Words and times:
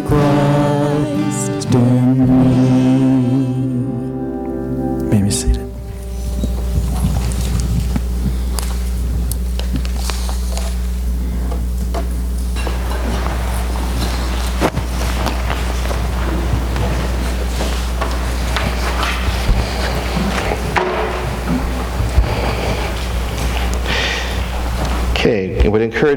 Christ 0.00 0.21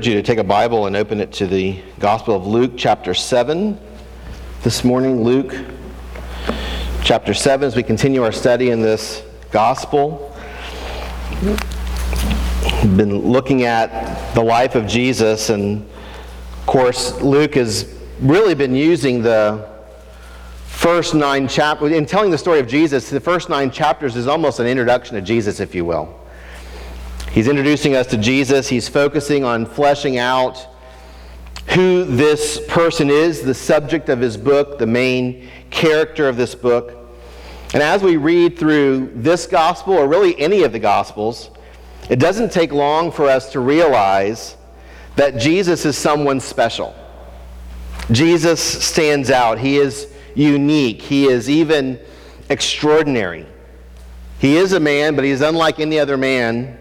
encourage 0.06 0.18
you 0.18 0.22
to 0.22 0.28
take 0.28 0.38
a 0.38 0.48
Bible 0.48 0.86
and 0.86 0.96
open 0.96 1.20
it 1.20 1.32
to 1.32 1.48
the 1.48 1.82
Gospel 1.98 2.36
of 2.36 2.46
Luke, 2.46 2.74
chapter 2.78 3.16
7. 3.16 3.76
This 4.62 4.84
morning, 4.84 5.24
Luke, 5.24 5.56
chapter 7.04 7.34
7, 7.34 7.66
as 7.66 7.76
we 7.76 7.82
continue 7.82 8.22
our 8.22 8.32
study 8.32 8.70
in 8.70 8.84
this 8.84 9.24
Gospel. 9.50 10.32
We've 11.42 11.58
been 12.96 13.18
looking 13.18 13.64
at 13.64 14.36
the 14.36 14.44
life 14.44 14.76
of 14.76 14.86
Jesus, 14.86 15.50
and 15.50 15.82
of 15.82 16.66
course, 16.68 17.20
Luke 17.22 17.56
has 17.56 17.92
really 18.22 18.54
been 18.54 18.76
using 18.76 19.24
the 19.24 19.68
first 20.68 21.16
nine 21.16 21.48
chapters, 21.48 21.92
in 21.92 22.06
telling 22.06 22.30
the 22.30 22.38
story 22.38 22.60
of 22.60 22.68
Jesus, 22.68 23.10
the 23.10 23.20
first 23.20 23.50
nine 23.50 23.72
chapters 23.72 24.16
is 24.16 24.28
almost 24.28 24.60
an 24.60 24.68
introduction 24.68 25.16
to 25.16 25.22
Jesus, 25.22 25.60
if 25.60 25.74
you 25.74 25.84
will. 25.84 26.25
He's 27.36 27.50
introducing 27.50 27.98
us 27.98 28.08
to 28.08 28.18
Jesus. 28.18 28.70
He's 28.70 28.88
focusing 28.88 29.44
on 29.44 29.66
fleshing 29.66 30.18
out 30.18 30.70
who 31.74 32.06
this 32.06 32.62
person 32.70 33.10
is, 33.10 33.42
the 33.42 33.54
subject 33.54 34.08
of 34.08 34.22
his 34.22 34.38
book, 34.38 34.80
the 34.80 34.88
main 34.88 35.50
character 35.70 36.30
of 36.30 36.38
this 36.38 36.56
book. 36.56 36.96
And 37.74 37.84
as 37.84 38.02
we 38.02 38.16
read 38.16 38.58
through 38.58 39.12
this 39.16 39.48
gospel, 39.48 39.96
or 39.96 40.08
really 40.08 40.40
any 40.40 40.64
of 40.64 40.72
the 40.72 40.80
gospels, 40.80 41.50
it 42.10 42.20
doesn't 42.20 42.54
take 42.54 42.72
long 42.72 43.12
for 43.12 43.26
us 43.26 43.52
to 43.52 43.60
realize 43.60 44.56
that 45.18 45.38
Jesus 45.38 45.84
is 45.84 45.98
someone 45.98 46.40
special. 46.40 46.96
Jesus 48.12 48.62
stands 48.62 49.30
out. 49.30 49.60
He 49.60 49.76
is 49.76 50.08
unique. 50.36 51.02
He 51.02 51.26
is 51.26 51.50
even 51.50 52.00
extraordinary. 52.48 53.46
He 54.40 54.56
is 54.56 54.72
a 54.72 54.80
man, 54.80 55.16
but 55.16 55.26
he 55.26 55.32
is 55.32 55.42
unlike 55.42 55.82
any 55.82 56.00
other 56.00 56.16
man 56.16 56.80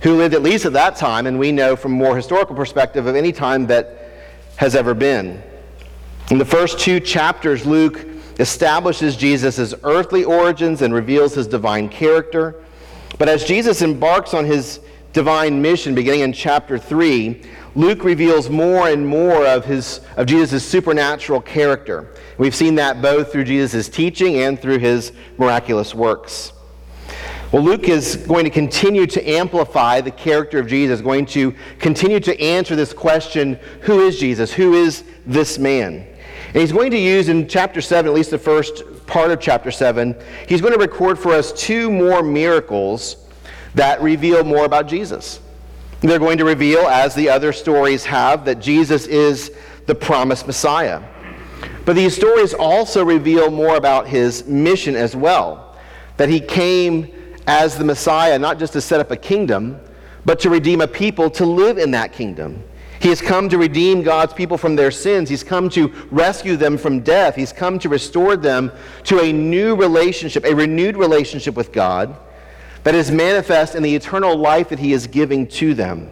who 0.00 0.16
lived 0.16 0.34
at 0.34 0.42
least 0.42 0.64
at 0.64 0.72
that 0.74 0.96
time, 0.96 1.26
and 1.26 1.38
we 1.38 1.52
know 1.52 1.76
from 1.76 1.92
more 1.92 2.16
historical 2.16 2.54
perspective 2.54 3.06
of 3.06 3.16
any 3.16 3.32
time 3.32 3.66
that 3.66 4.10
has 4.56 4.74
ever 4.74 4.94
been. 4.94 5.42
In 6.30 6.38
the 6.38 6.44
first 6.44 6.78
two 6.78 7.00
chapters, 7.00 7.64
Luke 7.64 8.06
establishes 8.38 9.16
Jesus' 9.16 9.74
earthly 9.82 10.24
origins 10.24 10.82
and 10.82 10.94
reveals 10.94 11.34
his 11.34 11.46
divine 11.46 11.88
character. 11.88 12.54
But 13.18 13.28
as 13.28 13.44
Jesus 13.44 13.82
embarks 13.82 14.34
on 14.34 14.44
his 14.44 14.80
divine 15.12 15.60
mission, 15.60 15.94
beginning 15.94 16.20
in 16.20 16.32
chapter 16.32 16.78
3, 16.78 17.42
Luke 17.74 18.04
reveals 18.04 18.48
more 18.48 18.88
and 18.88 19.06
more 19.06 19.46
of, 19.46 19.64
his, 19.64 20.00
of 20.16 20.26
Jesus' 20.26 20.66
supernatural 20.66 21.40
character. 21.40 22.14
We've 22.36 22.54
seen 22.54 22.76
that 22.76 23.02
both 23.02 23.32
through 23.32 23.44
Jesus' 23.44 23.88
teaching 23.88 24.36
and 24.36 24.60
through 24.60 24.78
his 24.78 25.12
miraculous 25.38 25.94
works. 25.94 26.52
Well, 27.50 27.62
Luke 27.62 27.88
is 27.88 28.16
going 28.16 28.44
to 28.44 28.50
continue 28.50 29.06
to 29.06 29.26
amplify 29.26 30.02
the 30.02 30.10
character 30.10 30.58
of 30.58 30.66
Jesus, 30.66 31.00
going 31.00 31.24
to 31.26 31.54
continue 31.78 32.20
to 32.20 32.38
answer 32.38 32.76
this 32.76 32.92
question 32.92 33.58
who 33.80 34.06
is 34.06 34.18
Jesus? 34.18 34.52
Who 34.52 34.74
is 34.74 35.02
this 35.24 35.58
man? 35.58 36.06
And 36.48 36.56
he's 36.56 36.72
going 36.72 36.90
to 36.90 36.98
use 36.98 37.30
in 37.30 37.48
chapter 37.48 37.80
7, 37.80 38.06
at 38.06 38.14
least 38.14 38.30
the 38.30 38.38
first 38.38 39.06
part 39.06 39.30
of 39.30 39.40
chapter 39.40 39.70
7, 39.70 40.14
he's 40.46 40.60
going 40.60 40.74
to 40.74 40.78
record 40.78 41.18
for 41.18 41.32
us 41.32 41.50
two 41.54 41.90
more 41.90 42.22
miracles 42.22 43.16
that 43.74 44.02
reveal 44.02 44.44
more 44.44 44.66
about 44.66 44.86
Jesus. 44.86 45.40
They're 46.00 46.18
going 46.18 46.36
to 46.38 46.44
reveal, 46.44 46.80
as 46.80 47.14
the 47.14 47.30
other 47.30 47.54
stories 47.54 48.04
have, 48.04 48.44
that 48.44 48.60
Jesus 48.60 49.06
is 49.06 49.52
the 49.86 49.94
promised 49.94 50.46
Messiah. 50.46 51.02
But 51.86 51.96
these 51.96 52.14
stories 52.14 52.52
also 52.52 53.06
reveal 53.06 53.50
more 53.50 53.76
about 53.76 54.06
his 54.06 54.46
mission 54.46 54.94
as 54.94 55.16
well, 55.16 55.78
that 56.18 56.28
he 56.28 56.40
came 56.40 57.14
as 57.48 57.78
the 57.78 57.84
Messiah, 57.84 58.38
not 58.38 58.58
just 58.58 58.74
to 58.74 58.80
set 58.80 59.00
up 59.00 59.10
a 59.10 59.16
kingdom, 59.16 59.80
but 60.26 60.38
to 60.40 60.50
redeem 60.50 60.82
a 60.82 60.86
people 60.86 61.30
to 61.30 61.46
live 61.46 61.78
in 61.78 61.90
that 61.92 62.12
kingdom. 62.12 62.62
He 63.00 63.08
has 63.08 63.22
come 63.22 63.48
to 63.48 63.56
redeem 63.56 64.02
God's 64.02 64.34
people 64.34 64.58
from 64.58 64.76
their 64.76 64.90
sins. 64.90 65.30
He's 65.30 65.42
come 65.42 65.70
to 65.70 65.88
rescue 66.10 66.56
them 66.56 66.76
from 66.76 67.00
death. 67.00 67.36
He's 67.36 67.52
come 67.52 67.78
to 67.78 67.88
restore 67.88 68.36
them 68.36 68.70
to 69.04 69.20
a 69.20 69.32
new 69.32 69.74
relationship, 69.76 70.44
a 70.44 70.54
renewed 70.54 70.96
relationship 70.96 71.54
with 71.54 71.72
God 71.72 72.14
that 72.84 72.94
is 72.94 73.10
manifest 73.10 73.74
in 73.74 73.82
the 73.82 73.94
eternal 73.94 74.36
life 74.36 74.68
that 74.68 74.78
He 74.78 74.92
is 74.92 75.06
giving 75.06 75.46
to 75.48 75.72
them. 75.72 76.10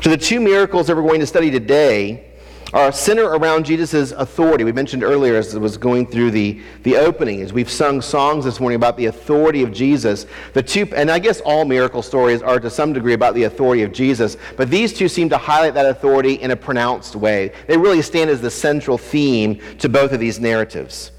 So, 0.00 0.08
the 0.08 0.16
two 0.16 0.40
miracles 0.40 0.86
that 0.86 0.96
we're 0.96 1.02
going 1.02 1.20
to 1.20 1.26
study 1.26 1.50
today 1.50 2.27
are 2.72 2.92
center 2.92 3.24
around 3.24 3.64
Jesus' 3.64 4.12
authority. 4.12 4.62
We 4.62 4.72
mentioned 4.72 5.02
earlier 5.02 5.36
as 5.36 5.54
it 5.54 5.58
was 5.58 5.78
going 5.78 6.06
through 6.06 6.32
the, 6.32 6.60
the 6.82 6.96
opening, 6.96 7.40
as 7.40 7.52
we've 7.52 7.70
sung 7.70 8.02
songs 8.02 8.44
this 8.44 8.60
morning 8.60 8.76
about 8.76 8.96
the 8.96 9.06
authority 9.06 9.62
of 9.62 9.72
Jesus. 9.72 10.26
The 10.52 10.62
two, 10.62 10.86
and 10.94 11.10
I 11.10 11.18
guess 11.18 11.40
all 11.40 11.64
miracle 11.64 12.02
stories 12.02 12.42
are 12.42 12.60
to 12.60 12.68
some 12.68 12.92
degree 12.92 13.14
about 13.14 13.34
the 13.34 13.44
authority 13.44 13.82
of 13.82 13.92
Jesus, 13.92 14.36
but 14.56 14.70
these 14.70 14.92
two 14.92 15.08
seem 15.08 15.30
to 15.30 15.38
highlight 15.38 15.74
that 15.74 15.86
authority 15.86 16.34
in 16.34 16.50
a 16.50 16.56
pronounced 16.56 17.16
way. 17.16 17.52
They 17.66 17.78
really 17.78 18.02
stand 18.02 18.28
as 18.28 18.42
the 18.42 18.50
central 18.50 18.98
theme 18.98 19.60
to 19.78 19.88
both 19.88 20.12
of 20.12 20.20
these 20.20 20.38
narratives. 20.38 21.12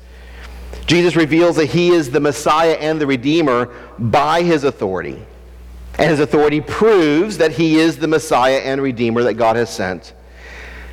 Jesus 0.86 1.16
reveals 1.16 1.56
that 1.56 1.68
he 1.68 1.90
is 1.90 2.12
the 2.12 2.20
Messiah 2.20 2.74
and 2.74 3.02
the 3.02 3.08
Redeemer 3.08 3.74
by 3.98 4.44
his 4.44 4.64
authority. 4.64 5.26
And 5.98 6.10
his 6.12 6.20
authority 6.20 6.62
proves 6.62 7.38
that 7.40 7.52
he 7.52 7.76
is 7.76 7.98
the 7.98 8.08
Messiah 8.08 8.60
and 8.60 8.82
Redeemer 8.82 9.24
that 9.24 9.34
God 9.34 9.56
has 9.56 9.70
sent. 9.70 10.14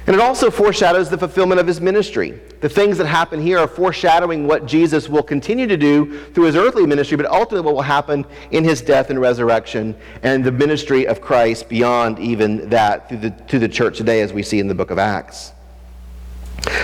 And 0.07 0.15
it 0.15 0.21
also 0.21 0.53
foreshadows 0.53 1.11
the 1.11 1.19
fulfillment 1.19 1.61
of 1.61 1.67
his 1.67 1.81
ministry. 1.81 2.41
The 2.61 2.69
things 2.69 2.97
that 2.99 3.07
happen 3.07 3.41
here 3.41 3.59
are 3.59 3.67
foreshadowing 3.67 4.47
what 4.47 4.65
Jesus 4.65 5.09
will 5.09 5.23
continue 5.23 5.67
to 5.67 5.77
do 5.77 6.25
through 6.29 6.45
his 6.45 6.55
earthly 6.55 6.87
ministry, 6.87 7.17
but 7.17 7.27
ultimately 7.27 7.67
what 7.67 7.75
will 7.75 7.83
happen 7.83 8.25
in 8.53 8.63
his 8.63 8.81
death 8.81 9.11
and 9.11 9.21
resurrection 9.21 9.97
and 10.23 10.45
the 10.45 10.53
ministry 10.53 11.09
of 11.09 11.21
Christ 11.21 11.69
beyond 11.69 12.21
even 12.21 12.69
that 12.71 13.09
through 13.09 13.19
the, 13.19 13.31
to 13.31 13.59
the 13.59 13.69
church 13.69 13.99
today, 13.99 14.21
as 14.21 14.33
we 14.33 14.45
see 14.45 14.61
in 14.61 14.69
the 14.69 14.75
book 14.77 14.93
of 14.93 14.99
Acts. 14.99 15.53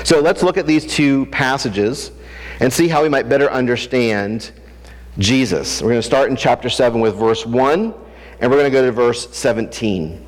So 0.03 0.21
let's 0.21 0.43
look 0.43 0.57
at 0.57 0.67
these 0.67 0.85
two 0.85 1.27
passages 1.27 2.11
and 2.59 2.73
see 2.73 2.89
how 2.89 3.05
we 3.05 3.09
might 3.09 3.29
better 3.29 3.51
understand 3.51 4.51
Jesus. 5.19 5.81
We're 5.81 5.91
going 5.91 6.01
to 6.01 6.07
start 6.07 6.29
in 6.29 6.37
chapter 6.37 6.69
7 6.69 7.01
with 7.01 7.15
verse 7.15 7.47
1, 7.47 7.95
and 8.41 8.51
we're 8.51 8.59
going 8.59 8.71
to 8.71 8.71
go 8.71 8.85
to 8.85 8.91
verse 8.91 9.33
17. 9.37 10.27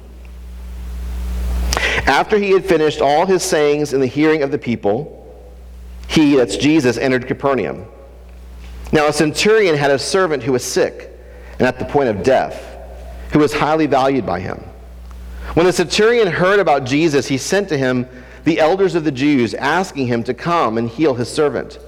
After 2.06 2.38
he 2.38 2.50
had 2.50 2.64
finished 2.64 3.00
all 3.00 3.26
his 3.26 3.42
sayings 3.42 3.92
in 3.92 4.00
the 4.00 4.06
hearing 4.06 4.42
of 4.42 4.50
the 4.50 4.58
people, 4.58 5.20
he, 6.08 6.36
that's 6.36 6.56
Jesus, 6.56 6.98
entered 6.98 7.26
Capernaum. 7.26 7.86
Now 8.92 9.08
a 9.08 9.12
centurion 9.12 9.76
had 9.76 9.90
a 9.90 9.98
servant 9.98 10.42
who 10.42 10.52
was 10.52 10.64
sick 10.64 11.10
and 11.58 11.62
at 11.62 11.78
the 11.78 11.84
point 11.84 12.08
of 12.08 12.22
death, 12.22 12.78
who 13.32 13.38
was 13.38 13.52
highly 13.52 13.86
valued 13.86 14.26
by 14.26 14.40
him. 14.40 14.62
When 15.54 15.66
the 15.66 15.72
centurion 15.72 16.28
heard 16.28 16.58
about 16.58 16.84
Jesus, 16.84 17.26
he 17.28 17.38
sent 17.38 17.68
to 17.68 17.78
him 17.78 18.08
the 18.44 18.60
elders 18.60 18.94
of 18.94 19.04
the 19.04 19.12
Jews, 19.12 19.54
asking 19.54 20.06
him 20.06 20.22
to 20.24 20.34
come 20.34 20.78
and 20.78 20.88
heal 20.88 21.14
his 21.14 21.28
servant. 21.28 21.78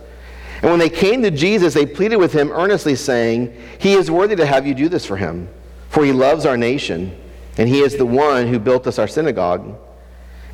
And 0.63 0.71
when 0.71 0.79
they 0.79 0.89
came 0.89 1.23
to 1.23 1.31
Jesus, 1.31 1.75
they 1.75 1.85
pleaded 1.85 2.17
with 2.17 2.33
him 2.33 2.51
earnestly, 2.51 2.95
saying, 2.95 3.55
He 3.79 3.93
is 3.93 4.11
worthy 4.11 4.37
to 4.37 4.47
have 4.47 4.67
you 4.67 4.75
do 4.75 4.89
this 4.89 5.05
for 5.05 5.17
him, 5.17 5.49
for 5.91 6.05
he 6.05 6.13
loves 6.13 6.47
our 6.47 6.57
nation, 6.57 7.15
and 7.59 7.69
he 7.69 7.81
is 7.81 7.97
the 7.97 8.07
one 8.07 8.47
who 8.47 8.59
built 8.59 8.87
us 8.87 8.99
our 8.99 9.09
synagogue. 9.09 9.77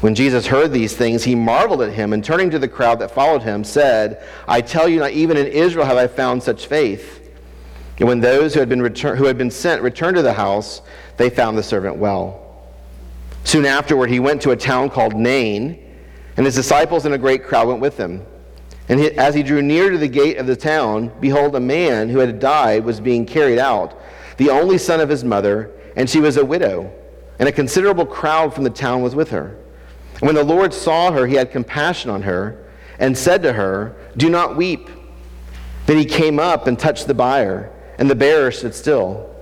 When 0.00 0.14
Jesus 0.14 0.46
heard 0.46 0.72
these 0.72 0.96
things, 0.96 1.24
he 1.24 1.34
marveled 1.34 1.82
at 1.82 1.92
him, 1.92 2.14
and 2.14 2.24
turning 2.24 2.50
to 2.50 2.58
the 2.58 2.68
crowd 2.68 3.00
that 3.00 3.10
followed 3.10 3.42
him, 3.42 3.64
said, 3.64 4.22
I 4.48 4.62
tell 4.62 4.88
you, 4.88 5.00
not 5.00 5.10
even 5.10 5.36
in 5.36 5.46
Israel 5.46 5.84
have 5.84 5.98
I 5.98 6.06
found 6.06 6.42
such 6.42 6.66
faith. 6.66 7.30
And 7.98 8.08
when 8.08 8.20
those 8.20 8.54
who 8.54 8.60
had 8.60 8.68
been, 8.70 8.80
who 8.80 9.26
had 9.26 9.36
been 9.36 9.50
sent 9.50 9.82
returned 9.82 10.16
to 10.16 10.22
the 10.22 10.32
house, 10.32 10.80
they 11.18 11.28
found 11.28 11.58
the 11.58 11.62
servant 11.62 11.96
well. 11.96 12.64
Soon 13.44 13.66
afterward, 13.66 14.08
he 14.08 14.20
went 14.20 14.40
to 14.42 14.52
a 14.52 14.56
town 14.56 14.88
called 14.88 15.14
Nain, 15.14 15.78
and 16.38 16.46
his 16.46 16.54
disciples 16.54 17.04
and 17.04 17.14
a 17.14 17.18
great 17.18 17.44
crowd 17.44 17.68
went 17.68 17.80
with 17.80 17.98
him. 17.98 18.24
And 18.88 18.98
he, 18.98 19.10
as 19.12 19.34
he 19.34 19.42
drew 19.42 19.60
near 19.60 19.90
to 19.90 19.98
the 19.98 20.08
gate 20.08 20.38
of 20.38 20.46
the 20.46 20.56
town, 20.56 21.12
behold, 21.20 21.54
a 21.54 21.60
man 21.60 22.08
who 22.08 22.20
had 22.20 22.40
died 22.40 22.84
was 22.84 23.00
being 23.00 23.26
carried 23.26 23.58
out, 23.58 24.00
the 24.38 24.48
only 24.48 24.78
son 24.78 25.00
of 25.00 25.10
his 25.10 25.24
mother, 25.24 25.70
and 25.94 26.08
she 26.08 26.20
was 26.20 26.38
a 26.38 26.44
widow, 26.44 26.90
and 27.38 27.50
a 27.50 27.52
considerable 27.52 28.06
crowd 28.06 28.54
from 28.54 28.64
the 28.64 28.70
town 28.70 29.02
was 29.02 29.14
with 29.14 29.28
her. 29.30 29.59
When 30.20 30.34
the 30.34 30.44
Lord 30.44 30.72
saw 30.72 31.10
her, 31.12 31.26
he 31.26 31.34
had 31.34 31.50
compassion 31.50 32.10
on 32.10 32.22
her, 32.22 32.64
and 32.98 33.16
said 33.16 33.42
to 33.42 33.54
her, 33.54 33.96
Do 34.16 34.28
not 34.28 34.56
weep. 34.56 34.88
Then 35.86 35.96
he 35.98 36.04
came 36.04 36.38
up 36.38 36.66
and 36.66 36.78
touched 36.78 37.06
the 37.06 37.14
bier, 37.14 37.72
and 37.98 38.08
the 38.08 38.14
bearer 38.14 38.52
stood 38.52 38.74
still. 38.74 39.34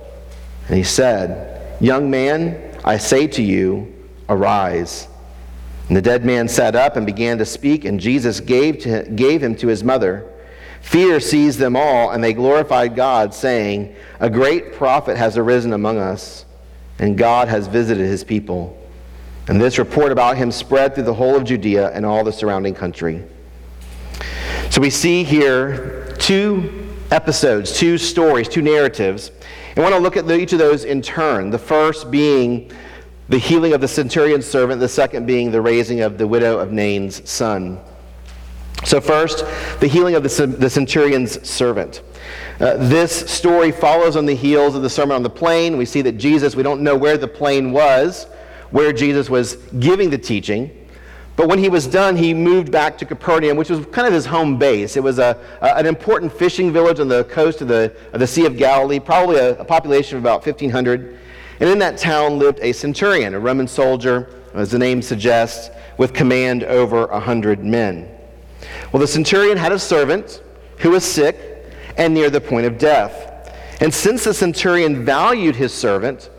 And 0.67 0.77
he 0.77 0.83
said, 0.83 1.77
Young 1.81 2.09
man, 2.09 2.77
I 2.83 2.97
say 2.97 3.27
to 3.27 3.43
you, 3.43 3.93
arise. 4.29 5.07
And 5.89 5.97
the 5.97 6.01
dead 6.01 6.23
man 6.23 6.47
sat 6.47 6.75
up 6.75 6.95
and 6.95 7.05
began 7.05 7.37
to 7.39 7.45
speak, 7.45 7.83
and 7.83 7.99
Jesus 7.99 8.39
gave, 8.39 8.79
to, 8.79 9.03
gave 9.03 9.43
him 9.43 9.55
to 9.55 9.67
his 9.67 9.83
mother. 9.83 10.25
Fear 10.81 11.19
seized 11.19 11.59
them 11.59 11.75
all, 11.75 12.11
and 12.11 12.23
they 12.23 12.31
glorified 12.33 12.95
God, 12.95 13.33
saying, 13.33 13.95
A 14.19 14.29
great 14.29 14.73
prophet 14.73 15.17
has 15.17 15.37
arisen 15.37 15.73
among 15.73 15.97
us, 15.97 16.45
and 16.99 17.17
God 17.17 17.49
has 17.49 17.67
visited 17.67 18.05
his 18.05 18.23
people. 18.23 18.78
And 19.49 19.59
this 19.59 19.79
report 19.79 20.11
about 20.11 20.37
him 20.37 20.51
spread 20.51 20.93
through 20.93 21.05
the 21.05 21.13
whole 21.15 21.35
of 21.35 21.43
Judea 21.43 21.89
and 21.89 22.05
all 22.05 22.23
the 22.23 22.31
surrounding 22.31 22.75
country. 22.75 23.23
So 24.69 24.79
we 24.79 24.91
see 24.91 25.23
here 25.23 26.15
two 26.19 26.87
episodes, 27.09 27.75
two 27.75 27.97
stories, 27.97 28.47
two 28.47 28.61
narratives. 28.61 29.31
And 29.69 29.79
I 29.79 29.81
want 29.81 29.95
to 29.95 29.99
look 29.99 30.17
at 30.17 30.29
each 30.39 30.53
of 30.53 30.59
those 30.59 30.83
in 30.85 31.01
turn. 31.01 31.49
The 31.49 31.57
first 31.57 32.11
being 32.11 32.71
the 33.27 33.39
healing 33.39 33.73
of 33.73 33.81
the 33.81 33.87
centurion's 33.87 34.45
servant, 34.45 34.79
the 34.79 34.87
second 34.87 35.25
being 35.25 35.49
the 35.49 35.61
raising 35.61 36.01
of 36.01 36.19
the 36.19 36.27
widow 36.27 36.59
of 36.59 36.71
Nain's 36.71 37.27
son. 37.27 37.79
So, 38.85 39.01
first, 39.01 39.39
the 39.79 39.87
healing 39.87 40.13
of 40.13 40.21
the, 40.21 40.45
the 40.45 40.69
centurion's 40.69 41.49
servant. 41.49 42.03
Uh, 42.59 42.77
this 42.77 43.27
story 43.31 43.71
follows 43.71 44.15
on 44.15 44.27
the 44.27 44.35
heels 44.35 44.75
of 44.75 44.83
the 44.83 44.89
Sermon 44.91 45.15
on 45.15 45.23
the 45.23 45.29
Plain. 45.29 45.75
We 45.75 45.85
see 45.85 46.03
that 46.03 46.13
Jesus, 46.13 46.55
we 46.55 46.61
don't 46.61 46.81
know 46.81 46.95
where 46.95 47.17
the 47.17 47.27
plain 47.27 47.71
was, 47.71 48.27
where 48.71 48.93
Jesus 48.93 49.29
was 49.29 49.55
giving 49.79 50.09
the 50.09 50.17
teaching. 50.17 50.75
But 51.35 51.47
when 51.47 51.59
he 51.59 51.69
was 51.69 51.87
done, 51.87 52.17
he 52.17 52.33
moved 52.33 52.69
back 52.71 52.97
to 52.97 53.05
Capernaum, 53.05 53.55
which 53.55 53.69
was 53.69 53.85
kind 53.87 54.05
of 54.05 54.13
his 54.13 54.25
home 54.25 54.57
base. 54.57 54.97
It 54.97 55.03
was 55.03 55.19
a, 55.19 55.37
a 55.61 55.77
an 55.77 55.85
important 55.85 56.33
fishing 56.33 56.73
village 56.73 56.99
on 56.99 57.07
the 57.07 57.23
coast 57.25 57.61
of 57.61 57.69
the, 57.69 57.95
of 58.11 58.19
the 58.19 58.27
Sea 58.27 58.45
of 58.45 58.57
Galilee, 58.57 58.99
probably 58.99 59.37
a, 59.37 59.57
a 59.57 59.63
population 59.63 60.17
of 60.17 60.23
about 60.23 60.45
1,500. 60.45 61.17
And 61.61 61.69
in 61.69 61.79
that 61.79 61.97
town 61.97 62.39
lived 62.39 62.59
a 62.61 62.73
centurion, 62.73 63.33
a 63.33 63.39
Roman 63.39 63.67
soldier, 63.67 64.29
as 64.53 64.71
the 64.71 64.79
name 64.79 65.01
suggests, 65.01 65.69
with 65.97 66.13
command 66.13 66.63
over 66.63 67.05
a 67.05 67.19
hundred 67.19 67.63
men. 67.63 68.09
Well, 68.91 68.99
the 68.99 69.07
centurion 69.07 69.57
had 69.57 69.71
a 69.71 69.79
servant 69.79 70.43
who 70.79 70.91
was 70.91 71.03
sick 71.03 71.37
and 71.97 72.13
near 72.13 72.29
the 72.29 72.41
point 72.41 72.65
of 72.65 72.77
death. 72.77 73.53
And 73.81 73.93
since 73.93 74.25
the 74.25 74.33
centurion 74.33 75.05
valued 75.05 75.55
his 75.55 75.73
servant, 75.73 76.29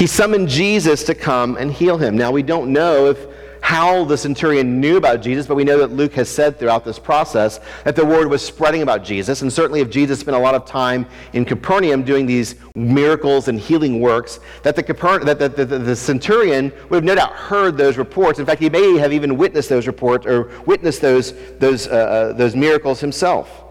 he 0.00 0.06
summoned 0.06 0.48
Jesus 0.48 1.04
to 1.04 1.14
come 1.14 1.58
and 1.58 1.70
heal 1.70 1.98
him. 1.98 2.16
Now, 2.16 2.30
we 2.30 2.42
don't 2.42 2.72
know 2.72 3.08
if 3.08 3.18
how 3.60 4.02
the 4.04 4.16
centurion 4.16 4.80
knew 4.80 4.96
about 4.96 5.20
Jesus, 5.20 5.46
but 5.46 5.56
we 5.56 5.62
know 5.62 5.76
that 5.76 5.90
Luke 5.92 6.14
has 6.14 6.30
said 6.30 6.58
throughout 6.58 6.86
this 6.86 6.98
process 6.98 7.60
that 7.84 7.96
the 7.96 8.06
word 8.06 8.30
was 8.30 8.42
spreading 8.42 8.80
about 8.80 9.04
Jesus. 9.04 9.42
And 9.42 9.52
certainly, 9.52 9.82
if 9.82 9.90
Jesus 9.90 10.18
spent 10.18 10.34
a 10.38 10.40
lot 10.40 10.54
of 10.54 10.64
time 10.64 11.04
in 11.34 11.44
Capernaum 11.44 12.02
doing 12.02 12.24
these 12.24 12.54
miracles 12.74 13.48
and 13.48 13.60
healing 13.60 14.00
works, 14.00 14.40
that 14.62 14.74
the, 14.74 14.82
Caper- 14.82 15.22
that 15.22 15.38
the, 15.38 15.50
the, 15.50 15.66
the 15.66 15.94
centurion 15.94 16.72
would 16.88 16.96
have 16.96 17.04
no 17.04 17.14
doubt 17.14 17.32
heard 17.32 17.76
those 17.76 17.98
reports. 17.98 18.38
In 18.38 18.46
fact, 18.46 18.62
he 18.62 18.70
may 18.70 18.96
have 18.96 19.12
even 19.12 19.36
witnessed 19.36 19.68
those 19.68 19.86
reports 19.86 20.24
or 20.24 20.50
witnessed 20.64 21.02
those, 21.02 21.34
those, 21.58 21.86
uh, 21.88 21.90
uh, 21.90 22.32
those 22.32 22.56
miracles 22.56 23.00
himself. 23.00 23.69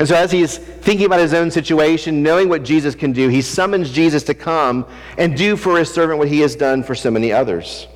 And 0.00 0.08
so, 0.08 0.14
as 0.14 0.32
he's 0.32 0.56
thinking 0.56 1.04
about 1.04 1.20
his 1.20 1.34
own 1.34 1.50
situation, 1.50 2.22
knowing 2.22 2.48
what 2.48 2.62
Jesus 2.62 2.94
can 2.94 3.12
do, 3.12 3.28
he 3.28 3.42
summons 3.42 3.90
Jesus 3.90 4.22
to 4.22 4.34
come 4.34 4.86
and 5.18 5.36
do 5.36 5.58
for 5.58 5.78
his 5.78 5.92
servant 5.92 6.18
what 6.18 6.28
he 6.28 6.40
has 6.40 6.56
done 6.56 6.82
for 6.82 6.94
so 6.94 7.10
many 7.10 7.34
others. 7.34 7.86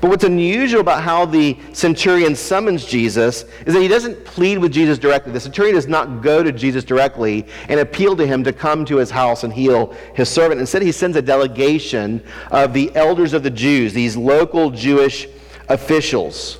But 0.00 0.10
what's 0.10 0.24
unusual 0.24 0.80
about 0.80 1.04
how 1.04 1.24
the 1.24 1.56
centurion 1.72 2.34
summons 2.34 2.84
Jesus 2.84 3.44
is 3.64 3.74
that 3.74 3.80
he 3.80 3.86
doesn't 3.86 4.24
plead 4.24 4.58
with 4.58 4.72
Jesus 4.72 4.98
directly. 4.98 5.30
The 5.30 5.38
centurion 5.38 5.76
does 5.76 5.86
not 5.86 6.20
go 6.20 6.42
to 6.42 6.50
Jesus 6.50 6.82
directly 6.82 7.46
and 7.68 7.78
appeal 7.78 8.16
to 8.16 8.26
him 8.26 8.42
to 8.42 8.52
come 8.52 8.84
to 8.86 8.96
his 8.96 9.12
house 9.12 9.44
and 9.44 9.52
heal 9.52 9.94
his 10.14 10.28
servant. 10.28 10.58
Instead, 10.58 10.82
he 10.82 10.90
sends 10.90 11.16
a 11.16 11.22
delegation 11.22 12.24
of 12.50 12.72
the 12.72 12.90
elders 12.96 13.34
of 13.34 13.44
the 13.44 13.50
Jews, 13.50 13.92
these 13.92 14.16
local 14.16 14.70
Jewish 14.70 15.28
officials 15.68 16.58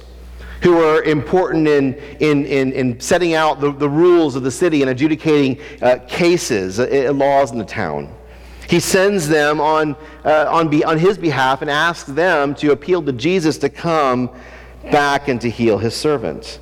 who 0.62 0.78
are 0.78 1.02
important 1.02 1.66
in, 1.66 1.94
in, 2.20 2.46
in, 2.46 2.72
in 2.72 3.00
setting 3.00 3.34
out 3.34 3.60
the, 3.60 3.72
the 3.72 3.88
rules 3.88 4.36
of 4.36 4.44
the 4.44 4.50
city 4.50 4.80
and 4.80 4.90
adjudicating 4.90 5.60
uh, 5.82 5.98
cases, 6.06 6.78
uh, 6.78 7.10
laws 7.14 7.50
in 7.50 7.58
the 7.58 7.64
town. 7.64 8.08
He 8.68 8.78
sends 8.78 9.28
them 9.28 9.60
on, 9.60 9.96
uh, 10.24 10.46
on, 10.48 10.68
be, 10.68 10.84
on 10.84 10.98
his 10.98 11.18
behalf 11.18 11.62
and 11.62 11.70
asks 11.70 12.08
them 12.08 12.54
to 12.56 12.70
appeal 12.72 13.02
to 13.02 13.12
Jesus 13.12 13.58
to 13.58 13.68
come 13.68 14.30
back 14.90 15.28
and 15.28 15.40
to 15.40 15.50
heal 15.50 15.78
his 15.78 15.94
servant. 15.94 16.60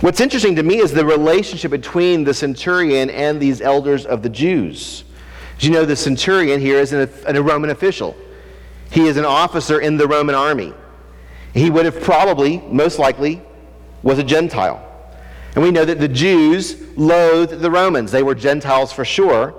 What's 0.00 0.20
interesting 0.20 0.54
to 0.56 0.62
me 0.62 0.78
is 0.78 0.92
the 0.92 1.04
relationship 1.04 1.70
between 1.70 2.24
the 2.24 2.34
centurion 2.34 3.08
and 3.08 3.40
these 3.40 3.62
elders 3.62 4.04
of 4.04 4.22
the 4.22 4.28
Jews. 4.28 5.04
As 5.56 5.64
you 5.64 5.70
know, 5.70 5.86
the 5.86 5.96
centurion 5.96 6.60
here 6.60 6.78
is 6.78 6.92
an, 6.92 7.08
a 7.26 7.42
Roman 7.42 7.70
official. 7.70 8.14
He 8.90 9.06
is 9.06 9.16
an 9.16 9.24
officer 9.24 9.80
in 9.80 9.96
the 9.96 10.06
Roman 10.06 10.34
army. 10.34 10.74
He 11.54 11.70
would 11.70 11.84
have 11.84 12.02
probably, 12.02 12.58
most 12.58 12.98
likely, 12.98 13.40
was 14.02 14.18
a 14.18 14.24
Gentile. 14.24 14.84
And 15.54 15.62
we 15.62 15.70
know 15.70 15.84
that 15.84 16.00
the 16.00 16.08
Jews 16.08 16.76
loathed 16.96 17.60
the 17.60 17.70
Romans. 17.70 18.10
They 18.10 18.24
were 18.24 18.34
Gentiles 18.34 18.92
for 18.92 19.04
sure. 19.04 19.54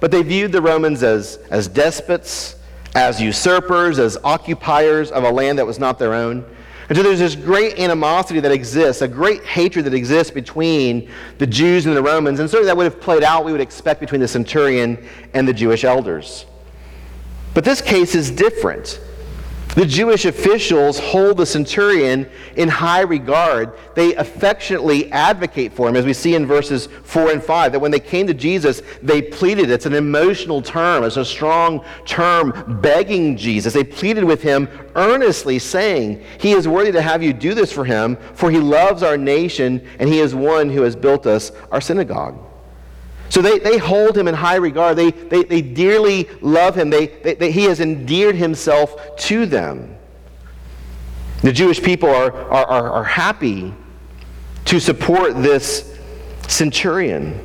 But 0.00 0.10
they 0.10 0.22
viewed 0.22 0.52
the 0.52 0.60
Romans 0.60 1.02
as, 1.02 1.38
as 1.50 1.68
despots, 1.68 2.56
as 2.94 3.20
usurpers, 3.20 3.98
as 3.98 4.18
occupiers 4.24 5.10
of 5.10 5.24
a 5.24 5.30
land 5.30 5.58
that 5.58 5.66
was 5.66 5.78
not 5.78 5.98
their 5.98 6.14
own. 6.14 6.44
And 6.88 6.96
so 6.96 7.02
there's 7.02 7.18
this 7.18 7.34
great 7.34 7.78
animosity 7.78 8.40
that 8.40 8.52
exists, 8.52 9.02
a 9.02 9.08
great 9.08 9.44
hatred 9.44 9.86
that 9.86 9.94
exists 9.94 10.32
between 10.32 11.10
the 11.38 11.46
Jews 11.46 11.86
and 11.86 11.96
the 11.96 12.02
Romans. 12.02 12.38
And 12.40 12.48
certainly 12.50 12.66
that 12.66 12.76
would 12.76 12.84
have 12.84 13.00
played 13.00 13.22
out, 13.22 13.44
we 13.44 13.52
would 13.52 13.60
expect, 13.60 14.00
between 14.00 14.20
the 14.20 14.28
centurion 14.28 15.04
and 15.32 15.48
the 15.48 15.52
Jewish 15.52 15.84
elders. 15.84 16.44
But 17.54 17.64
this 17.64 17.80
case 17.80 18.14
is 18.14 18.30
different. 18.30 19.00
The 19.76 19.84
Jewish 19.84 20.24
officials 20.24 20.98
hold 20.98 21.36
the 21.36 21.44
centurion 21.44 22.30
in 22.56 22.66
high 22.66 23.02
regard. 23.02 23.78
They 23.94 24.14
affectionately 24.14 25.12
advocate 25.12 25.74
for 25.74 25.86
him, 25.86 25.96
as 25.96 26.06
we 26.06 26.14
see 26.14 26.34
in 26.34 26.46
verses 26.46 26.86
4 27.02 27.32
and 27.32 27.42
5, 27.42 27.72
that 27.72 27.80
when 27.80 27.90
they 27.90 28.00
came 28.00 28.26
to 28.26 28.32
Jesus, 28.32 28.80
they 29.02 29.20
pleaded. 29.20 29.68
It's 29.68 29.84
an 29.84 29.92
emotional 29.92 30.62
term, 30.62 31.04
it's 31.04 31.18
a 31.18 31.26
strong 31.26 31.84
term, 32.06 32.80
begging 32.80 33.36
Jesus. 33.36 33.74
They 33.74 33.84
pleaded 33.84 34.24
with 34.24 34.40
him 34.40 34.66
earnestly, 34.94 35.58
saying, 35.58 36.24
He 36.40 36.52
is 36.52 36.66
worthy 36.66 36.92
to 36.92 37.02
have 37.02 37.22
you 37.22 37.34
do 37.34 37.52
this 37.52 37.70
for 37.70 37.84
him, 37.84 38.16
for 38.32 38.50
he 38.50 38.58
loves 38.58 39.02
our 39.02 39.18
nation, 39.18 39.86
and 39.98 40.08
he 40.08 40.20
is 40.20 40.34
one 40.34 40.70
who 40.70 40.80
has 40.82 40.96
built 40.96 41.26
us 41.26 41.52
our 41.70 41.82
synagogue. 41.82 42.45
So 43.28 43.42
they, 43.42 43.58
they 43.58 43.78
hold 43.78 44.16
him 44.16 44.28
in 44.28 44.34
high 44.34 44.56
regard. 44.56 44.96
They, 44.96 45.10
they, 45.10 45.44
they 45.44 45.62
dearly 45.62 46.28
love 46.40 46.74
him. 46.74 46.90
They, 46.90 47.06
they, 47.06 47.34
they, 47.34 47.50
he 47.50 47.64
has 47.64 47.80
endeared 47.80 48.36
himself 48.36 49.16
to 49.16 49.46
them. 49.46 49.96
The 51.42 51.52
Jewish 51.52 51.82
people 51.82 52.08
are, 52.08 52.32
are, 52.32 52.66
are, 52.66 52.90
are 52.90 53.04
happy 53.04 53.74
to 54.66 54.80
support 54.80 55.34
this 55.42 55.98
centurion. 56.48 57.44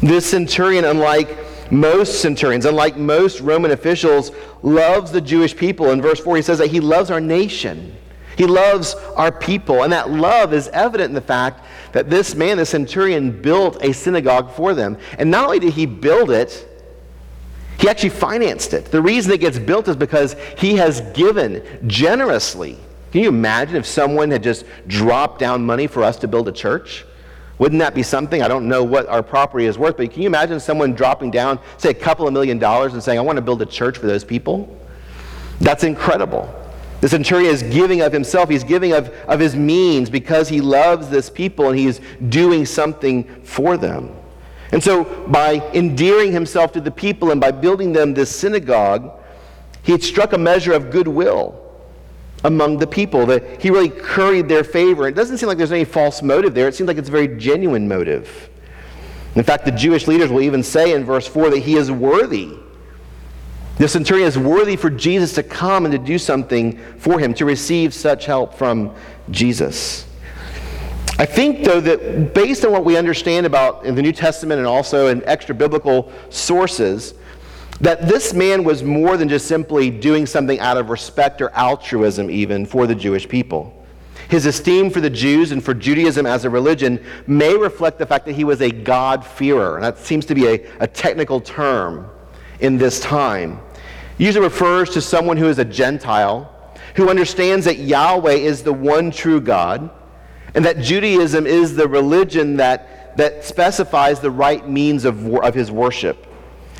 This 0.00 0.28
centurion, 0.28 0.84
unlike 0.84 1.36
most 1.72 2.20
centurions, 2.20 2.64
unlike 2.64 2.96
most 2.96 3.40
Roman 3.40 3.72
officials, 3.72 4.30
loves 4.62 5.10
the 5.10 5.20
Jewish 5.20 5.56
people. 5.56 5.90
In 5.90 6.00
verse 6.00 6.20
4, 6.20 6.36
he 6.36 6.42
says 6.42 6.58
that 6.58 6.68
he 6.68 6.80
loves 6.80 7.10
our 7.10 7.20
nation. 7.20 7.96
He 8.36 8.46
loves 8.46 8.94
our 9.16 9.32
people. 9.32 9.82
And 9.82 9.92
that 9.92 10.10
love 10.10 10.52
is 10.52 10.68
evident 10.68 11.10
in 11.10 11.14
the 11.14 11.20
fact 11.20 11.64
that 11.92 12.10
this 12.10 12.34
man, 12.34 12.56
the 12.56 12.66
centurion, 12.66 13.42
built 13.42 13.82
a 13.82 13.92
synagogue 13.92 14.52
for 14.52 14.74
them. 14.74 14.96
And 15.18 15.30
not 15.30 15.44
only 15.44 15.58
did 15.58 15.72
he 15.72 15.86
build 15.86 16.30
it, 16.30 16.64
he 17.78 17.88
actually 17.88 18.10
financed 18.10 18.74
it. 18.74 18.86
The 18.86 19.00
reason 19.00 19.32
it 19.32 19.40
gets 19.40 19.58
built 19.58 19.88
is 19.88 19.96
because 19.96 20.34
he 20.58 20.76
has 20.76 21.00
given 21.12 21.62
generously. 21.86 22.76
Can 23.12 23.22
you 23.22 23.28
imagine 23.28 23.76
if 23.76 23.86
someone 23.86 24.30
had 24.30 24.42
just 24.42 24.66
dropped 24.86 25.38
down 25.38 25.64
money 25.64 25.86
for 25.86 26.02
us 26.02 26.16
to 26.18 26.28
build 26.28 26.48
a 26.48 26.52
church? 26.52 27.04
Wouldn't 27.58 27.80
that 27.80 27.94
be 27.94 28.02
something? 28.02 28.42
I 28.42 28.48
don't 28.48 28.68
know 28.68 28.84
what 28.84 29.08
our 29.08 29.22
property 29.22 29.66
is 29.66 29.78
worth, 29.78 29.96
but 29.96 30.12
can 30.12 30.22
you 30.22 30.28
imagine 30.28 30.60
someone 30.60 30.94
dropping 30.94 31.30
down, 31.30 31.58
say, 31.76 31.90
a 31.90 31.94
couple 31.94 32.26
of 32.26 32.32
million 32.32 32.58
dollars 32.58 32.92
and 32.94 33.02
saying, 33.02 33.18
I 33.18 33.22
want 33.22 33.36
to 33.36 33.42
build 33.42 33.62
a 33.62 33.66
church 33.66 33.98
for 33.98 34.06
those 34.06 34.24
people? 34.24 34.76
That's 35.60 35.82
incredible. 35.82 36.54
The 37.00 37.08
centurion 37.08 37.50
is 37.50 37.62
giving 37.62 38.00
of 38.00 38.12
himself, 38.12 38.48
he's 38.48 38.64
giving 38.64 38.92
of, 38.92 39.08
of 39.28 39.38
his 39.38 39.54
means 39.54 40.10
because 40.10 40.48
he 40.48 40.60
loves 40.60 41.08
this 41.08 41.30
people 41.30 41.68
and 41.68 41.78
he's 41.78 42.00
doing 42.28 42.66
something 42.66 43.24
for 43.44 43.76
them. 43.76 44.16
And 44.72 44.82
so, 44.82 45.04
by 45.28 45.54
endearing 45.72 46.32
himself 46.32 46.72
to 46.72 46.80
the 46.80 46.90
people 46.90 47.30
and 47.30 47.40
by 47.40 47.52
building 47.52 47.92
them 47.92 48.14
this 48.14 48.34
synagogue, 48.34 49.12
he 49.82 49.92
had 49.92 50.02
struck 50.02 50.32
a 50.32 50.38
measure 50.38 50.72
of 50.72 50.90
goodwill. 50.90 51.64
among 52.44 52.78
the 52.78 52.86
people, 52.86 53.26
that 53.26 53.60
he 53.60 53.68
really 53.68 53.88
curried 53.88 54.48
their 54.48 54.62
favor. 54.62 55.08
It 55.08 55.16
doesn't 55.16 55.38
seem 55.38 55.48
like 55.48 55.58
there's 55.58 55.72
any 55.72 55.84
false 55.84 56.22
motive 56.22 56.54
there. 56.54 56.68
It 56.68 56.74
seems 56.76 56.86
like 56.86 56.96
it's 56.96 57.08
a 57.08 57.12
very 57.12 57.36
genuine 57.36 57.88
motive. 57.88 58.48
In 59.34 59.42
fact, 59.42 59.64
the 59.64 59.72
Jewish 59.72 60.06
leaders 60.06 60.30
will 60.30 60.42
even 60.42 60.62
say 60.62 60.94
in 60.94 61.04
verse 61.04 61.26
4 61.26 61.50
that 61.50 61.58
he 61.58 61.74
is 61.74 61.90
worthy. 61.90 62.56
The 63.78 63.86
centurion 63.86 64.26
is 64.26 64.36
worthy 64.36 64.74
for 64.74 64.90
Jesus 64.90 65.34
to 65.34 65.42
come 65.44 65.84
and 65.84 65.92
to 65.92 65.98
do 65.98 66.18
something 66.18 66.78
for 66.98 67.20
him, 67.20 67.32
to 67.34 67.44
receive 67.44 67.94
such 67.94 68.26
help 68.26 68.54
from 68.54 68.92
Jesus. 69.30 70.04
I 71.20 71.26
think, 71.26 71.64
though, 71.64 71.80
that 71.80 72.34
based 72.34 72.64
on 72.64 72.72
what 72.72 72.84
we 72.84 72.96
understand 72.96 73.46
about 73.46 73.84
in 73.84 73.94
the 73.94 74.02
New 74.02 74.12
Testament 74.12 74.58
and 74.58 74.66
also 74.66 75.08
in 75.08 75.22
extra 75.24 75.54
biblical 75.54 76.12
sources, 76.28 77.14
that 77.80 78.08
this 78.08 78.34
man 78.34 78.64
was 78.64 78.82
more 78.82 79.16
than 79.16 79.28
just 79.28 79.46
simply 79.46 79.90
doing 79.90 80.26
something 80.26 80.58
out 80.58 80.76
of 80.76 80.90
respect 80.90 81.40
or 81.40 81.50
altruism, 81.50 82.30
even 82.30 82.66
for 82.66 82.88
the 82.88 82.94
Jewish 82.94 83.28
people. 83.28 83.74
His 84.28 84.44
esteem 84.46 84.90
for 84.90 85.00
the 85.00 85.10
Jews 85.10 85.52
and 85.52 85.64
for 85.64 85.72
Judaism 85.72 86.26
as 86.26 86.44
a 86.44 86.50
religion 86.50 87.04
may 87.28 87.56
reflect 87.56 87.98
the 87.98 88.06
fact 88.06 88.26
that 88.26 88.34
he 88.34 88.44
was 88.44 88.60
a 88.60 88.70
God-fearer. 88.70 89.76
And 89.76 89.84
that 89.84 89.98
seems 89.98 90.26
to 90.26 90.34
be 90.34 90.46
a, 90.46 90.66
a 90.80 90.86
technical 90.86 91.40
term 91.40 92.10
in 92.60 92.76
this 92.76 93.00
time. 93.00 93.60
Usually 94.18 94.44
refers 94.44 94.90
to 94.90 95.00
someone 95.00 95.36
who 95.36 95.48
is 95.48 95.58
a 95.58 95.64
Gentile, 95.64 96.52
who 96.96 97.08
understands 97.08 97.64
that 97.64 97.78
Yahweh 97.78 98.32
is 98.32 98.62
the 98.62 98.72
one 98.72 99.10
true 99.12 99.40
God, 99.40 99.90
and 100.54 100.64
that 100.64 100.80
Judaism 100.80 101.46
is 101.46 101.76
the 101.76 101.86
religion 101.86 102.56
that, 102.56 103.16
that 103.16 103.44
specifies 103.44 104.18
the 104.18 104.30
right 104.30 104.68
means 104.68 105.04
of, 105.04 105.24
of 105.36 105.54
his 105.54 105.70
worship. 105.70 106.26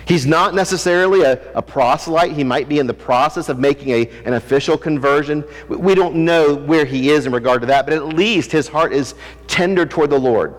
He's 0.04 0.26
not 0.26 0.54
necessarily 0.54 1.20
a, 1.20 1.52
a, 1.52 1.60
proselyte. 1.60 2.32
He 2.32 2.42
might 2.42 2.66
be 2.66 2.78
in 2.78 2.86
the 2.86 2.94
process 2.94 3.50
of 3.50 3.58
making 3.58 3.90
a, 3.90 4.08
an 4.24 4.32
official 4.32 4.78
conversion. 4.78 5.44
We 5.68 5.94
don't 5.94 6.24
know 6.24 6.54
where 6.54 6.86
he 6.86 7.10
is 7.10 7.26
in 7.26 7.32
regard 7.32 7.60
to 7.60 7.66
that, 7.66 7.84
but 7.84 7.92
at 7.92 8.06
least 8.06 8.50
his 8.50 8.68
heart 8.68 8.94
is 8.94 9.14
tender 9.48 9.84
toward 9.84 10.08
the 10.08 10.18
Lord. 10.18 10.54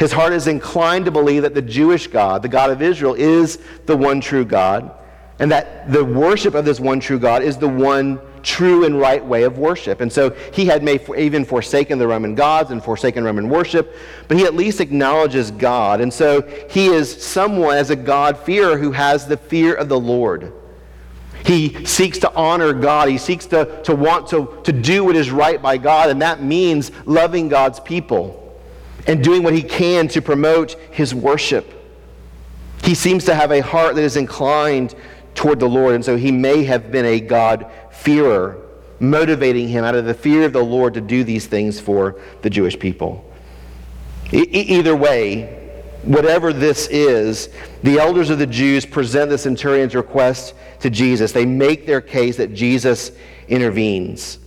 His 0.00 0.10
heart 0.10 0.32
is 0.32 0.48
inclined 0.48 1.04
to 1.04 1.12
believe 1.12 1.42
that 1.42 1.54
the 1.54 1.62
Jewish 1.62 2.08
God, 2.08 2.42
the 2.42 2.48
God 2.48 2.70
of 2.70 2.82
Israel, 2.82 3.14
is 3.14 3.60
the 3.86 3.96
one 3.96 4.20
true 4.20 4.44
God, 4.44 4.92
and 5.42 5.50
that 5.50 5.90
the 5.90 6.04
worship 6.04 6.54
of 6.54 6.64
this 6.64 6.78
one 6.78 7.00
true 7.00 7.18
God 7.18 7.42
is 7.42 7.56
the 7.56 7.68
one 7.68 8.20
true 8.44 8.84
and 8.84 8.96
right 8.96 9.24
way 9.24 9.42
of 9.42 9.58
worship. 9.58 10.00
And 10.00 10.10
so 10.10 10.30
he 10.52 10.66
had 10.66 10.84
made, 10.84 11.02
even 11.18 11.44
forsaken 11.44 11.98
the 11.98 12.06
Roman 12.06 12.36
gods 12.36 12.70
and 12.70 12.82
forsaken 12.82 13.24
Roman 13.24 13.48
worship, 13.48 13.96
but 14.28 14.36
he 14.36 14.44
at 14.44 14.54
least 14.54 14.80
acknowledges 14.80 15.50
God. 15.50 16.00
And 16.00 16.14
so 16.14 16.42
he 16.70 16.86
is 16.86 17.10
someone 17.20 17.76
as 17.76 17.90
a 17.90 17.96
God-fearer 17.96 18.78
who 18.78 18.92
has 18.92 19.26
the 19.26 19.36
fear 19.36 19.74
of 19.74 19.88
the 19.88 19.98
Lord. 19.98 20.52
He 21.44 21.86
seeks 21.86 22.18
to 22.20 22.32
honor 22.36 22.72
God. 22.72 23.08
He 23.08 23.18
seeks 23.18 23.46
to, 23.46 23.82
to 23.82 23.96
want 23.96 24.28
to, 24.28 24.60
to 24.62 24.72
do 24.72 25.02
what 25.02 25.16
is 25.16 25.32
right 25.32 25.60
by 25.60 25.76
God, 25.76 26.08
and 26.08 26.22
that 26.22 26.40
means 26.40 26.92
loving 27.04 27.48
God's 27.48 27.80
people 27.80 28.56
and 29.08 29.24
doing 29.24 29.42
what 29.42 29.54
he 29.54 29.64
can 29.64 30.06
to 30.06 30.22
promote 30.22 30.74
his 30.92 31.12
worship. 31.12 31.80
He 32.84 32.94
seems 32.94 33.24
to 33.24 33.34
have 33.34 33.50
a 33.50 33.60
heart 33.60 33.96
that 33.96 34.02
is 34.02 34.16
inclined 34.16 34.94
toward 35.34 35.60
the 35.60 35.68
Lord, 35.68 35.94
and 35.94 36.04
so 36.04 36.16
he 36.16 36.30
may 36.30 36.64
have 36.64 36.90
been 36.90 37.04
a 37.04 37.20
God 37.20 37.70
fearer, 37.90 38.58
motivating 39.00 39.68
him 39.68 39.84
out 39.84 39.94
of 39.94 40.04
the 40.04 40.14
fear 40.14 40.44
of 40.44 40.52
the 40.52 40.62
Lord 40.62 40.94
to 40.94 41.00
do 41.00 41.24
these 41.24 41.46
things 41.46 41.80
for 41.80 42.20
the 42.42 42.50
Jewish 42.50 42.78
people. 42.78 43.24
E- 44.32 44.42
either 44.50 44.96
way, 44.96 45.58
whatever 46.02 46.52
this 46.52 46.88
is, 46.88 47.48
the 47.82 47.98
elders 47.98 48.30
of 48.30 48.38
the 48.38 48.46
Jews 48.46 48.84
present 48.84 49.30
the 49.30 49.38
centurion's 49.38 49.94
request 49.94 50.54
to 50.80 50.90
Jesus. 50.90 51.32
They 51.32 51.46
make 51.46 51.86
their 51.86 52.00
case 52.00 52.36
that 52.36 52.54
Jesus 52.54 53.12
intervenes. 53.48 54.38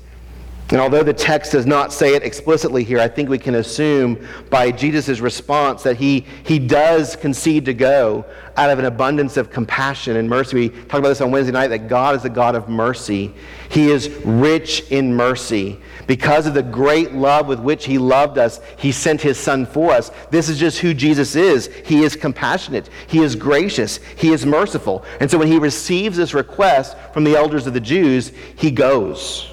And 0.71 0.81
although 0.81 1.03
the 1.03 1.13
text 1.13 1.51
does 1.51 1.67
not 1.67 1.93
say 1.93 2.15
it 2.15 2.23
explicitly 2.23 2.83
here, 2.83 2.99
I 2.99 3.07
think 3.07 3.29
we 3.29 3.37
can 3.37 3.53
assume 3.53 4.27
by 4.49 4.71
Jesus' 4.71 5.19
response 5.19 5.83
that 5.83 5.97
he, 5.97 6.25
he 6.43 6.57
does 6.57 7.15
concede 7.15 7.65
to 7.65 7.73
go 7.75 8.25
out 8.57 8.71
of 8.71 8.79
an 8.79 8.85
abundance 8.85 9.37
of 9.37 9.51
compassion 9.51 10.17
and 10.17 10.27
mercy. 10.27 10.55
We 10.55 10.69
talked 10.69 10.95
about 10.95 11.09
this 11.09 11.21
on 11.21 11.29
Wednesday 11.29 11.51
night 11.51 11.67
that 11.67 11.87
God 11.87 12.15
is 12.15 12.25
a 12.25 12.31
God 12.31 12.55
of 12.55 12.67
mercy. 12.67 13.31
He 13.69 13.91
is 13.91 14.09
rich 14.25 14.89
in 14.91 15.13
mercy. 15.13 15.79
Because 16.07 16.47
of 16.47 16.55
the 16.55 16.63
great 16.63 17.13
love 17.13 17.45
with 17.47 17.59
which 17.59 17.85
he 17.85 17.99
loved 17.99 18.39
us, 18.39 18.59
he 18.75 18.91
sent 18.91 19.21
his 19.21 19.37
son 19.37 19.67
for 19.67 19.91
us. 19.91 20.09
This 20.31 20.49
is 20.49 20.57
just 20.57 20.79
who 20.79 20.95
Jesus 20.95 21.35
is. 21.35 21.67
He 21.85 22.03
is 22.03 22.15
compassionate, 22.15 22.89
he 23.05 23.19
is 23.19 23.35
gracious, 23.35 23.97
he 24.17 24.33
is 24.33 24.47
merciful. 24.47 25.05
And 25.19 25.29
so 25.29 25.37
when 25.37 25.47
he 25.47 25.59
receives 25.59 26.17
this 26.17 26.33
request 26.33 26.97
from 27.13 27.23
the 27.23 27.35
elders 27.35 27.67
of 27.67 27.75
the 27.75 27.79
Jews, 27.79 28.31
he 28.57 28.71
goes. 28.71 29.51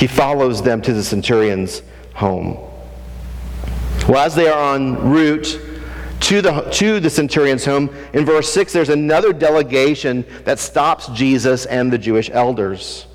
He 0.00 0.06
follows 0.06 0.62
them 0.62 0.80
to 0.80 0.94
the 0.94 1.04
centurion's 1.04 1.82
home. 2.14 2.56
Well, 4.08 4.24
as 4.24 4.34
they 4.34 4.48
are 4.48 4.74
en 4.74 4.96
route 5.10 5.60
to 6.20 6.40
the, 6.40 6.62
to 6.62 7.00
the 7.00 7.10
centurion's 7.10 7.66
home, 7.66 7.94
in 8.14 8.24
verse 8.24 8.50
6, 8.50 8.72
there's 8.72 8.88
another 8.88 9.34
delegation 9.34 10.24
that 10.44 10.58
stops 10.58 11.08
Jesus 11.08 11.66
and 11.66 11.92
the 11.92 11.98
Jewish 11.98 12.30
elders. 12.32 13.08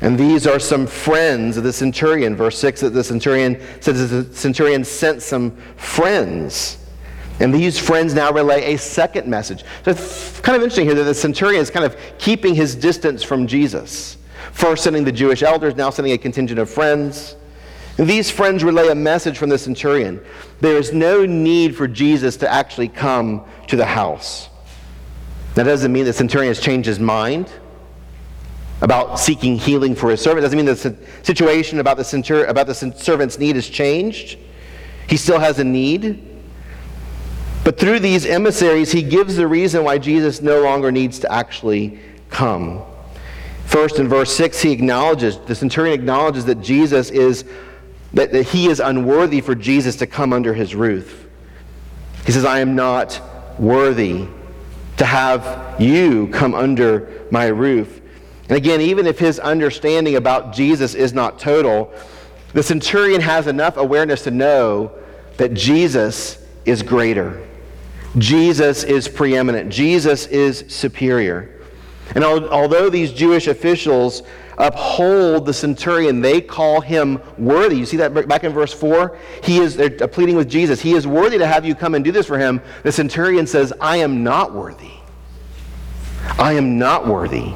And 0.00 0.18
these 0.18 0.48
are 0.48 0.58
some 0.58 0.88
friends 0.88 1.58
of 1.58 1.62
the 1.62 1.72
centurion. 1.72 2.34
Verse 2.34 2.58
6 2.58 2.80
that 2.80 2.90
the 2.90 3.04
centurion 3.04 3.60
says 3.80 4.10
the 4.10 4.34
centurion 4.34 4.82
sent 4.82 5.22
some 5.22 5.52
friends. 5.76 6.78
And 7.38 7.54
these 7.54 7.78
friends 7.78 8.14
now 8.14 8.32
relay 8.32 8.74
a 8.74 8.78
second 8.78 9.28
message. 9.28 9.64
So 9.84 9.92
it's 9.92 10.40
kind 10.40 10.56
of 10.56 10.62
interesting 10.62 10.86
here 10.86 10.96
that 10.96 11.04
the 11.04 11.14
centurion 11.14 11.62
is 11.62 11.70
kind 11.70 11.84
of 11.84 11.96
keeping 12.18 12.56
his 12.56 12.74
distance 12.74 13.22
from 13.22 13.46
Jesus. 13.46 14.16
First 14.56 14.84
sending 14.84 15.04
the 15.04 15.12
Jewish 15.12 15.42
elders, 15.42 15.76
now 15.76 15.90
sending 15.90 16.14
a 16.14 16.18
contingent 16.18 16.58
of 16.58 16.70
friends. 16.70 17.36
And 17.98 18.08
these 18.08 18.30
friends 18.30 18.64
relay 18.64 18.88
a 18.88 18.94
message 18.94 19.36
from 19.36 19.50
the 19.50 19.58
centurion. 19.58 20.18
There 20.62 20.78
is 20.78 20.94
no 20.94 21.26
need 21.26 21.76
for 21.76 21.86
Jesus 21.86 22.38
to 22.38 22.50
actually 22.50 22.88
come 22.88 23.44
to 23.66 23.76
the 23.76 23.84
house. 23.84 24.48
That 25.56 25.64
doesn't 25.64 25.92
mean 25.92 26.06
the 26.06 26.12
centurion 26.14 26.48
has 26.48 26.58
changed 26.58 26.86
his 26.86 26.98
mind 26.98 27.52
about 28.80 29.20
seeking 29.20 29.58
healing 29.58 29.94
for 29.94 30.08
his 30.08 30.22
servant. 30.22 30.38
It 30.38 30.42
doesn't 30.48 30.56
mean 30.56 30.64
the 30.64 30.96
situation 31.22 31.78
about 31.78 31.98
the, 31.98 32.02
centur- 32.02 32.48
about 32.48 32.66
the 32.66 32.74
servant's 32.74 33.38
need 33.38 33.56
has 33.56 33.68
changed. 33.68 34.38
He 35.06 35.18
still 35.18 35.38
has 35.38 35.58
a 35.58 35.64
need. 35.64 36.26
But 37.62 37.78
through 37.78 38.00
these 38.00 38.24
emissaries, 38.24 38.90
he 38.90 39.02
gives 39.02 39.36
the 39.36 39.46
reason 39.46 39.84
why 39.84 39.98
Jesus 39.98 40.40
no 40.40 40.62
longer 40.62 40.90
needs 40.90 41.18
to 41.18 41.30
actually 41.30 42.00
come. 42.30 42.82
First, 43.66 43.98
in 43.98 44.08
verse 44.08 44.34
6, 44.34 44.62
he 44.62 44.70
acknowledges, 44.70 45.38
the 45.38 45.54
centurion 45.54 45.92
acknowledges 45.92 46.44
that 46.44 46.60
Jesus 46.60 47.10
is, 47.10 47.44
that, 48.14 48.32
that 48.32 48.44
he 48.44 48.68
is 48.68 48.80
unworthy 48.80 49.40
for 49.40 49.54
Jesus 49.54 49.96
to 49.96 50.06
come 50.06 50.32
under 50.32 50.54
his 50.54 50.74
roof. 50.74 51.26
He 52.24 52.32
says, 52.32 52.44
I 52.44 52.60
am 52.60 52.76
not 52.76 53.20
worthy 53.58 54.28
to 54.98 55.04
have 55.04 55.80
you 55.80 56.28
come 56.28 56.54
under 56.54 57.26
my 57.30 57.46
roof. 57.46 58.00
And 58.48 58.56
again, 58.56 58.80
even 58.80 59.06
if 59.06 59.18
his 59.18 59.40
understanding 59.40 60.14
about 60.14 60.52
Jesus 60.52 60.94
is 60.94 61.12
not 61.12 61.38
total, 61.38 61.92
the 62.52 62.62
centurion 62.62 63.20
has 63.20 63.48
enough 63.48 63.76
awareness 63.76 64.22
to 64.24 64.30
know 64.30 64.92
that 65.38 65.54
Jesus 65.54 66.38
is 66.64 66.82
greater. 66.82 67.44
Jesus 68.16 68.84
is 68.84 69.08
preeminent. 69.08 69.70
Jesus 69.70 70.26
is 70.26 70.64
superior. 70.68 71.55
And 72.14 72.24
although 72.24 72.88
these 72.88 73.12
Jewish 73.12 73.46
officials 73.48 74.22
uphold 74.58 75.44
the 75.44 75.52
centurion, 75.52 76.20
they 76.20 76.40
call 76.40 76.80
him 76.80 77.20
worthy. 77.36 77.76
You 77.76 77.86
see 77.86 77.96
that 77.98 78.28
back 78.28 78.44
in 78.44 78.52
verse 78.52 78.72
4? 78.72 79.18
He 79.42 79.58
is 79.58 79.76
they're 79.76 79.96
uh, 80.02 80.06
pleading 80.06 80.36
with 80.36 80.48
Jesus. 80.48 80.80
He 80.80 80.94
is 80.94 81.06
worthy 81.06 81.38
to 81.38 81.46
have 81.46 81.64
you 81.64 81.74
come 81.74 81.94
and 81.94 82.04
do 82.04 82.12
this 82.12 82.26
for 82.26 82.38
him. 82.38 82.60
The 82.84 82.92
centurion 82.92 83.46
says, 83.46 83.72
I 83.80 83.98
am 83.98 84.22
not 84.22 84.54
worthy. 84.54 84.92
I 86.38 86.52
am 86.52 86.78
not 86.78 87.06
worthy. 87.06 87.52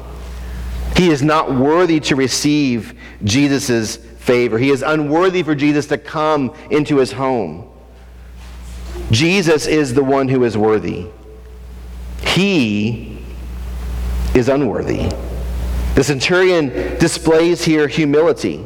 He 0.95 1.09
is 1.09 1.23
not 1.23 1.53
worthy 1.53 1.99
to 2.01 2.15
receive 2.15 2.93
Jesus' 3.23 3.95
favor. 3.95 4.57
He 4.57 4.69
is 4.69 4.81
unworthy 4.81 5.43
for 5.43 5.55
Jesus 5.55 5.87
to 5.87 5.97
come 5.97 6.53
into 6.69 6.97
his 6.97 7.11
home. 7.11 7.69
Jesus 9.09 9.65
is 9.65 9.93
the 9.93 10.03
one 10.03 10.27
who 10.27 10.43
is 10.43 10.57
worthy. 10.57 11.07
He 12.25 13.20
is 14.35 14.49
unworthy. 14.49 15.09
The 15.95 16.03
centurion 16.03 16.69
displays 16.97 17.63
here 17.63 17.87
humility. 17.87 18.65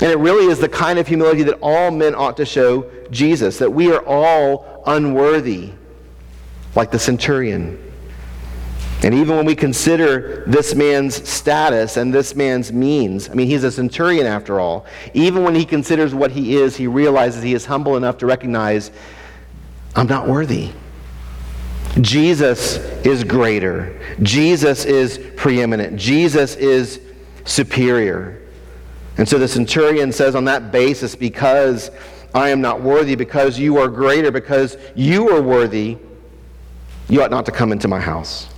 And 0.00 0.10
it 0.10 0.18
really 0.18 0.46
is 0.46 0.58
the 0.58 0.68
kind 0.68 0.98
of 0.98 1.06
humility 1.06 1.42
that 1.44 1.58
all 1.62 1.90
men 1.90 2.14
ought 2.14 2.36
to 2.38 2.44
show 2.44 2.90
Jesus, 3.10 3.58
that 3.58 3.70
we 3.70 3.92
are 3.92 4.04
all 4.04 4.82
unworthy, 4.86 5.70
like 6.74 6.90
the 6.90 6.98
centurion. 6.98 7.78
And 9.04 9.14
even 9.14 9.36
when 9.36 9.46
we 9.46 9.56
consider 9.56 10.44
this 10.46 10.74
man's 10.74 11.28
status 11.28 11.96
and 11.96 12.14
this 12.14 12.36
man's 12.36 12.72
means, 12.72 13.28
I 13.28 13.34
mean, 13.34 13.48
he's 13.48 13.64
a 13.64 13.70
centurion 13.70 14.26
after 14.26 14.60
all, 14.60 14.86
even 15.14 15.42
when 15.42 15.54
he 15.54 15.64
considers 15.64 16.14
what 16.14 16.30
he 16.30 16.56
is, 16.56 16.76
he 16.76 16.86
realizes 16.86 17.42
he 17.42 17.54
is 17.54 17.64
humble 17.64 17.96
enough 17.96 18.18
to 18.18 18.26
recognize, 18.26 18.92
I'm 19.96 20.06
not 20.06 20.28
worthy. 20.28 20.70
Jesus 22.00 22.76
is 23.04 23.22
greater. 23.22 24.00
Jesus 24.22 24.84
is 24.84 25.20
preeminent. 25.36 25.96
Jesus 25.96 26.56
is 26.56 27.00
superior. 27.44 28.40
And 29.18 29.28
so 29.28 29.38
the 29.38 29.48
centurion 29.48 30.10
says, 30.10 30.34
on 30.34 30.46
that 30.46 30.72
basis, 30.72 31.14
because 31.14 31.90
I 32.34 32.48
am 32.48 32.62
not 32.62 32.80
worthy, 32.80 33.14
because 33.14 33.58
you 33.58 33.76
are 33.76 33.88
greater, 33.88 34.30
because 34.30 34.78
you 34.94 35.28
are 35.30 35.42
worthy, 35.42 35.98
you 37.10 37.22
ought 37.22 37.30
not 37.30 37.44
to 37.46 37.52
come 37.52 37.72
into 37.72 37.88
my 37.88 38.00
house. 38.00 38.48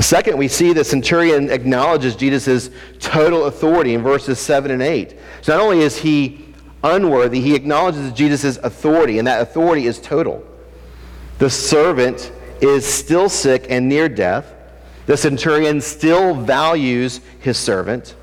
Second, 0.00 0.38
we 0.38 0.48
see 0.48 0.72
the 0.72 0.84
centurion 0.84 1.50
acknowledges 1.50 2.16
Jesus' 2.16 2.70
total 3.00 3.46
authority 3.46 3.94
in 3.94 4.02
verses 4.02 4.38
7 4.38 4.70
and 4.70 4.80
8. 4.80 5.18
So 5.42 5.56
not 5.56 5.62
only 5.62 5.80
is 5.80 5.98
he 5.98 6.54
unworthy, 6.82 7.40
he 7.40 7.54
acknowledges 7.54 8.12
Jesus' 8.12 8.56
authority, 8.58 9.18
and 9.18 9.26
that 9.26 9.42
authority 9.42 9.86
is 9.86 10.00
total. 10.00 10.46
The 11.38 11.50
servant 11.50 12.32
is 12.60 12.86
still 12.86 13.28
sick 13.28 13.66
and 13.70 13.88
near 13.88 14.08
death. 14.08 14.54
The 15.06 15.16
centurion 15.16 15.80
still 15.80 16.34
values 16.34 17.20
his 17.40 17.56
servant. 17.56 18.14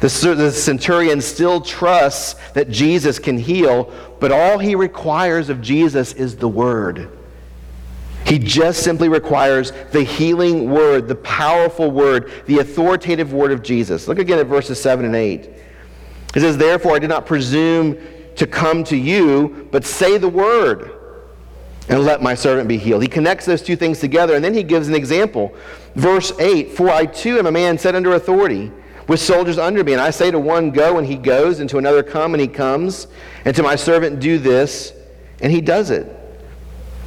The, 0.00 0.08
the, 0.34 0.50
centurion 0.50 1.20
still 1.20 1.60
trusts 1.60 2.34
that 2.52 2.70
Jesus 2.70 3.18
can 3.18 3.36
heal, 3.36 3.92
but 4.18 4.32
all 4.32 4.58
he 4.58 4.74
requires 4.74 5.50
of 5.50 5.60
Jesus 5.60 6.14
is 6.14 6.36
the 6.36 6.48
word. 6.48 7.18
He 8.24 8.38
just 8.38 8.82
simply 8.82 9.10
requires 9.10 9.72
the 9.92 10.02
healing 10.02 10.70
word, 10.70 11.06
the 11.06 11.16
powerful 11.16 11.90
word, 11.90 12.30
the 12.46 12.60
authoritative 12.60 13.32
word 13.34 13.52
of 13.52 13.62
Jesus. 13.62 14.08
Look 14.08 14.18
again 14.18 14.38
at 14.38 14.46
verses 14.46 14.80
7 14.80 15.04
and 15.04 15.14
8. 15.14 15.50
It 16.34 16.40
says, 16.40 16.56
Therefore, 16.56 16.94
I 16.94 16.98
did 16.98 17.10
not 17.10 17.26
presume 17.26 17.98
to 18.36 18.46
come 18.46 18.84
to 18.84 18.96
you, 18.96 19.68
but 19.70 19.84
say 19.84 20.16
the 20.16 20.28
word, 20.28 20.99
and 21.90 22.04
let 22.04 22.22
my 22.22 22.34
servant 22.34 22.68
be 22.68 22.78
healed. 22.78 23.02
He 23.02 23.08
connects 23.08 23.44
those 23.44 23.60
two 23.60 23.74
things 23.74 23.98
together, 23.98 24.36
and 24.36 24.44
then 24.44 24.54
he 24.54 24.62
gives 24.62 24.86
an 24.86 24.94
example. 24.94 25.52
Verse 25.96 26.32
8 26.38 26.70
For 26.70 26.88
I 26.88 27.04
too 27.04 27.38
am 27.38 27.46
a 27.46 27.52
man 27.52 27.76
set 27.76 27.96
under 27.96 28.14
authority, 28.14 28.70
with 29.08 29.18
soldiers 29.18 29.58
under 29.58 29.82
me. 29.82 29.92
And 29.92 30.00
I 30.00 30.10
say 30.10 30.30
to 30.30 30.38
one, 30.38 30.70
Go, 30.70 30.98
and 30.98 31.06
he 31.06 31.16
goes, 31.16 31.58
and 31.58 31.68
to 31.68 31.78
another, 31.78 32.04
Come, 32.04 32.32
and 32.32 32.40
he 32.40 32.46
comes, 32.46 33.08
and 33.44 33.56
to 33.56 33.64
my 33.64 33.74
servant, 33.74 34.20
Do 34.20 34.38
this, 34.38 34.92
and 35.40 35.52
he 35.52 35.60
does 35.60 35.90
it. 35.90 36.06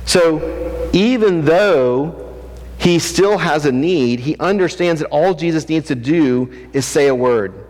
So 0.05 0.89
even 0.91 1.45
though 1.45 2.35
he 2.77 2.99
still 2.99 3.37
has 3.37 3.65
a 3.65 3.71
need, 3.71 4.19
he 4.19 4.35
understands 4.37 4.99
that 4.99 5.07
all 5.07 5.33
Jesus 5.33 5.69
needs 5.69 5.87
to 5.87 5.95
do 5.95 6.69
is 6.73 6.85
say 6.85 7.07
a 7.07 7.15
word. 7.15 7.62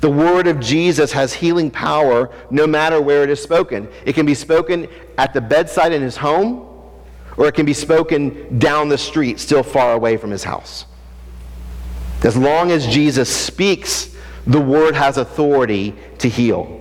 The 0.00 0.10
word 0.10 0.46
of 0.46 0.60
Jesus 0.60 1.12
has 1.12 1.34
healing 1.34 1.70
power 1.70 2.30
no 2.50 2.66
matter 2.66 3.00
where 3.00 3.22
it 3.22 3.30
is 3.30 3.42
spoken. 3.42 3.88
It 4.04 4.14
can 4.14 4.24
be 4.24 4.34
spoken 4.34 4.88
at 5.18 5.34
the 5.34 5.40
bedside 5.40 5.92
in 5.92 6.00
his 6.00 6.16
home, 6.16 6.66
or 7.36 7.46
it 7.46 7.54
can 7.54 7.66
be 7.66 7.74
spoken 7.74 8.58
down 8.58 8.88
the 8.88 8.98
street, 8.98 9.38
still 9.40 9.62
far 9.62 9.92
away 9.92 10.16
from 10.16 10.30
his 10.30 10.44
house. 10.44 10.86
As 12.22 12.36
long 12.36 12.70
as 12.70 12.86
Jesus 12.86 13.34
speaks, 13.34 14.14
the 14.46 14.60
word 14.60 14.94
has 14.94 15.18
authority 15.18 15.94
to 16.18 16.28
heal. 16.28 16.76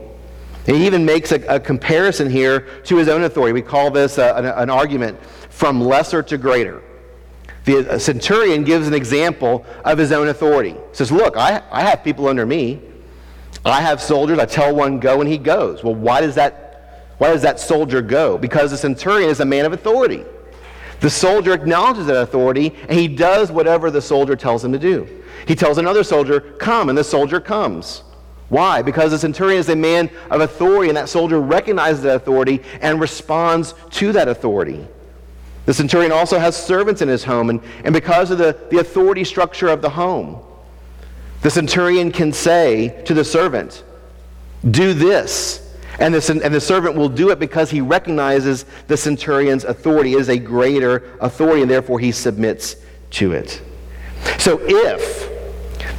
He 0.65 0.85
even 0.85 1.05
makes 1.05 1.31
a, 1.31 1.41
a, 1.47 1.59
comparison 1.59 2.29
here 2.29 2.61
to 2.83 2.97
his 2.97 3.07
own 3.07 3.23
authority. 3.23 3.53
We 3.53 3.61
call 3.61 3.89
this 3.89 4.17
a, 4.17 4.35
an, 4.35 4.45
an, 4.45 4.69
argument 4.69 5.21
from 5.49 5.81
lesser 5.81 6.21
to 6.23 6.37
greater. 6.37 6.83
The 7.65 7.99
centurion 7.99 8.63
gives 8.63 8.87
an 8.87 8.93
example 8.93 9.65
of 9.83 9.97
his 9.97 10.11
own 10.11 10.27
authority. 10.27 10.71
He 10.71 10.77
says, 10.93 11.11
Look, 11.11 11.37
I, 11.37 11.63
I 11.71 11.81
have 11.81 12.03
people 12.03 12.27
under 12.27 12.45
me. 12.45 12.81
I 13.65 13.81
have 13.81 14.01
soldiers. 14.01 14.39
I 14.39 14.45
tell 14.45 14.73
one 14.73 14.99
go, 14.99 15.21
and 15.21 15.29
he 15.29 15.37
goes. 15.37 15.83
Well, 15.83 15.95
why 15.95 16.21
does 16.21 16.35
that, 16.35 17.11
why 17.17 17.29
does 17.29 17.41
that 17.41 17.59
soldier 17.59 18.01
go? 18.01 18.37
Because 18.37 18.71
the 18.71 18.77
centurion 18.77 19.29
is 19.29 19.39
a 19.39 19.45
man 19.45 19.65
of 19.65 19.73
authority. 19.73 20.23
The 21.01 21.09
soldier 21.09 21.53
acknowledges 21.53 22.07
that 22.07 22.21
authority, 22.21 22.75
and 22.87 22.97
he 22.97 23.07
does 23.07 23.51
whatever 23.51 23.89
the 23.89 24.01
soldier 24.01 24.35
tells 24.35 24.63
him 24.63 24.73
to 24.73 24.79
do. 24.79 25.07
He 25.47 25.55
tells 25.55 25.77
another 25.77 26.03
soldier, 26.03 26.41
Come, 26.41 26.89
and 26.89 26.97
the 26.97 27.03
soldier 27.03 27.39
comes. 27.39 28.03
Why? 28.49 28.81
Because 28.81 29.11
the 29.11 29.19
centurion 29.19 29.59
is 29.59 29.69
a 29.69 29.75
man 29.75 30.09
of 30.29 30.41
authority, 30.41 30.89
and 30.89 30.97
that 30.97 31.07
soldier 31.07 31.39
recognizes 31.39 32.01
that 32.03 32.15
authority 32.15 32.61
and 32.81 32.99
responds 32.99 33.75
to 33.91 34.11
that 34.13 34.27
authority. 34.27 34.87
The 35.65 35.73
centurion 35.73 36.11
also 36.11 36.39
has 36.39 36.57
servants 36.57 37.01
in 37.01 37.07
his 37.07 37.23
home, 37.23 37.51
and, 37.51 37.61
and 37.83 37.93
because 37.93 38.31
of 38.31 38.39
the, 38.39 38.57
the 38.71 38.79
authority 38.79 39.23
structure 39.23 39.67
of 39.67 39.81
the 39.81 39.89
home, 39.89 40.41
the 41.41 41.49
centurion 41.49 42.11
can 42.11 42.33
say 42.33 43.01
to 43.05 43.13
the 43.13 43.23
servant, 43.23 43.83
Do 44.69 44.93
this. 44.93 45.65
And 45.99 46.13
the, 46.13 46.41
and 46.43 46.53
the 46.53 46.61
servant 46.61 46.95
will 46.95 47.09
do 47.09 47.29
it 47.29 47.39
because 47.39 47.69
he 47.69 47.81
recognizes 47.81 48.65
the 48.87 48.95
centurion's 48.95 49.65
authority 49.65 50.13
is 50.13 50.29
a 50.29 50.37
greater 50.37 51.17
authority, 51.19 51.61
and 51.61 51.69
therefore 51.69 51.99
he 51.99 52.13
submits 52.13 52.77
to 53.11 53.33
it. 53.33 53.61
So 54.37 54.59
if 54.61 55.29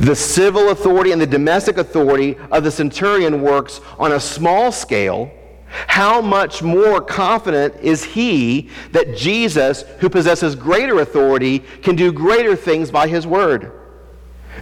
the 0.00 0.16
civil 0.16 0.70
authority 0.70 1.12
and 1.12 1.20
the 1.20 1.26
domestic 1.26 1.76
authority 1.76 2.38
of 2.50 2.64
the 2.64 2.70
centurion 2.70 3.42
works 3.42 3.83
on 3.98 4.12
a 4.12 4.20
small 4.20 4.72
scale, 4.72 5.31
how 5.66 6.20
much 6.20 6.62
more 6.62 7.00
confident 7.00 7.74
is 7.83 8.03
he 8.03 8.70
that 8.92 9.16
Jesus, 9.16 9.83
who 9.98 10.09
possesses 10.09 10.55
greater 10.55 11.00
authority, 11.00 11.61
can 11.83 11.94
do 11.94 12.11
greater 12.11 12.57
things 12.57 12.90
by 12.90 13.07
his 13.07 13.26
word? 13.26 13.80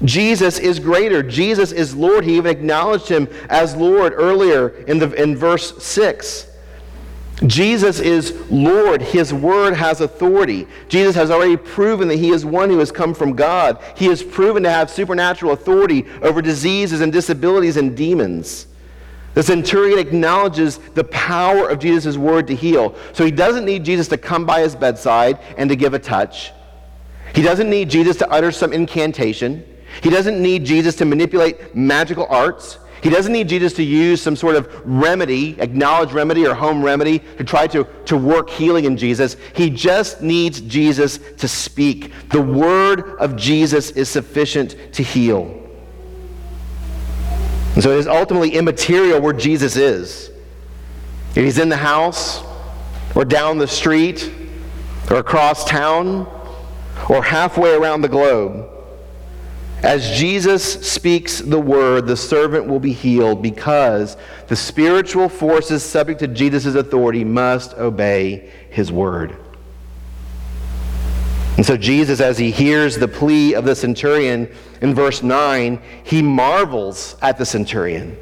Jesus 0.05 0.59
is 0.59 0.79
greater. 0.79 1.23
Jesus 1.23 1.73
is 1.73 1.95
Lord. 1.95 2.25
He 2.25 2.37
even 2.37 2.51
acknowledged 2.51 3.09
him 3.09 3.29
as 3.49 3.75
Lord 3.75 4.13
earlier 4.15 4.69
in, 4.87 4.99
the, 4.99 5.11
in 5.21 5.37
verse 5.37 5.83
6. 5.83 6.47
Jesus 7.47 8.01
is 8.01 8.33
Lord. 8.51 9.01
His 9.01 9.33
word 9.33 9.75
has 9.75 10.01
authority. 10.01 10.67
Jesus 10.89 11.15
has 11.15 11.31
already 11.31 11.57
proven 11.57 12.09
that 12.09 12.17
he 12.17 12.31
is 12.31 12.45
one 12.45 12.69
who 12.69 12.79
has 12.79 12.91
come 12.91 13.15
from 13.15 13.37
God. 13.37 13.83
He 13.97 14.07
has 14.07 14.23
proven 14.23 14.65
to 14.65 14.71
have 14.71 14.91
supernatural 14.91 15.53
authority 15.53 16.05
over 16.23 16.43
diseases 16.43 17.01
and 17.01 17.13
disabilities 17.13 17.77
and 17.77 17.97
demons. 17.97 18.67
The 19.35 19.43
centurion 19.45 20.01
acknowledges 20.01 20.79
the 20.95 21.05
power 21.05 21.69
of 21.69 21.79
Jesus' 21.79 22.17
word 22.17 22.49
to 22.49 22.57
heal. 22.57 22.97
So 23.13 23.25
he 23.25 23.31
doesn't 23.31 23.65
need 23.65 23.85
Jesus 23.85 24.09
to 24.09 24.19
come 24.19 24.45
by 24.45 24.63
his 24.63 24.75
bedside 24.75 25.39
and 25.57 25.71
to 25.71 25.77
give 25.77 25.95
a 25.95 25.99
touch. 26.01 26.51
He 27.37 27.43
doesn't 27.43 27.71
need 27.71 27.89
Jesus 27.89 28.17
to 28.17 28.29
utter 28.31 28.51
some 28.51 28.73
incantation. 28.73 29.65
He 30.03 30.11
doesn't 30.11 30.41
need 30.41 30.65
Jesus 30.65 30.95
to 30.97 31.05
manipulate 31.05 31.75
magical 31.75 32.27
arts. 32.29 32.79
He 33.03 33.11
doesn't 33.11 33.33
need 33.33 33.49
Jesus 33.49 33.73
to 33.75 33.83
use 33.83 34.21
some 34.21 34.35
sort 34.35 34.57
of 34.57 34.69
remedy, 34.85 35.61
acknowledged 35.61 36.13
remedy 36.13 36.47
or 36.47 36.55
home 36.55 36.83
remedy, 36.83 37.21
to 37.37 37.45
try 37.45 37.67
to, 37.69 37.87
to 38.07 38.17
work 38.17 38.51
healing 38.51 38.87
in 38.87 38.97
Jesus. 38.97 39.37
He 39.55 39.71
just 39.71 40.21
needs 40.21 40.61
Jesus 40.61 41.19
to 41.37 41.47
speak. 41.47 42.13
The 42.31 42.43
word 42.43 43.17
of 43.19 43.37
Jesus 43.37 43.91
is 43.93 44.09
sufficient 44.09 44.77
to 44.95 45.03
heal. 45.03 45.55
And 47.75 47.83
so 47.83 47.93
it 47.93 47.99
is 47.99 48.09
ultimately 48.09 48.51
immaterial 48.51 49.21
where 49.21 49.33
Jesus 49.33 49.77
is. 49.77 50.31
If 51.31 51.45
he's 51.45 51.59
in 51.59 51.69
the 51.69 51.77
house, 51.77 52.43
or 53.15 53.25
down 53.25 53.59
the 53.59 53.69
street, 53.69 54.33
or 55.11 55.19
across 55.19 55.65
town, 55.65 56.27
or 57.09 57.23
halfway 57.23 57.75
around 57.75 58.03
the 58.03 58.09
globe. 58.09 58.78
As 59.83 60.11
Jesus 60.11 60.65
speaks 60.91 61.39
the 61.39 61.61
word, 61.61 62.07
the 62.07 62.17
servant 62.17 62.67
will 62.67 62.81
be 62.81 62.93
healed 62.93 63.43
because 63.43 64.17
the 64.49 64.57
spiritual 64.57 65.29
forces 65.29 65.85
subject 65.85 66.19
to 66.21 66.27
Jesus' 66.27 66.75
authority 66.75 67.23
must 67.23 67.75
obey 67.75 68.51
his 68.71 68.91
word. 68.91 69.37
And 71.57 71.67
so, 71.67 71.77
Jesus, 71.77 72.21
as 72.21 72.39
he 72.39 72.51
hears 72.51 72.97
the 72.97 73.09
plea 73.09 73.55
of 73.55 73.65
the 73.65 73.75
centurion 73.75 74.49
in 74.81 74.95
verse 74.95 75.23
9, 75.23 75.81
he 76.05 76.23
marvels 76.23 77.17
at 77.21 77.39
the 77.39 77.47
centurion 77.47 78.17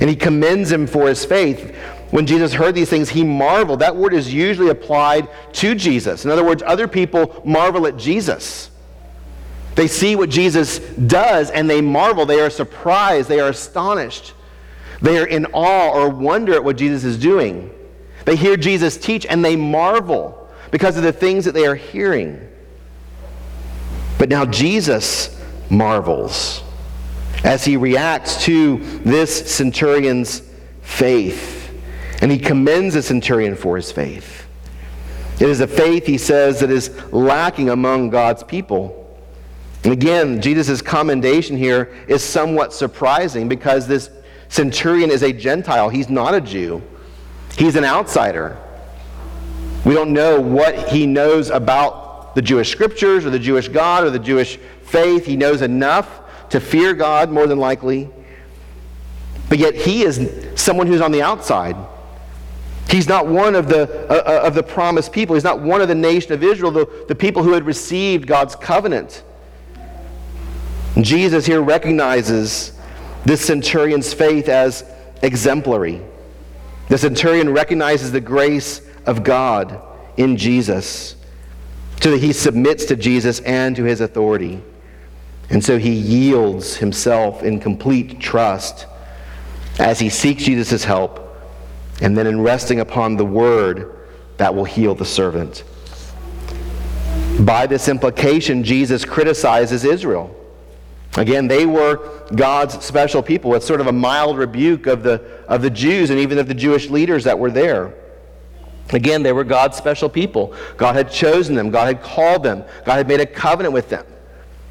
and 0.00 0.10
he 0.10 0.16
commends 0.16 0.70
him 0.70 0.86
for 0.86 1.08
his 1.08 1.24
faith. 1.24 1.76
When 2.10 2.26
Jesus 2.26 2.52
heard 2.52 2.74
these 2.74 2.90
things, 2.90 3.08
he 3.08 3.24
marveled. 3.24 3.80
That 3.80 3.96
word 3.96 4.14
is 4.14 4.32
usually 4.32 4.70
applied 4.70 5.28
to 5.54 5.74
Jesus. 5.74 6.24
In 6.24 6.30
other 6.30 6.44
words, 6.44 6.62
other 6.66 6.88
people 6.88 7.42
marvel 7.44 7.86
at 7.86 7.96
Jesus. 7.96 8.70
They 9.74 9.88
see 9.88 10.14
what 10.16 10.30
Jesus 10.30 10.78
does 10.78 11.50
and 11.50 11.68
they 11.68 11.80
marvel. 11.80 12.26
They 12.26 12.40
are 12.40 12.50
surprised. 12.50 13.28
They 13.28 13.40
are 13.40 13.48
astonished. 13.48 14.34
They 15.02 15.18
are 15.18 15.26
in 15.26 15.46
awe 15.46 15.90
or 15.90 16.08
wonder 16.08 16.54
at 16.54 16.64
what 16.64 16.76
Jesus 16.76 17.04
is 17.04 17.18
doing. 17.18 17.70
They 18.24 18.36
hear 18.36 18.56
Jesus 18.56 18.96
teach 18.96 19.26
and 19.26 19.44
they 19.44 19.56
marvel 19.56 20.48
because 20.70 20.96
of 20.96 21.02
the 21.02 21.12
things 21.12 21.44
that 21.44 21.52
they 21.52 21.66
are 21.66 21.74
hearing. 21.74 22.40
But 24.18 24.28
now 24.28 24.44
Jesus 24.44 25.40
marvels 25.70 26.62
as 27.42 27.64
he 27.64 27.76
reacts 27.76 28.44
to 28.44 28.78
this 29.04 29.54
centurion's 29.54 30.42
faith. 30.82 31.60
And 32.22 32.30
he 32.30 32.38
commends 32.38 32.94
the 32.94 33.02
centurion 33.02 33.56
for 33.56 33.76
his 33.76 33.92
faith. 33.92 34.46
It 35.40 35.48
is 35.48 35.60
a 35.60 35.66
faith, 35.66 36.06
he 36.06 36.16
says, 36.16 36.60
that 36.60 36.70
is 36.70 36.90
lacking 37.12 37.68
among 37.68 38.10
God's 38.10 38.44
people. 38.44 39.03
Again, 39.84 40.40
Jesus' 40.40 40.80
commendation 40.80 41.56
here 41.56 41.94
is 42.08 42.22
somewhat 42.22 42.72
surprising 42.72 43.48
because 43.48 43.86
this 43.86 44.10
centurion 44.48 45.10
is 45.10 45.22
a 45.22 45.32
Gentile. 45.32 45.90
He's 45.90 46.08
not 46.08 46.34
a 46.34 46.40
Jew, 46.40 46.82
he's 47.56 47.76
an 47.76 47.84
outsider. 47.84 48.56
We 49.84 49.92
don't 49.92 50.14
know 50.14 50.40
what 50.40 50.88
he 50.88 51.04
knows 51.04 51.50
about 51.50 52.34
the 52.34 52.40
Jewish 52.40 52.72
scriptures 52.72 53.26
or 53.26 53.30
the 53.30 53.38
Jewish 53.38 53.68
God 53.68 54.04
or 54.04 54.10
the 54.10 54.18
Jewish 54.18 54.56
faith. 54.82 55.26
He 55.26 55.36
knows 55.36 55.60
enough 55.60 56.22
to 56.48 56.58
fear 56.58 56.94
God, 56.94 57.30
more 57.30 57.46
than 57.46 57.58
likely. 57.58 58.08
But 59.50 59.58
yet 59.58 59.74
he 59.74 60.02
is 60.02 60.26
someone 60.58 60.86
who's 60.86 61.02
on 61.02 61.12
the 61.12 61.20
outside. 61.20 61.76
He's 62.88 63.08
not 63.08 63.26
one 63.26 63.54
of 63.54 63.68
the, 63.68 64.08
uh, 64.08 64.14
uh, 64.14 64.46
of 64.46 64.54
the 64.54 64.62
promised 64.62 65.12
people. 65.12 65.34
He's 65.34 65.44
not 65.44 65.60
one 65.60 65.80
of 65.80 65.88
the 65.88 65.94
nation 65.94 66.32
of 66.32 66.42
Israel, 66.42 66.70
the, 66.70 67.04
the 67.08 67.14
people 67.14 67.42
who 67.42 67.52
had 67.52 67.64
received 67.64 68.26
God's 68.26 68.56
covenant. 68.56 69.22
Jesus 71.00 71.44
here 71.44 71.60
recognizes 71.60 72.72
this 73.24 73.44
centurion's 73.44 74.14
faith 74.14 74.48
as 74.48 74.84
exemplary. 75.22 76.00
The 76.88 76.98
centurion 76.98 77.52
recognizes 77.52 78.12
the 78.12 78.20
grace 78.20 78.80
of 79.06 79.24
God 79.24 79.80
in 80.16 80.36
Jesus, 80.36 81.16
so 82.00 82.10
that 82.10 82.20
he 82.20 82.32
submits 82.32 82.84
to 82.86 82.96
Jesus 82.96 83.40
and 83.40 83.74
to 83.76 83.84
his 83.84 84.00
authority. 84.00 84.62
And 85.50 85.64
so 85.64 85.78
he 85.78 85.92
yields 85.92 86.76
himself 86.76 87.42
in 87.42 87.60
complete 87.60 88.20
trust 88.20 88.86
as 89.78 89.98
he 89.98 90.08
seeks 90.08 90.44
Jesus' 90.44 90.84
help, 90.84 91.20
and 92.00 92.16
then 92.16 92.26
in 92.26 92.40
resting 92.40 92.80
upon 92.80 93.16
the 93.16 93.24
word 93.24 93.96
that 94.36 94.54
will 94.54 94.64
heal 94.64 94.94
the 94.94 95.04
servant. 95.04 95.64
By 97.40 97.66
this 97.66 97.88
implication, 97.88 98.62
Jesus 98.62 99.04
criticizes 99.04 99.84
Israel. 99.84 100.34
Again, 101.16 101.46
they 101.46 101.64
were 101.64 102.10
God's 102.34 102.84
special 102.84 103.22
people. 103.22 103.54
It's 103.54 103.66
sort 103.66 103.80
of 103.80 103.86
a 103.86 103.92
mild 103.92 104.36
rebuke 104.36 104.86
of 104.86 105.02
the, 105.02 105.22
of 105.46 105.62
the 105.62 105.70
Jews 105.70 106.10
and 106.10 106.18
even 106.18 106.38
of 106.38 106.48
the 106.48 106.54
Jewish 106.54 106.90
leaders 106.90 107.24
that 107.24 107.38
were 107.38 107.50
there. 107.50 107.94
Again, 108.90 109.22
they 109.22 109.32
were 109.32 109.44
God's 109.44 109.76
special 109.76 110.08
people. 110.08 110.54
God 110.76 110.94
had 110.94 111.10
chosen 111.10 111.54
them, 111.54 111.70
God 111.70 111.86
had 111.86 112.02
called 112.02 112.42
them, 112.42 112.64
God 112.84 112.96
had 112.96 113.08
made 113.08 113.20
a 113.20 113.26
covenant 113.26 113.72
with 113.72 113.88
them. 113.88 114.04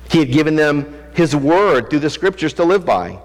He 0.10 0.20
had 0.20 0.32
given 0.32 0.56
them 0.56 0.96
His 1.14 1.36
word 1.36 1.90
through 1.90 2.00
the 2.00 2.10
scriptures 2.10 2.54
to 2.54 2.64
live 2.64 2.86
by. 2.86 3.20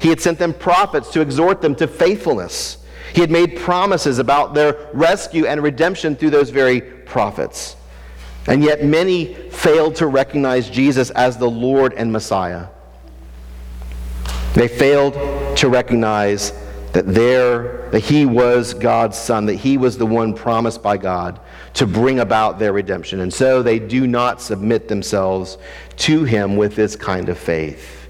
He 0.00 0.08
had 0.08 0.20
sent 0.20 0.38
them 0.38 0.52
prophets 0.52 1.10
to 1.10 1.20
exhort 1.20 1.62
them 1.62 1.74
to 1.76 1.86
faithfulness. 1.86 2.78
He 3.14 3.20
had 3.20 3.30
made 3.30 3.56
promises 3.56 4.18
about 4.18 4.54
their 4.54 4.88
rescue 4.92 5.46
and 5.46 5.62
redemption 5.62 6.16
through 6.16 6.30
those 6.30 6.50
very 6.50 6.80
prophets. 6.80 7.76
And 8.46 8.62
yet 8.62 8.84
many 8.84 9.34
failed 9.34 9.96
to 9.96 10.06
recognize 10.06 10.68
Jesus 10.68 11.10
as 11.10 11.38
the 11.38 11.50
Lord 11.50 11.94
and 11.94 12.12
Messiah. 12.12 12.66
They 14.54 14.68
failed 14.68 15.14
to 15.56 15.68
recognize 15.68 16.52
that 16.92 17.06
there 17.06 17.84
that 17.94 18.00
he 18.00 18.26
was 18.26 18.74
God's 18.74 19.16
son, 19.16 19.46
that 19.46 19.54
he 19.54 19.78
was 19.78 19.98
the 19.98 20.06
one 20.06 20.34
promised 20.34 20.82
by 20.82 20.96
God 20.96 21.38
to 21.74 21.86
bring 21.86 22.18
about 22.18 22.58
their 22.58 22.72
redemption. 22.72 23.20
And 23.20 23.32
so 23.32 23.62
they 23.62 23.78
do 23.78 24.08
not 24.08 24.42
submit 24.42 24.88
themselves 24.88 25.58
to 25.98 26.24
him 26.24 26.56
with 26.56 26.74
this 26.74 26.96
kind 26.96 27.28
of 27.28 27.38
faith. 27.38 28.03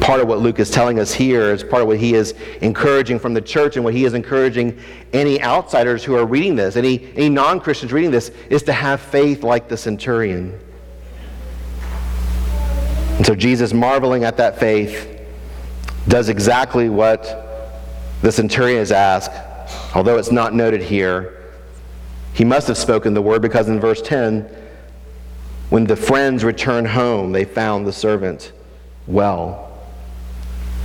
Part 0.00 0.20
of 0.20 0.28
what 0.28 0.40
Luke 0.40 0.58
is 0.58 0.70
telling 0.70 0.98
us 0.98 1.12
here 1.14 1.50
is 1.50 1.64
part 1.64 1.82
of 1.82 1.88
what 1.88 1.98
he 1.98 2.14
is 2.14 2.32
encouraging 2.60 3.18
from 3.18 3.32
the 3.32 3.40
church 3.40 3.76
and 3.76 3.84
what 3.84 3.94
he 3.94 4.04
is 4.04 4.12
encouraging 4.12 4.78
any 5.12 5.42
outsiders 5.42 6.04
who 6.04 6.14
are 6.14 6.26
reading 6.26 6.56
this, 6.56 6.76
any, 6.76 7.10
any 7.14 7.28
non 7.28 7.58
Christians 7.58 7.92
reading 7.92 8.10
this, 8.10 8.30
is 8.50 8.62
to 8.64 8.72
have 8.72 9.00
faith 9.00 9.42
like 9.42 9.68
the 9.68 9.76
centurion. 9.76 10.58
And 13.16 13.24
so 13.24 13.34
Jesus, 13.34 13.72
marveling 13.72 14.24
at 14.24 14.36
that 14.36 14.60
faith, 14.60 15.18
does 16.06 16.28
exactly 16.28 16.88
what 16.88 17.46
the 18.22 18.32
centurion 18.32 18.78
has 18.78 18.92
asked, 18.92 19.32
although 19.94 20.18
it's 20.18 20.32
not 20.32 20.54
noted 20.54 20.82
here. 20.82 21.34
He 22.34 22.44
must 22.44 22.68
have 22.68 22.78
spoken 22.78 23.14
the 23.14 23.22
word 23.22 23.42
because 23.42 23.68
in 23.68 23.80
verse 23.80 24.02
10, 24.02 24.48
when 25.70 25.84
the 25.84 25.96
friends 25.96 26.44
returned 26.44 26.88
home, 26.88 27.32
they 27.32 27.44
found 27.44 27.86
the 27.86 27.92
servant 27.92 28.52
well. 29.06 29.67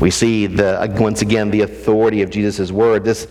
We 0.03 0.11
see 0.11 0.47
the, 0.47 0.81
uh, 0.81 0.87
once 0.99 1.21
again 1.21 1.49
the 1.49 1.61
authority 1.61 2.23
of 2.23 2.29
Jesus' 2.29 2.73
word. 2.73 3.05
This, 3.05 3.25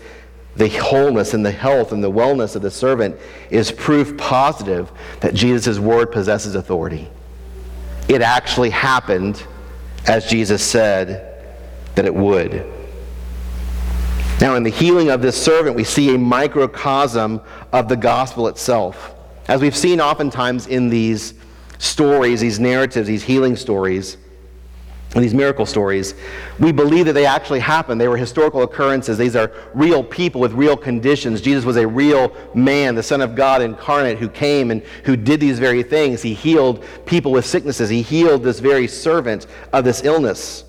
the 0.55 0.69
wholeness 0.69 1.35
and 1.35 1.45
the 1.45 1.51
health 1.51 1.91
and 1.91 2.03
the 2.03 2.09
wellness 2.09 2.55
of 2.55 2.63
the 2.63 2.71
servant 2.71 3.15
is 3.51 3.71
proof 3.71 4.17
positive 4.17 4.91
that 5.19 5.35
Jesus' 5.35 5.77
word 5.77 6.11
possesses 6.11 6.55
authority. 6.55 7.11
It 8.07 8.23
actually 8.23 8.71
happened 8.71 9.45
as 10.07 10.25
Jesus 10.25 10.63
said 10.63 11.45
that 11.93 12.05
it 12.05 12.15
would. 12.15 12.65
Now, 14.41 14.55
in 14.55 14.63
the 14.63 14.71
healing 14.71 15.11
of 15.11 15.21
this 15.21 15.39
servant, 15.39 15.75
we 15.75 15.83
see 15.83 16.15
a 16.15 16.17
microcosm 16.17 17.39
of 17.71 17.87
the 17.87 17.95
gospel 17.95 18.47
itself. 18.47 19.13
As 19.47 19.61
we've 19.61 19.77
seen 19.77 20.01
oftentimes 20.01 20.65
in 20.65 20.89
these 20.89 21.35
stories, 21.77 22.41
these 22.41 22.59
narratives, 22.59 23.07
these 23.07 23.23
healing 23.23 23.55
stories, 23.57 24.17
these 25.21 25.33
miracle 25.33 25.65
stories, 25.65 26.15
we 26.59 26.71
believe 26.71 27.05
that 27.05 27.13
they 27.13 27.25
actually 27.25 27.59
happened. 27.59 28.01
They 28.01 28.07
were 28.07 28.17
historical 28.17 28.63
occurrences. 28.63 29.17
These 29.17 29.35
are 29.35 29.51
real 29.75 30.03
people 30.03 30.41
with 30.41 30.53
real 30.53 30.75
conditions. 30.75 31.39
Jesus 31.39 31.65
was 31.65 31.77
a 31.77 31.87
real 31.87 32.35
man, 32.55 32.95
the 32.95 33.03
Son 33.03 33.21
of 33.21 33.35
God 33.35 33.61
incarnate, 33.61 34.17
who 34.17 34.27
came 34.27 34.71
and 34.71 34.81
who 35.05 35.15
did 35.15 35.39
these 35.39 35.59
very 35.59 35.83
things. 35.83 36.21
He 36.21 36.33
healed 36.33 36.83
people 37.05 37.31
with 37.31 37.45
sicknesses, 37.45 37.89
he 37.89 38.01
healed 38.01 38.43
this 38.43 38.59
very 38.59 38.87
servant 38.87 39.45
of 39.71 39.83
this 39.83 40.03
illness. 40.03 40.65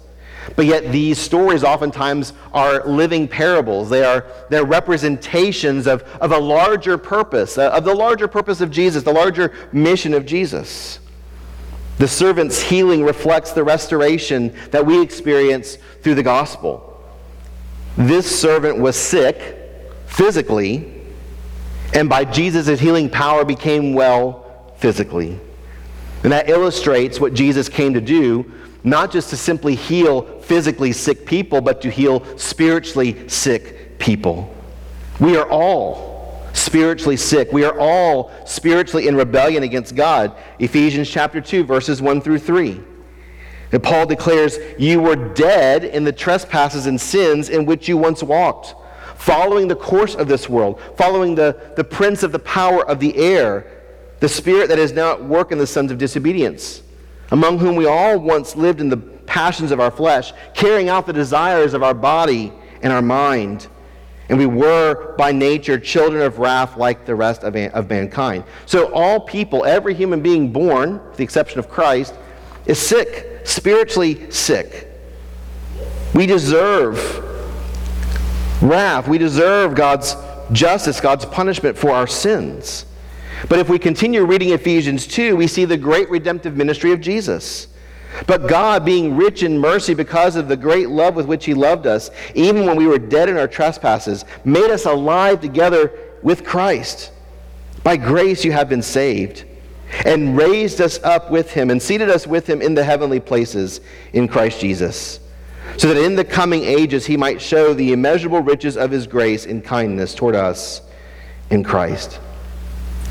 But 0.57 0.67
yet, 0.67 0.93
these 0.93 1.19
stories 1.19 1.65
oftentimes 1.65 2.35
are 2.53 2.87
living 2.87 3.27
parables. 3.27 3.89
They 3.89 4.05
are 4.05 4.27
they're 4.51 4.65
representations 4.65 5.87
of, 5.87 6.03
of 6.21 6.33
a 6.33 6.39
larger 6.39 6.99
purpose, 6.99 7.57
uh, 7.57 7.71
of 7.71 7.85
the 7.85 7.95
larger 7.95 8.29
purpose 8.29 8.61
of 8.61 8.71
Jesus, 8.71 9.03
the 9.03 9.13
larger 9.13 9.53
mission 9.73 10.13
of 10.13 10.27
Jesus. 10.27 11.01
The 11.99 12.09
servant's 12.09 12.61
healing 12.61 13.05
reflects 13.05 13.53
the 13.53 13.63
restoration 13.63 14.55
that 14.71 14.85
we 14.85 15.01
experience 15.01 15.79
through 16.03 16.17
the 16.17 16.23
gospel. 16.23 16.91
This 17.97 18.41
servant 18.41 18.79
was 18.79 18.97
sick 18.97 19.57
physically, 20.07 20.93
and 21.93 22.09
by 22.09 22.25
Jesus' 22.25 22.81
healing 22.81 23.09
power 23.09 23.45
became 23.45 23.95
well 23.95 24.75
physically. 24.79 25.39
And 26.25 26.33
that 26.33 26.49
illustrates 26.49 27.21
what 27.21 27.35
Jesus 27.35 27.69
came 27.69 27.95
to 27.95 28.01
do, 28.01 28.51
not 28.83 29.13
just 29.13 29.31
to 29.31 29.37
simply 29.37 29.75
heal 29.75 30.41
physically 30.41 30.93
sick 30.93 31.25
people, 31.27 31.61
but 31.61 31.81
to 31.83 31.91
heal 31.91 32.25
spiritually 32.37 33.29
sick 33.29 33.99
people. 33.99 34.53
We 35.21 35.37
are 35.37 35.49
all 35.49 36.14
spiritually 36.55 37.17
sick. 37.17 37.53
We 37.53 37.65
are 37.65 37.79
all 37.79 38.31
spiritually 38.47 39.09
in 39.09 39.17
rebellion 39.17 39.65
against 39.65 39.95
God. 39.95 40.35
Ephesians 40.59 41.11
chapter 41.11 41.41
2, 41.41 41.65
verses 41.65 42.01
1 42.01 42.21
through 42.21 42.39
3. 42.39 42.81
And 43.73 43.83
Paul 43.83 44.07
declares, 44.07 44.59
You 44.79 45.01
were 45.01 45.17
dead 45.17 45.85
in 45.85 46.05
the 46.05 46.13
trespasses 46.13 46.87
and 46.87 46.99
sins 46.99 47.49
in 47.49 47.67
which 47.67 47.89
you 47.89 47.97
once 47.97 48.23
walked, 48.23 48.77
following 49.17 49.67
the 49.67 49.77
course 49.77 50.15
of 50.15 50.29
this 50.29 50.49
world, 50.49 50.81
following 50.97 51.35
the, 51.35 51.73
the 51.77 51.85
prince 51.85 52.23
of 52.23 52.31
the 52.31 52.39
power 52.39 52.89
of 52.89 53.01
the 53.01 53.17
air, 53.17 53.67
the 54.21 54.29
spirit 54.29 54.69
that 54.69 54.79
is 54.79 54.93
now 54.93 55.13
at 55.13 55.25
work 55.25 55.51
in 55.51 55.59
the 55.59 55.67
sons 55.67 55.91
of 55.91 55.99
disobedience, 55.99 56.83
among 57.33 57.59
whom 57.59 57.75
we 57.75 57.87
all 57.87 58.19
once 58.19 58.55
lived 58.55 58.81
in 58.81 58.89
the 58.89 58.97
passions 58.97 59.73
of 59.73 59.81
our 59.81 59.91
flesh, 59.91 60.33
carrying 60.55 60.89
out 60.89 61.05
the 61.05 61.13
desires 61.13 61.75
of 61.75 61.83
our 61.83 61.95
body 61.95 62.53
and 62.81 62.93
our 62.93 63.03
mind 63.03 63.67
and 64.29 64.39
we 64.39 64.47
were 64.47 65.15
by 65.17 65.33
nature 65.33 65.79
children 65.79 66.23
of 66.23 66.39
wrath 66.39 66.77
like 66.77 67.05
the 67.05 67.15
rest 67.15 67.43
of, 67.43 67.55
of 67.55 67.91
mankind. 67.91 68.45
So, 68.67 68.93
all 68.93 69.21
people, 69.21 69.65
every 69.65 69.95
human 69.95 70.23
being 70.23 70.53
born, 70.53 71.05
with 71.09 71.17
the 71.17 71.25
exception 71.25 71.59
of 71.59 71.69
Christ, 71.69 72.15
is 72.67 72.79
sick, 72.79 73.41
spiritually 73.45 74.31
sick. 74.31 74.89
We 76.15 76.27
deserve 76.27 77.23
wrath. 78.63 79.09
We 79.09 79.19
deserve 79.19 79.75
God's 79.75 80.17
justice, 80.53 81.01
God's 81.01 81.25
punishment 81.27 81.77
for 81.77 81.91
our 81.91 82.07
sins. 82.07 82.87
But 83.49 83.59
if 83.59 83.69
we 83.69 83.79
continue 83.79 84.25
reading 84.25 84.51
Ephesians 84.51 85.07
2, 85.07 85.37
we 85.37 85.47
see 85.47 85.65
the 85.65 85.77
great 85.77 86.09
redemptive 86.09 86.57
ministry 86.57 86.93
of 86.93 87.01
Jesus. 87.01 87.69
But 88.27 88.47
God, 88.49 88.85
being 88.85 89.17
rich 89.17 89.43
in 89.43 89.59
mercy 89.59 89.95
because 89.95 90.37
of 90.37 90.49
the 90.49 90.57
great 90.57 90.89
love 90.89 91.17
with 91.17 91.27
which 91.27 91.45
He 91.45 91.55
loved 91.55 91.87
us, 91.87 92.11
even 92.35 92.65
when 92.65 92.77
we 92.77 92.87
were 92.87 92.99
dead 92.99 93.29
in 93.29 93.37
our 93.37 93.49
trespasses, 93.49 94.25
made 94.45 94.71
us 94.71 94.87
alive 94.87 95.41
together 95.41 95.93
with 96.23 96.45
Christ. 96.45 97.13
By 97.83 97.97
grace 97.97 98.45
you 98.45 98.53
have 98.53 98.69
been 98.69 98.83
saved, 98.83 99.45
and 100.07 100.37
raised 100.37 100.81
us 100.81 101.03
up 101.03 101.31
with 101.31 101.51
Him, 101.51 101.71
and 101.71 101.83
seated 101.83 102.09
us 102.09 102.27
with 102.27 102.49
Him 102.49 102.63
in 102.63 102.75
the 102.75 102.85
heavenly 102.85 103.21
places 103.21 103.81
in 104.13 104.29
Christ 104.29 104.61
Jesus, 104.61 105.21
so 105.77 105.93
that 105.93 106.03
in 106.03 106.17
the 106.17 106.25
coming 106.25 106.65
ages 106.65 107.07
He 107.07 107.17
might 107.17 107.43
show 107.43 107.75
the 107.75 107.93
immeasurable 107.93 108.41
riches 108.41 108.77
of 108.77 108.91
His 108.91 109.07
grace 109.07 109.45
and 109.45 109.63
kindness 109.63 110.15
toward 110.15 110.35
us 110.35 110.83
in 111.51 111.63
Christ. 111.63 112.21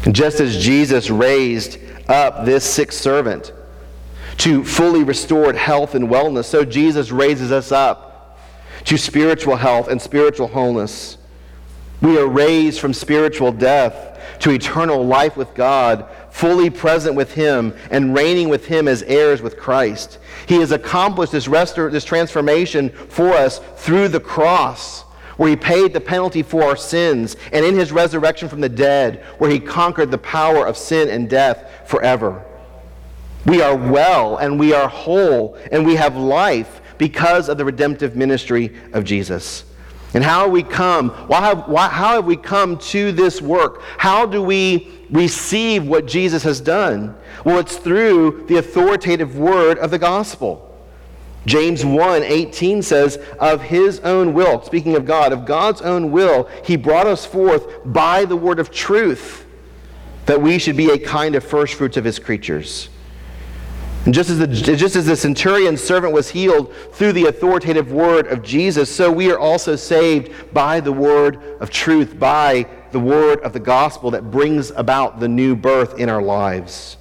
And 0.06 0.16
just 0.16 0.40
as 0.40 0.62
Jesus 0.62 1.10
raised 1.10 1.78
up 2.10 2.46
this 2.46 2.66
sick 2.66 2.92
servant, 2.92 3.54
to 4.38 4.64
fully 4.64 5.04
restored 5.04 5.56
health 5.56 5.96
and 5.96 6.10
wellness. 6.10 6.46
So 6.46 6.66
Jesus 6.66 7.12
raises 7.12 7.52
us 7.52 7.72
up 7.72 8.40
to 8.86 8.98
spiritual 8.98 9.56
health 9.56 9.88
and 9.88 10.02
spiritual 10.02 10.48
wholeness. 10.48 11.18
We 12.02 12.18
are 12.18 12.28
raised 12.28 12.80
from 12.80 12.94
spiritual 12.94 13.52
death 13.52 14.20
to 14.40 14.52
eternal 14.52 15.06
life 15.06 15.38
with 15.38 15.54
God 15.56 16.08
fully 16.34 16.70
present 16.70 17.16
with 17.16 17.34
Him 17.34 17.76
and 17.92 18.16
reigning 18.16 18.50
with 18.50 18.66
Him 18.66 18.88
as 18.88 19.04
heirs 19.04 19.42
with 19.42 19.58
Christ. 19.58 20.18
He 20.48 20.60
has 20.60 20.72
accomplished 20.72 21.32
this, 21.32 21.48
restor- 21.48 21.92
this 21.92 22.04
transformation 22.04 22.90
for 22.90 23.34
us 23.34 23.60
through 23.78 24.08
the 24.08 24.20
cross, 24.20 25.02
where 25.38 25.52
He 25.52 25.56
paid 25.56 25.94
the 25.94 26.02
penalty 26.02 26.42
for 26.42 26.64
our 26.64 26.76
sins, 26.76 27.38
and 27.52 27.64
in 27.64 27.76
His 27.76 27.92
resurrection 27.92 28.50
from 28.50 28.62
the 28.62 28.70
dead, 28.70 29.24
where 29.38 29.52
He 29.52 29.60
conquered 29.60 30.10
the 30.10 30.18
power 30.18 30.66
of 30.66 30.76
sin 30.76 31.08
and 31.08 31.30
death 31.30 31.88
forever. 31.88 32.44
We 33.46 33.62
are 33.62 33.76
well 33.76 34.38
and 34.38 34.60
we 34.60 34.74
are 34.74 34.88
whole 34.88 35.58
and 35.72 35.86
we 35.86 35.96
have 35.96 36.16
life 36.16 36.82
because 36.98 37.50
of 37.50 37.58
the 37.58 37.66
redemptive 37.66 38.16
ministry 38.16 38.76
of 38.94 39.04
Jesus. 39.04 39.66
And 40.14 40.24
how 40.24 40.48
we 40.48 40.62
come? 40.62 41.10
Why 41.28 41.42
have, 41.42 41.68
why, 41.68 41.90
how 41.90 42.16
have 42.16 42.26
we 42.26 42.38
come 42.38 42.78
to 42.78 43.12
this 43.12 43.42
work? 43.42 43.82
How 43.98 44.26
do 44.26 44.42
we 44.42 44.92
receive 45.10 45.88
what 45.88 46.06
Jesus 46.06 46.44
has 46.44 46.62
done? 46.62 47.16
Well, 47.44 47.58
it's 47.60 47.78
through 47.78 48.46
the 48.48 48.58
authoritative 48.58 49.38
word 49.38 49.80
of 49.80 49.90
the 49.90 49.98
gospel. 49.98 50.70
James 51.46 51.84
1 51.84 52.24
18 52.24 52.82
says, 52.84 53.18
Of 53.40 53.64
his 53.64 54.00
own 54.02 54.34
will, 54.34 54.62
speaking 54.62 54.96
of 54.96 55.06
God, 55.06 55.34
of 55.34 55.46
God's 55.46 55.82
own 55.82 56.12
will, 56.12 56.48
he 56.64 56.78
brought 56.78 57.08
us 57.08 57.26
forth 57.26 57.68
by 57.84 58.24
the 58.24 58.38
word 58.38 58.60
of 58.60 58.72
truth, 58.72 59.46
that 60.26 60.42
we 60.42 60.58
should 60.58 60.78
be 60.78 60.92
a 60.92 60.98
kind 60.98 61.36
of 61.36 61.44
first 61.44 61.74
fruits 61.74 61.98
of 61.98 62.06
his 62.06 62.20
creatures. 62.20 62.88
And 64.06 64.14
just 64.14 64.30
as, 64.30 64.38
the, 64.38 64.48
just 64.48 64.98
as 64.98 65.06
the 65.06 65.16
centurion's 65.16 65.82
servant 65.82 66.14
was 66.14 66.30
healed 66.30 66.74
through 66.92 67.14
the 67.14 67.28
authoritative 67.28 67.92
word 67.92 68.28
of 68.28 68.44
Jesus, 68.44 68.94
so 68.94 69.10
we 69.10 69.32
are 69.32 69.40
also 69.40 69.78
saved 69.78 70.54
by 70.54 70.82
the 70.82 70.92
word 70.92 71.42
of 71.62 71.70
truth, 71.70 72.20
by 72.20 72.68
the 72.92 73.00
word 73.00 73.40
of 73.42 73.54
the 73.54 73.62
gospel 73.62 74.12
that 74.12 74.30
brings 74.30 74.72
about 74.72 75.22
the 75.22 75.28
new 75.30 75.56
birth 75.56 76.00
in 76.00 76.10
our 76.10 76.22
lives. 76.22 76.98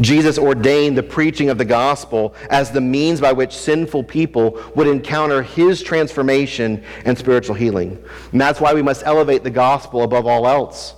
Jesus 0.00 0.38
ordained 0.38 0.96
the 0.96 1.02
preaching 1.02 1.48
of 1.48 1.58
the 1.58 1.64
gospel 1.64 2.34
as 2.48 2.70
the 2.70 2.80
means 2.80 3.20
by 3.20 3.32
which 3.32 3.56
sinful 3.56 4.04
people 4.04 4.60
would 4.74 4.86
encounter 4.86 5.42
his 5.42 5.82
transformation 5.82 6.82
and 7.04 7.16
spiritual 7.16 7.54
healing. 7.54 8.02
And 8.32 8.40
that's 8.40 8.60
why 8.60 8.74
we 8.74 8.82
must 8.82 9.04
elevate 9.04 9.44
the 9.44 9.50
gospel 9.50 10.02
above 10.02 10.26
all 10.26 10.46
else. 10.46 10.94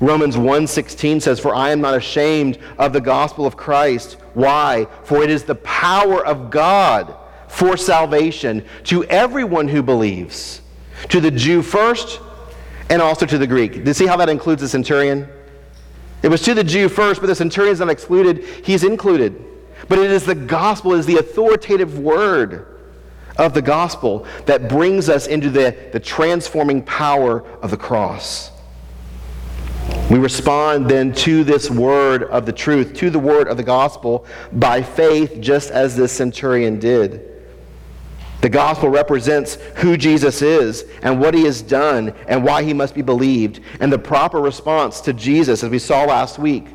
Romans 0.00 0.36
1:16 0.36 1.20
says, 1.20 1.38
"For 1.38 1.54
I 1.54 1.70
am 1.70 1.80
not 1.80 1.94
ashamed 1.94 2.58
of 2.78 2.92
the 2.92 3.00
gospel 3.00 3.46
of 3.46 3.56
Christ. 3.56 4.16
Why? 4.34 4.86
For 5.04 5.22
it 5.22 5.30
is 5.30 5.44
the 5.44 5.54
power 5.56 6.24
of 6.24 6.50
God 6.50 7.14
for 7.48 7.76
salvation 7.76 8.64
to 8.84 9.04
everyone 9.04 9.68
who 9.68 9.82
believes, 9.82 10.62
to 11.08 11.20
the 11.20 11.30
Jew 11.30 11.62
first 11.62 12.20
and 12.88 13.02
also 13.02 13.26
to 13.26 13.38
the 13.38 13.46
Greek." 13.46 13.72
Do 13.72 13.90
you 13.90 13.94
see 13.94 14.06
how 14.06 14.16
that 14.16 14.28
includes 14.28 14.62
the 14.62 14.68
centurion? 14.68 15.28
It 16.22 16.28
was 16.28 16.42
to 16.42 16.54
the 16.54 16.64
Jew 16.64 16.88
first, 16.88 17.20
but 17.20 17.26
the 17.26 17.34
centurion's 17.34 17.80
not 17.80 17.90
excluded. 17.90 18.44
He's 18.62 18.84
included. 18.84 19.34
But 19.88 19.98
it 19.98 20.10
is 20.10 20.24
the 20.24 20.36
gospel, 20.36 20.94
it 20.94 21.00
is 21.00 21.06
the 21.06 21.16
authoritative 21.16 21.98
word 21.98 22.66
of 23.36 23.54
the 23.54 23.62
gospel 23.62 24.26
that 24.46 24.68
brings 24.68 25.08
us 25.08 25.26
into 25.26 25.50
the, 25.50 25.74
the 25.92 25.98
transforming 25.98 26.82
power 26.82 27.44
of 27.60 27.70
the 27.70 27.76
cross. 27.76 28.51
We 30.10 30.18
respond 30.18 30.88
then 30.88 31.14
to 31.14 31.42
this 31.42 31.70
word 31.70 32.24
of 32.24 32.44
the 32.44 32.52
truth, 32.52 32.92
to 32.94 33.08
the 33.08 33.18
word 33.18 33.48
of 33.48 33.56
the 33.56 33.62
gospel, 33.62 34.26
by 34.52 34.82
faith, 34.82 35.38
just 35.40 35.70
as 35.70 35.96
this 35.96 36.12
centurion 36.12 36.78
did. 36.78 37.28
The 38.42 38.50
gospel 38.50 38.90
represents 38.90 39.54
who 39.76 39.96
Jesus 39.96 40.42
is 40.42 40.84
and 41.00 41.20
what 41.20 41.32
he 41.32 41.44
has 41.44 41.62
done 41.62 42.12
and 42.26 42.44
why 42.44 42.62
he 42.64 42.74
must 42.74 42.94
be 42.94 43.00
believed, 43.00 43.60
and 43.80 43.92
the 43.92 43.98
proper 43.98 44.40
response 44.40 45.00
to 45.02 45.12
Jesus, 45.12 45.62
as 45.62 45.70
we 45.70 45.78
saw 45.78 46.04
last 46.04 46.38
week. 46.38 46.66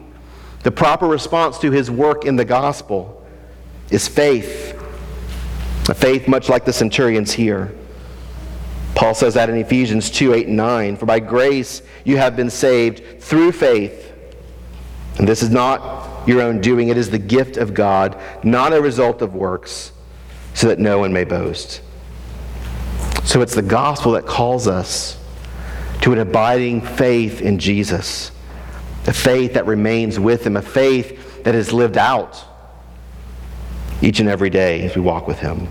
The 0.63 0.71
proper 0.71 1.07
response 1.07 1.59
to 1.59 1.69
his 1.69 1.91
work 1.91 2.25
in 2.25 2.37
the 2.37 2.45
gospel 2.45 3.23
is 3.91 4.07
faith. 4.07 4.73
A 5.89 5.93
faith 5.93 6.27
much 6.27 6.49
like 6.49 6.65
the 6.65 6.73
centurions 6.73 7.33
here. 7.33 7.75
Paul 8.97 9.13
says 9.13 9.35
that 9.35 9.47
in 9.47 9.55
Ephesians 9.57 10.09
2 10.09 10.33
8 10.33 10.47
and 10.47 10.57
9. 10.57 10.97
For 10.97 11.05
by 11.05 11.19
grace 11.19 11.83
you 12.03 12.17
have 12.17 12.35
been 12.35 12.49
saved 12.49 13.21
through 13.21 13.51
faith. 13.51 14.11
And 15.19 15.27
this 15.27 15.43
is 15.43 15.51
not 15.51 16.27
your 16.27 16.41
own 16.41 16.61
doing, 16.61 16.89
it 16.89 16.97
is 16.97 17.11
the 17.11 17.19
gift 17.19 17.57
of 17.57 17.75
God, 17.75 18.19
not 18.43 18.73
a 18.73 18.81
result 18.81 19.21
of 19.21 19.35
works, 19.35 19.91
so 20.55 20.67
that 20.67 20.79
no 20.79 20.97
one 20.97 21.13
may 21.13 21.25
boast. 21.25 21.81
So 23.23 23.41
it's 23.41 23.53
the 23.53 23.61
gospel 23.61 24.13
that 24.13 24.25
calls 24.25 24.67
us 24.67 25.23
to 26.01 26.11
an 26.11 26.17
abiding 26.17 26.81
faith 26.81 27.39
in 27.39 27.59
Jesus, 27.59 28.31
a 29.05 29.13
faith 29.13 29.53
that 29.53 29.67
remains 29.67 30.19
with 30.19 30.45
Him, 30.45 30.57
a 30.57 30.61
faith 30.61 31.43
that 31.43 31.53
is 31.53 31.71
lived 31.71 31.97
out 31.97 32.43
each 34.01 34.19
and 34.19 34.27
every 34.27 34.49
day 34.49 34.81
as 34.81 34.95
we 34.95 35.01
walk 35.01 35.27
with 35.27 35.37
Him. 35.37 35.69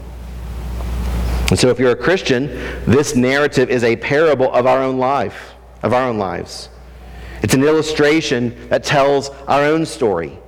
And 1.48 1.58
so, 1.58 1.68
if 1.68 1.78
you're 1.78 1.92
a 1.92 1.96
Christian, 1.96 2.46
this 2.86 3.14
narrative 3.14 3.70
is 3.70 3.84
a 3.84 3.96
parable 3.96 4.52
of 4.52 4.66
our 4.66 4.82
own 4.82 4.98
life, 4.98 5.54
of 5.82 5.92
our 5.92 6.08
own 6.08 6.18
lives. 6.18 6.68
It's 7.42 7.54
an 7.54 7.62
illustration 7.62 8.68
that 8.68 8.82
tells 8.82 9.30
our 9.46 9.62
own 9.62 9.86
story. 9.86 10.38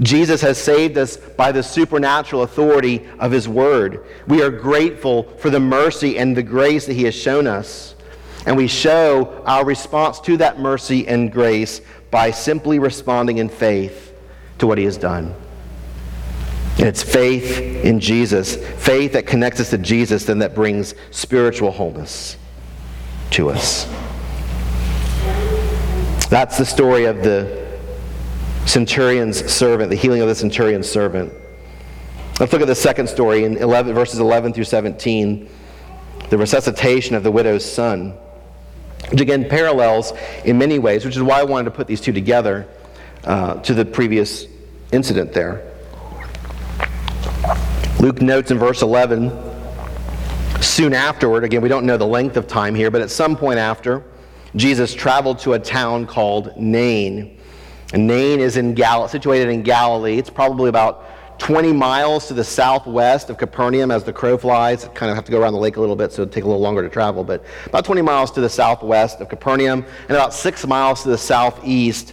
Jesus 0.00 0.40
has 0.40 0.58
saved 0.58 0.98
us 0.98 1.16
by 1.16 1.52
the 1.52 1.62
supernatural 1.62 2.42
authority 2.42 3.06
of 3.18 3.32
His 3.32 3.48
Word. 3.48 4.04
We 4.26 4.42
are 4.42 4.50
grateful 4.50 5.24
for 5.38 5.50
the 5.50 5.60
mercy 5.60 6.18
and 6.18 6.36
the 6.36 6.42
grace 6.42 6.86
that 6.86 6.94
He 6.94 7.04
has 7.04 7.14
shown 7.14 7.46
us. 7.46 7.94
And 8.46 8.56
we 8.56 8.68
show 8.68 9.42
our 9.46 9.64
response 9.64 10.20
to 10.20 10.36
that 10.36 10.60
mercy 10.60 11.06
and 11.08 11.32
grace 11.32 11.80
by 12.10 12.30
simply 12.30 12.78
responding 12.78 13.38
in 13.38 13.48
faith 13.48 14.14
to 14.58 14.66
what 14.66 14.78
He 14.78 14.84
has 14.84 14.96
done. 14.96 15.34
And 16.78 16.88
it's 16.88 17.02
faith 17.02 17.60
in 17.84 18.00
Jesus, 18.00 18.56
faith 18.56 19.12
that 19.12 19.26
connects 19.26 19.60
us 19.60 19.70
to 19.70 19.78
Jesus, 19.78 20.24
then 20.24 20.40
that 20.40 20.54
brings 20.54 20.94
spiritual 21.12 21.70
wholeness 21.70 22.36
to 23.30 23.50
us. 23.50 23.86
That's 26.28 26.58
the 26.58 26.64
story 26.64 27.04
of 27.04 27.22
the 27.22 27.64
centurion's 28.66 29.52
servant, 29.52 29.90
the 29.90 29.96
healing 29.96 30.20
of 30.20 30.26
the 30.26 30.34
centurion's 30.34 30.90
servant. 30.90 31.32
Let's 32.40 32.52
look 32.52 32.62
at 32.62 32.66
the 32.66 32.74
second 32.74 33.08
story 33.08 33.44
in 33.44 33.56
11, 33.56 33.94
verses 33.94 34.18
11 34.18 34.52
through 34.52 34.64
17, 34.64 35.48
the 36.30 36.38
resuscitation 36.38 37.14
of 37.14 37.22
the 37.22 37.30
widow's 37.30 37.64
son, 37.64 38.14
which 39.10 39.20
again 39.20 39.48
parallels 39.48 40.12
in 40.44 40.58
many 40.58 40.80
ways, 40.80 41.04
which 41.04 41.14
is 41.14 41.22
why 41.22 41.38
I 41.38 41.44
wanted 41.44 41.66
to 41.66 41.70
put 41.70 41.86
these 41.86 42.00
two 42.00 42.12
together 42.12 42.66
uh, 43.22 43.60
to 43.62 43.74
the 43.74 43.84
previous 43.84 44.46
incident 44.90 45.32
there. 45.32 45.73
Luke 48.04 48.20
notes 48.20 48.50
in 48.50 48.58
verse 48.58 48.82
11, 48.82 49.32
soon 50.60 50.92
afterward, 50.92 51.42
again, 51.42 51.62
we 51.62 51.70
don't 51.70 51.86
know 51.86 51.96
the 51.96 52.06
length 52.06 52.36
of 52.36 52.46
time 52.46 52.74
here, 52.74 52.90
but 52.90 53.00
at 53.00 53.10
some 53.10 53.34
point 53.34 53.58
after, 53.58 54.04
Jesus 54.56 54.92
traveled 54.92 55.38
to 55.38 55.54
a 55.54 55.58
town 55.58 56.06
called 56.06 56.54
Nain. 56.54 57.40
And 57.94 58.06
Nain 58.06 58.40
is 58.40 58.58
in 58.58 58.74
Gal- 58.74 59.08
situated 59.08 59.48
in 59.48 59.62
Galilee. 59.62 60.18
It's 60.18 60.28
probably 60.28 60.68
about 60.68 61.38
20 61.38 61.72
miles 61.72 62.28
to 62.28 62.34
the 62.34 62.44
southwest 62.44 63.30
of 63.30 63.38
Capernaum 63.38 63.90
as 63.90 64.04
the 64.04 64.12
crow 64.12 64.36
flies. 64.36 64.84
Kind 64.92 65.08
of 65.08 65.16
have 65.16 65.24
to 65.24 65.32
go 65.32 65.40
around 65.40 65.54
the 65.54 65.58
lake 65.58 65.78
a 65.78 65.80
little 65.80 65.96
bit, 65.96 66.12
so 66.12 66.20
it'll 66.20 66.34
take 66.34 66.44
a 66.44 66.46
little 66.46 66.60
longer 66.60 66.82
to 66.82 66.90
travel, 66.90 67.24
but 67.24 67.42
about 67.64 67.86
20 67.86 68.02
miles 68.02 68.30
to 68.32 68.42
the 68.42 68.50
southwest 68.50 69.22
of 69.22 69.30
Capernaum 69.30 69.82
and 70.02 70.10
about 70.10 70.34
six 70.34 70.66
miles 70.66 71.04
to 71.04 71.08
the 71.08 71.16
southeast 71.16 72.12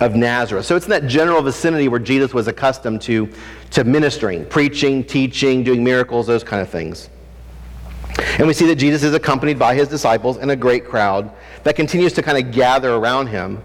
of 0.00 0.14
Nazareth. 0.14 0.66
So 0.66 0.76
it's 0.76 0.86
in 0.86 0.90
that 0.90 1.06
general 1.06 1.42
vicinity 1.42 1.88
where 1.88 2.00
Jesus 2.00 2.32
was 2.32 2.46
accustomed 2.46 3.02
to, 3.02 3.28
to 3.70 3.84
ministering, 3.84 4.44
preaching, 4.46 5.04
teaching, 5.04 5.64
doing 5.64 5.82
miracles, 5.82 6.26
those 6.26 6.44
kind 6.44 6.62
of 6.62 6.68
things. 6.68 7.10
And 8.38 8.46
we 8.46 8.52
see 8.52 8.66
that 8.66 8.76
Jesus 8.76 9.02
is 9.02 9.14
accompanied 9.14 9.58
by 9.58 9.74
his 9.74 9.88
disciples 9.88 10.36
and 10.36 10.50
a 10.50 10.56
great 10.56 10.86
crowd 10.86 11.30
that 11.64 11.76
continues 11.76 12.12
to 12.14 12.22
kind 12.22 12.38
of 12.38 12.52
gather 12.52 12.94
around 12.94 13.28
him. 13.28 13.62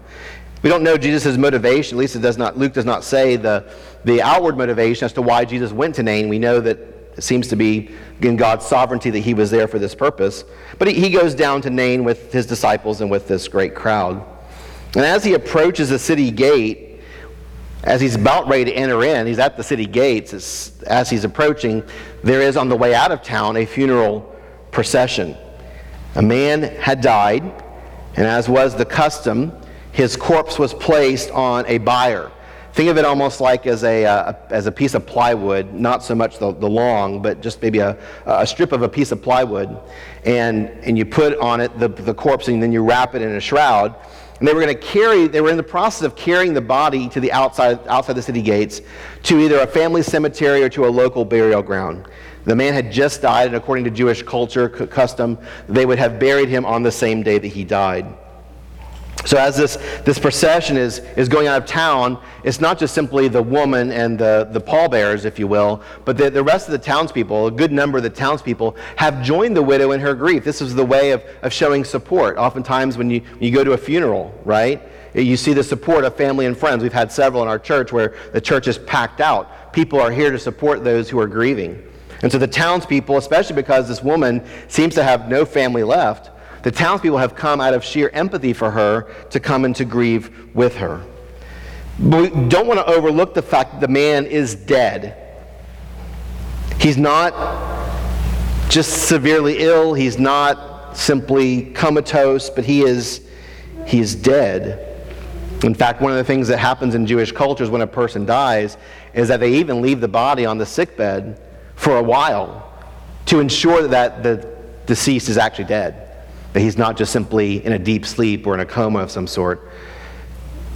We 0.62 0.70
don't 0.70 0.82
know 0.82 0.96
Jesus' 0.96 1.36
motivation, 1.36 1.98
at 1.98 2.00
least 2.00 2.16
it 2.16 2.20
does 2.20 2.38
not, 2.38 2.56
Luke 2.56 2.72
does 2.72 2.84
not 2.84 3.04
say 3.04 3.36
the, 3.36 3.70
the 4.04 4.22
outward 4.22 4.56
motivation 4.56 5.04
as 5.04 5.12
to 5.14 5.22
why 5.22 5.44
Jesus 5.44 5.72
went 5.72 5.94
to 5.96 6.02
Nain. 6.02 6.28
We 6.28 6.38
know 6.38 6.60
that 6.60 6.78
it 7.16 7.22
seems 7.22 7.48
to 7.48 7.56
be 7.56 7.90
in 8.22 8.36
God's 8.36 8.64
sovereignty 8.64 9.10
that 9.10 9.20
he 9.20 9.34
was 9.34 9.50
there 9.50 9.68
for 9.68 9.78
this 9.78 9.94
purpose. 9.94 10.44
But 10.78 10.88
he, 10.88 10.94
he 10.94 11.10
goes 11.10 11.34
down 11.34 11.60
to 11.62 11.70
Nain 11.70 12.02
with 12.02 12.32
his 12.32 12.46
disciples 12.46 13.00
and 13.00 13.10
with 13.10 13.28
this 13.28 13.46
great 13.46 13.74
crowd. 13.74 14.24
And 14.94 15.04
as 15.04 15.24
he 15.24 15.34
approaches 15.34 15.88
the 15.88 15.98
city 15.98 16.30
gate, 16.30 17.00
as 17.82 18.00
he's 18.00 18.14
about 18.14 18.48
ready 18.48 18.64
to 18.64 18.72
enter 18.72 19.04
in, 19.04 19.26
he's 19.26 19.38
at 19.38 19.56
the 19.56 19.62
city 19.62 19.86
gates. 19.86 20.32
As, 20.32 20.72
as 20.86 21.10
he's 21.10 21.24
approaching, 21.24 21.82
there 22.22 22.40
is 22.40 22.56
on 22.56 22.68
the 22.68 22.76
way 22.76 22.94
out 22.94 23.12
of 23.12 23.22
town 23.22 23.56
a 23.56 23.66
funeral 23.66 24.34
procession. 24.70 25.36
A 26.14 26.22
man 26.22 26.62
had 26.62 27.00
died, 27.00 27.42
and 28.16 28.26
as 28.26 28.48
was 28.48 28.74
the 28.74 28.84
custom, 28.84 29.52
his 29.92 30.16
corpse 30.16 30.58
was 30.58 30.72
placed 30.72 31.30
on 31.30 31.66
a 31.66 31.78
bier. 31.78 32.30
Think 32.72 32.88
of 32.90 32.98
it 32.98 33.04
almost 33.04 33.40
like 33.40 33.66
as 33.66 33.84
a, 33.84 34.04
uh, 34.04 34.32
as 34.50 34.66
a 34.66 34.72
piece 34.72 34.94
of 34.94 35.06
plywood, 35.06 35.72
not 35.74 36.02
so 36.02 36.14
much 36.14 36.38
the, 36.38 36.52
the 36.52 36.68
long, 36.68 37.22
but 37.22 37.40
just 37.40 37.62
maybe 37.62 37.78
a, 37.78 37.96
a 38.26 38.46
strip 38.46 38.72
of 38.72 38.82
a 38.82 38.88
piece 38.88 39.12
of 39.12 39.22
plywood. 39.22 39.78
And, 40.24 40.70
and 40.82 40.98
you 40.98 41.04
put 41.04 41.38
on 41.38 41.60
it 41.60 41.78
the, 41.78 41.88
the 41.88 42.14
corpse, 42.14 42.48
and 42.48 42.60
then 42.60 42.72
you 42.72 42.82
wrap 42.82 43.14
it 43.14 43.22
in 43.22 43.30
a 43.30 43.40
shroud. 43.40 43.94
And 44.38 44.48
they 44.48 44.52
were 44.52 44.60
going 44.60 44.74
to 44.74 44.80
carry, 44.80 45.28
they 45.28 45.40
were 45.40 45.50
in 45.50 45.56
the 45.56 45.62
process 45.62 46.02
of 46.02 46.16
carrying 46.16 46.54
the 46.54 46.60
body 46.60 47.08
to 47.10 47.20
the 47.20 47.30
outside, 47.32 47.86
outside 47.86 48.14
the 48.14 48.22
city 48.22 48.42
gates 48.42 48.80
to 49.24 49.38
either 49.38 49.60
a 49.60 49.66
family 49.66 50.02
cemetery 50.02 50.62
or 50.62 50.68
to 50.70 50.86
a 50.86 50.88
local 50.88 51.24
burial 51.24 51.62
ground. 51.62 52.06
The 52.44 52.56
man 52.56 52.74
had 52.74 52.92
just 52.92 53.22
died, 53.22 53.46
and 53.46 53.56
according 53.56 53.84
to 53.84 53.90
Jewish 53.90 54.22
culture, 54.22 54.68
custom, 54.68 55.38
they 55.68 55.86
would 55.86 55.98
have 55.98 56.18
buried 56.18 56.48
him 56.48 56.66
on 56.66 56.82
the 56.82 56.92
same 56.92 57.22
day 57.22 57.38
that 57.38 57.48
he 57.48 57.64
died. 57.64 58.06
So 59.24 59.38
as 59.38 59.56
this, 59.56 59.76
this 60.04 60.18
procession 60.18 60.76
is, 60.76 60.98
is 61.16 61.28
going 61.28 61.46
out 61.46 61.62
of 61.62 61.66
town, 61.66 62.22
it's 62.42 62.60
not 62.60 62.78
just 62.78 62.94
simply 62.94 63.28
the 63.28 63.42
woman 63.42 63.90
and 63.90 64.18
the, 64.18 64.48
the 64.52 64.60
pallbearers, 64.60 65.24
if 65.24 65.38
you 65.38 65.46
will, 65.46 65.82
but 66.04 66.18
the, 66.18 66.28
the 66.28 66.42
rest 66.42 66.68
of 66.68 66.72
the 66.72 66.78
townspeople, 66.78 67.46
a 67.46 67.50
good 67.50 67.72
number 67.72 67.96
of 67.96 68.04
the 68.04 68.10
townspeople, 68.10 68.76
have 68.96 69.22
joined 69.22 69.56
the 69.56 69.62
widow 69.62 69.92
in 69.92 70.00
her 70.00 70.14
grief. 70.14 70.44
This 70.44 70.60
is 70.60 70.74
the 70.74 70.84
way 70.84 71.12
of, 71.12 71.24
of 71.42 71.52
showing 71.52 71.84
support. 71.84 72.36
Oftentimes 72.36 72.98
when 72.98 73.08
you, 73.08 73.20
when 73.20 73.42
you 73.42 73.50
go 73.50 73.64
to 73.64 73.72
a 73.72 73.78
funeral, 73.78 74.38
right, 74.44 74.82
you 75.14 75.36
see 75.36 75.52
the 75.52 75.64
support 75.64 76.04
of 76.04 76.16
family 76.16 76.44
and 76.44 76.56
friends. 76.56 76.82
We've 76.82 76.92
had 76.92 77.10
several 77.10 77.42
in 77.42 77.48
our 77.48 77.58
church 77.58 77.92
where 77.92 78.14
the 78.32 78.40
church 78.40 78.68
is 78.68 78.78
packed 78.78 79.20
out. 79.20 79.72
People 79.72 80.00
are 80.00 80.10
here 80.10 80.30
to 80.30 80.38
support 80.38 80.84
those 80.84 81.08
who 81.08 81.18
are 81.18 81.28
grieving. 81.28 81.82
And 82.22 82.32
so 82.32 82.38
the 82.38 82.46
townspeople, 82.48 83.16
especially 83.16 83.56
because 83.56 83.86
this 83.88 84.02
woman 84.02 84.44
seems 84.68 84.94
to 84.94 85.04
have 85.04 85.28
no 85.28 85.44
family 85.44 85.82
left, 85.82 86.30
the 86.64 86.72
townspeople 86.72 87.18
have 87.18 87.36
come 87.36 87.60
out 87.60 87.74
of 87.74 87.84
sheer 87.84 88.08
empathy 88.14 88.54
for 88.54 88.70
her 88.70 89.02
to 89.28 89.38
come 89.38 89.66
and 89.66 89.76
to 89.76 89.84
grieve 89.84 90.54
with 90.54 90.74
her. 90.76 91.04
But 91.98 92.32
we 92.32 92.48
don't 92.48 92.66
want 92.66 92.80
to 92.80 92.86
overlook 92.86 93.34
the 93.34 93.42
fact 93.42 93.72
that 93.72 93.80
the 93.82 93.88
man 93.88 94.24
is 94.24 94.54
dead. 94.54 95.36
He's 96.80 96.96
not 96.96 97.34
just 98.70 99.08
severely 99.08 99.58
ill, 99.58 99.92
he's 99.92 100.18
not 100.18 100.96
simply 100.96 101.66
comatose, 101.72 102.48
but 102.48 102.64
he 102.64 102.80
is, 102.80 103.20
he 103.86 104.00
is 104.00 104.14
dead. 104.14 104.90
In 105.64 105.74
fact, 105.74 106.00
one 106.00 106.12
of 106.12 106.18
the 106.18 106.24
things 106.24 106.48
that 106.48 106.58
happens 106.58 106.94
in 106.94 107.06
Jewish 107.06 107.30
cultures 107.30 107.68
when 107.68 107.82
a 107.82 107.86
person 107.86 108.24
dies 108.24 108.78
is 109.12 109.28
that 109.28 109.38
they 109.38 109.52
even 109.52 109.82
leave 109.82 110.00
the 110.00 110.08
body 110.08 110.46
on 110.46 110.56
the 110.56 110.66
sickbed 110.66 111.38
for 111.76 111.98
a 111.98 112.02
while 112.02 112.72
to 113.26 113.38
ensure 113.38 113.86
that 113.86 114.22
the 114.22 114.56
deceased 114.86 115.28
is 115.28 115.36
actually 115.36 115.64
dead 115.64 116.03
that 116.54 116.60
he's 116.60 116.78
not 116.78 116.96
just 116.96 117.12
simply 117.12 117.64
in 117.66 117.72
a 117.72 117.78
deep 117.78 118.06
sleep 118.06 118.46
or 118.46 118.54
in 118.54 118.60
a 118.60 118.64
coma 118.64 119.00
of 119.00 119.10
some 119.10 119.26
sort. 119.26 119.70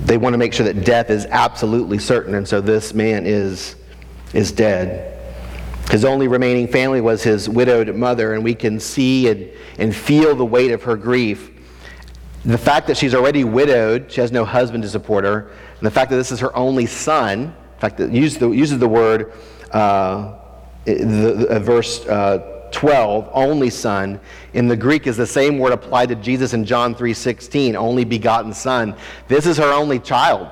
They 0.01 0.19
want 0.19 0.35
to 0.35 0.39
make 0.39 0.53
sure 0.53 0.67
that 0.67 0.85
death 0.85 1.09
is 1.09 1.25
absolutely 1.27 2.01
certain, 2.01 2.35
and 2.35 2.47
so 2.47 2.61
this 2.61 2.93
man 2.93 3.27
is, 3.27 3.77
is 4.35 4.51
dead. 4.51 5.15
His 5.91 6.05
only 6.05 6.27
remaining 6.27 6.67
family 6.67 7.01
was 7.01 7.23
his 7.23 7.49
widowed 7.49 7.95
mother, 7.95 8.35
and 8.35 8.43
we 8.43 8.57
can 8.57 8.81
see 8.81 9.29
and, 9.29 9.51
and 9.79 9.95
feel 9.95 10.35
the 10.35 10.45
weight 10.45 10.73
of 10.73 10.83
her 10.83 10.97
grief. 10.97 11.53
The 12.45 12.59
fact 12.59 12.89
that 12.89 12.97
she's 12.97 13.15
already 13.15 13.45
widowed, 13.45 14.11
she 14.11 14.21
has 14.21 14.33
no 14.33 14.45
husband 14.45 14.83
to 14.83 14.89
support 14.89 15.25
her, 15.25 15.53
and 15.79 15.87
the 15.87 15.91
fact 15.93 16.11
that 16.11 16.17
this 16.17 16.33
is 16.33 16.41
her 16.41 16.55
only 16.57 16.87
son, 16.87 17.41
in 17.43 17.81
fact, 17.81 17.99
that 17.99 18.11
uses 18.11 18.39
the, 18.39 18.51
uses 18.51 18.81
the 18.81 18.89
word, 18.89 19.33
uh, 19.71 20.39
the, 20.85 21.47
the, 21.49 21.61
verse 21.61 22.05
uh, 22.07 22.58
12, 22.73 23.31
only 23.33 23.71
son. 23.71 24.21
In 24.55 24.69
the 24.69 24.77
Greek 24.77 25.07
is 25.07 25.17
the 25.17 25.27
same 25.27 25.59
word 25.59 25.73
applied 25.73 26.09
to 26.11 26.15
Jesus 26.15 26.53
in 26.53 26.65
John 26.65 26.95
3:16, 26.95 27.77
only 27.77 28.05
begotten 28.05 28.53
son. 28.53 28.95
This 29.29 29.47
is 29.47 29.57
her 29.59 29.73
only 29.73 29.99
child. 29.99 30.49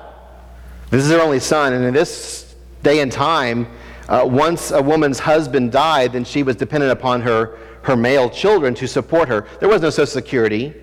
This 0.89 1.05
is 1.05 1.11
her 1.11 1.19
only 1.19 1.39
son. 1.39 1.73
And 1.73 1.85
in 1.85 1.93
this 1.93 2.55
day 2.83 2.99
and 2.99 3.11
time, 3.11 3.67
uh, 4.07 4.23
once 4.25 4.71
a 4.71 4.81
woman's 4.81 5.19
husband 5.19 5.71
died, 5.71 6.13
then 6.13 6.23
she 6.23 6.43
was 6.43 6.55
dependent 6.55 6.91
upon 6.91 7.21
her, 7.21 7.57
her 7.81 7.95
male 7.95 8.29
children 8.29 8.73
to 8.75 8.87
support 8.87 9.27
her. 9.27 9.45
There 9.59 9.67
was 9.67 9.81
no 9.81 9.89
Social 9.89 10.05
Security. 10.05 10.73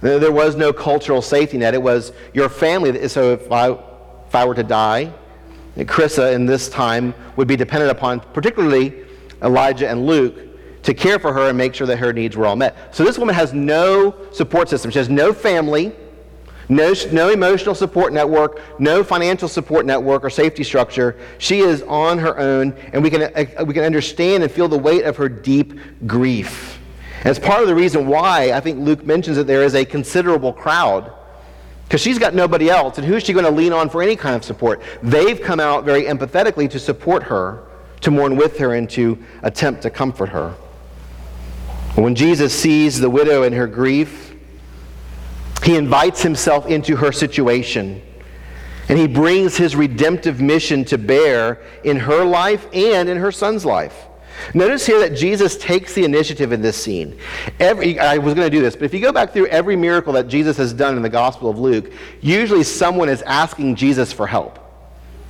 There 0.00 0.32
was 0.32 0.56
no 0.56 0.72
cultural 0.72 1.22
safety 1.22 1.58
net. 1.58 1.74
It 1.74 1.82
was 1.82 2.12
your 2.34 2.48
family. 2.48 3.06
So 3.08 3.32
if 3.34 3.52
I, 3.52 3.70
if 3.70 4.34
I 4.34 4.44
were 4.44 4.54
to 4.54 4.64
die, 4.64 5.12
Chrissa 5.76 6.34
in 6.34 6.44
this 6.44 6.68
time 6.68 7.14
would 7.36 7.46
be 7.46 7.56
dependent 7.56 7.92
upon, 7.92 8.18
particularly 8.18 9.04
Elijah 9.42 9.88
and 9.88 10.06
Luke, 10.06 10.51
to 10.82 10.94
care 10.94 11.18
for 11.18 11.32
her 11.32 11.48
and 11.48 11.56
make 11.56 11.74
sure 11.74 11.86
that 11.86 11.98
her 11.98 12.12
needs 12.12 12.36
were 12.36 12.46
all 12.46 12.56
met. 12.56 12.94
So 12.94 13.04
this 13.04 13.18
woman 13.18 13.34
has 13.34 13.52
no 13.52 14.14
support 14.32 14.68
system. 14.68 14.90
She 14.90 14.98
has 14.98 15.08
no 15.08 15.32
family, 15.32 15.92
no, 16.68 16.94
no 17.12 17.30
emotional 17.30 17.74
support 17.74 18.12
network, 18.12 18.60
no 18.80 19.04
financial 19.04 19.48
support 19.48 19.86
network 19.86 20.24
or 20.24 20.30
safety 20.30 20.64
structure. 20.64 21.18
She 21.38 21.60
is 21.60 21.82
on 21.82 22.18
her 22.18 22.38
own, 22.38 22.74
and 22.92 23.02
we 23.02 23.10
can, 23.10 23.22
uh, 23.22 23.64
we 23.64 23.74
can 23.74 23.84
understand 23.84 24.42
and 24.42 24.50
feel 24.50 24.68
the 24.68 24.78
weight 24.78 25.04
of 25.04 25.16
her 25.16 25.28
deep 25.28 25.78
grief. 26.06 26.80
And 27.18 27.28
it's 27.28 27.38
part 27.38 27.62
of 27.62 27.68
the 27.68 27.74
reason 27.74 28.08
why 28.08 28.52
I 28.52 28.60
think 28.60 28.80
Luke 28.80 29.04
mentions 29.04 29.36
that 29.36 29.46
there 29.46 29.62
is 29.62 29.74
a 29.74 29.84
considerable 29.84 30.52
crowd. 30.52 31.12
Because 31.84 32.00
she's 32.00 32.18
got 32.18 32.34
nobody 32.34 32.70
else, 32.70 32.96
and 32.96 33.06
who 33.06 33.16
is 33.16 33.22
she 33.22 33.34
going 33.34 33.44
to 33.44 33.50
lean 33.50 33.72
on 33.72 33.90
for 33.90 34.02
any 34.02 34.16
kind 34.16 34.34
of 34.34 34.42
support? 34.42 34.80
They've 35.02 35.40
come 35.40 35.60
out 35.60 35.84
very 35.84 36.04
empathetically 36.04 36.70
to 36.70 36.78
support 36.78 37.22
her, 37.24 37.64
to 38.00 38.10
mourn 38.10 38.34
with 38.34 38.58
her, 38.58 38.74
and 38.74 38.88
to 38.90 39.18
attempt 39.42 39.82
to 39.82 39.90
comfort 39.90 40.30
her. 40.30 40.54
When 41.94 42.14
Jesus 42.14 42.58
sees 42.58 42.98
the 42.98 43.10
widow 43.10 43.42
in 43.42 43.52
her 43.52 43.66
grief, 43.66 44.34
he 45.62 45.76
invites 45.76 46.22
himself 46.22 46.66
into 46.66 46.96
her 46.96 47.12
situation. 47.12 48.02
And 48.88 48.98
he 48.98 49.06
brings 49.06 49.56
his 49.56 49.76
redemptive 49.76 50.40
mission 50.40 50.84
to 50.86 50.98
bear 50.98 51.60
in 51.84 51.98
her 51.98 52.24
life 52.24 52.66
and 52.72 53.08
in 53.08 53.18
her 53.18 53.30
son's 53.30 53.64
life. 53.64 54.06
Notice 54.54 54.86
here 54.86 54.98
that 55.00 55.14
Jesus 55.14 55.56
takes 55.56 55.94
the 55.94 56.04
initiative 56.04 56.52
in 56.52 56.62
this 56.62 56.82
scene. 56.82 57.18
Every, 57.60 57.98
I 57.98 58.18
was 58.18 58.34
going 58.34 58.50
to 58.50 58.56
do 58.56 58.62
this, 58.62 58.74
but 58.74 58.84
if 58.84 58.94
you 58.94 59.00
go 59.00 59.12
back 59.12 59.32
through 59.32 59.46
every 59.48 59.76
miracle 59.76 60.14
that 60.14 60.26
Jesus 60.26 60.56
has 60.56 60.72
done 60.72 60.96
in 60.96 61.02
the 61.02 61.08
Gospel 61.08 61.48
of 61.48 61.58
Luke, 61.58 61.92
usually 62.20 62.64
someone 62.64 63.08
is 63.08 63.22
asking 63.22 63.76
Jesus 63.76 64.12
for 64.12 64.26
help 64.26 64.61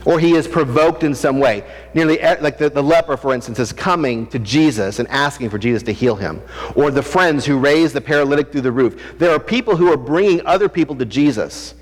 or 0.05 0.19
he 0.19 0.33
is 0.33 0.49
provoked 0.49 1.03
in 1.03 1.15
some 1.15 1.38
way. 1.38 1.65
Nearly 1.95 2.19
like 2.41 2.59
the, 2.59 2.71
the 2.71 2.83
leper, 2.83 3.17
for 3.17 3.35
instance, 3.35 3.59
is 3.59 3.73
coming 3.73 4.27
to 4.29 4.38
Jesus 4.38 4.99
and 4.99 5.09
asking 5.09 5.51
for 5.51 5.59
Jesus 5.59 5.83
to 5.85 5.93
heal 5.93 6.17
him. 6.17 6.43
Or 6.75 6.91
the 6.91 7.03
friends 7.03 7.45
who 7.45 7.59
raise 7.59 7.93
the 7.93 8.01
paralytic 8.01 8.53
through 8.53 8.62
the 8.62 8.73
roof. 8.73 9.15
There 9.19 9.31
are 9.31 9.41
people 9.41 9.77
who 9.77 9.93
are 9.93 9.97
bringing 9.97 10.45
other 10.47 10.69
people 10.69 10.97
to 10.97 11.05
Jesus. 11.05 11.75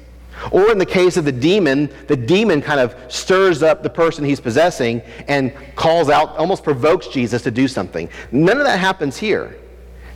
Or 0.50 0.70
in 0.70 0.78
the 0.78 0.86
case 0.86 1.16
of 1.16 1.24
the 1.24 1.32
demon, 1.32 1.92
the 2.08 2.16
demon 2.16 2.62
kind 2.62 2.80
of 2.80 2.94
stirs 3.08 3.62
up 3.62 3.82
the 3.82 3.90
person 3.90 4.24
he's 4.24 4.40
possessing 4.40 5.02
and 5.28 5.52
calls 5.76 6.08
out, 6.08 6.36
almost 6.36 6.64
provokes 6.64 7.08
Jesus 7.08 7.42
to 7.42 7.50
do 7.50 7.68
something. 7.68 8.08
None 8.32 8.58
of 8.58 8.64
that 8.64 8.78
happens 8.78 9.18
here. 9.18 9.56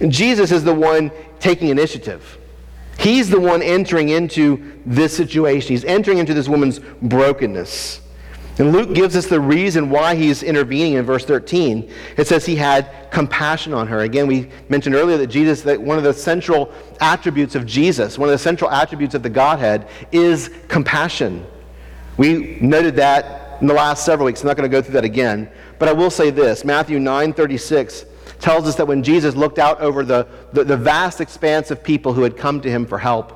And 0.01 0.11
Jesus 0.11 0.51
is 0.51 0.65
the 0.65 0.75
one 0.75 1.11
taking 1.41 1.69
initiative. 1.69 2.39
He's 2.99 3.29
the 3.29 3.41
one 3.41 3.63
entering 3.63 4.09
into 4.09 4.81
this 4.87 5.17
situation. 5.17 5.69
He's 5.69 5.85
entering 5.85 6.19
into 6.19 6.35
this 6.35 6.49
woman's 6.49 6.81
brokenness. 7.03 8.01
And 8.59 8.71
Luke 8.71 8.95
gives 8.95 9.17
us 9.17 9.27
the 9.27 9.41
reason 9.41 9.91
why 9.91 10.15
he's 10.15 10.45
intervening 10.45 10.93
in 10.93 11.05
verse 11.05 11.25
13. 11.25 11.91
It 12.17 12.29
says 12.29 12.47
he 12.47 12.55
had 12.55 13.11
compassion 13.11 13.75
on 13.75 13.89
her. 13.89 14.01
Again, 14.01 14.29
we 14.29 14.49
mentioned 14.69 14.95
earlier 14.95 15.17
that 15.19 15.27
Jesus, 15.27 15.63
that 15.63 15.81
one 15.81 15.99
of 15.99 16.05
the 16.05 16.13
central 16.13 16.73
attributes 17.01 17.57
of 17.57 17.67
Jesus, 17.67 18.17
one 18.17 18.29
of 18.29 18.33
the 18.33 18.39
central 18.39 18.71
attributes 18.71 19.17
of 19.17 19.25
the 19.25 19.31
Godhead 19.31 19.89
is 20.13 20.51
compassion. 20.69 21.45
We 22.17 22.59
noted 22.61 22.95
that 22.97 23.61
in 23.61 23.67
the 23.67 23.75
last 23.75 24.05
several 24.05 24.27
weeks. 24.27 24.43
I'm 24.43 24.47
not 24.47 24.57
going 24.57 24.71
to 24.71 24.75
go 24.75 24.83
through 24.83 24.95
that 24.95 25.05
again. 25.05 25.51
But 25.81 25.89
I 25.89 25.93
will 25.93 26.11
say 26.11 26.31
this 26.31 26.65
Matthew 26.65 27.01
9 27.01 27.33
36 27.33 28.05
tells 28.45 28.69
us 28.69 28.75
that 28.75 28.87
when 28.87 29.03
Jesus 29.03 29.35
looked 29.35 29.59
out 29.59 29.81
over 29.81 30.05
the, 30.05 30.29
the, 30.53 30.65
the 30.65 30.77
vast 30.77 31.23
expanse 31.23 31.71
of 31.71 31.83
people 31.83 32.13
who 32.13 32.23
had 32.23 32.37
come 32.37 32.61
to 32.61 32.71
him 32.71 32.85
for 32.85 32.99
help, 32.99 33.33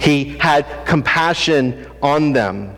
he 0.00 0.38
had 0.38 0.86
compassion 0.86 1.86
on 2.00 2.32
them 2.32 2.74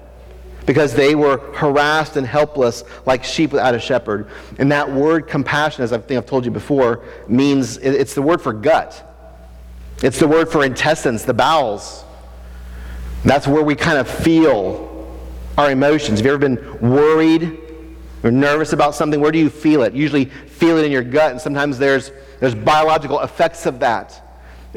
because 0.67 0.95
they 0.95 1.15
were 1.15 1.39
harassed 1.55 2.17
and 2.17 2.27
helpless 2.27 2.83
like 3.07 3.23
sheep 3.23 3.53
without 3.53 3.73
a 3.73 3.79
shepherd. 3.79 4.29
And 4.59 4.73
that 4.73 4.91
word 4.91 5.29
compassion, 5.29 5.85
as 5.85 5.93
I 5.93 5.99
think 5.99 6.19
I've 6.19 6.27
told 6.27 6.45
you 6.45 6.51
before, 6.51 7.05
means 7.29 7.77
it's 7.77 8.15
the 8.15 8.23
word 8.23 8.43
for 8.43 8.53
gut. 8.53 9.05
It's 10.03 10.19
the 10.19 10.27
word 10.27 10.49
for 10.49 10.65
intestines, 10.65 11.25
the 11.25 11.35
bowels. 11.35 12.05
That's 13.23 13.47
where 13.47 13.63
we 13.63 13.77
kind 13.77 13.99
of 13.99 14.09
feel 14.09 15.09
our 15.57 15.71
emotions. 15.71 16.19
Have 16.19 16.27
you 16.27 16.33
ever 16.33 16.49
been 16.49 16.81
worried 16.81 17.68
or 18.23 18.31
nervous 18.31 18.73
about 18.73 18.95
something? 18.95 19.21
Where 19.21 19.33
do 19.33 19.39
you 19.39 19.51
feel 19.51 19.83
it? 19.83 19.95
Usually 19.95 20.25
feel 20.25 20.79
it 20.79 20.85
in 20.85 20.93
your 20.93 21.03
gut, 21.03 21.33
and 21.33 21.41
sometimes 21.41 21.79
there's, 21.79 22.11
there's 22.41 22.55
biological 22.55 23.21
effects 23.21 23.67
of 23.67 23.81
that. 23.81 24.23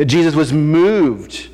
Jesus 0.06 0.36
was 0.36 0.54
moved. 0.54 1.50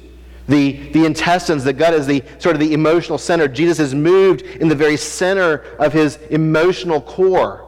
The, 0.47 0.91
the 0.91 1.05
intestines, 1.05 1.63
the 1.63 1.73
gut 1.73 1.93
is 1.93 2.07
the 2.07 2.23
sort 2.39 2.55
of 2.55 2.61
the 2.61 2.73
emotional 2.73 3.17
center. 3.17 3.47
Jesus 3.47 3.79
is 3.79 3.93
moved 3.93 4.41
in 4.41 4.69
the 4.69 4.75
very 4.75 4.95
center 4.95 5.65
of 5.77 5.91
his 5.91 6.17
emotional 6.29 7.01
core 7.01 7.67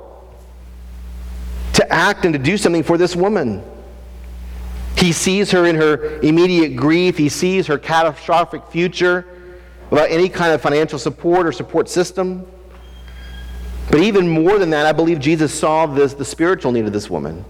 to 1.74 1.92
act 1.92 2.26
and 2.26 2.34
to 2.34 2.40
do 2.40 2.58
something 2.58 2.84
for 2.84 2.98
this 2.98 3.16
woman. 3.16 3.64
He 4.98 5.12
sees 5.12 5.52
her 5.52 5.66
in 5.66 5.76
her 5.76 6.20
immediate 6.20 6.76
grief. 6.76 7.18
He 7.18 7.30
sees 7.30 7.68
her 7.68 7.78
catastrophic 7.78 8.66
future 8.68 9.26
without 9.90 10.10
any 10.10 10.30
kind 10.30 10.54
of 10.54 10.62
financial 10.62 11.00
support 11.00 11.48
or 11.48 11.52
support 11.52 11.90
system. 11.90 12.46
But 13.92 14.02
even 14.02 14.30
more 14.30 14.60
than 14.60 14.70
that, 14.70 14.86
I 14.86 14.92
believe 14.92 15.20
Jesus 15.20 15.58
saw 15.58 15.86
this, 15.86 16.14
the 16.14 16.26
spiritual 16.26 16.72
need 16.72 16.86
of 16.86 16.94
this 16.94 17.10
woman. 17.10 17.44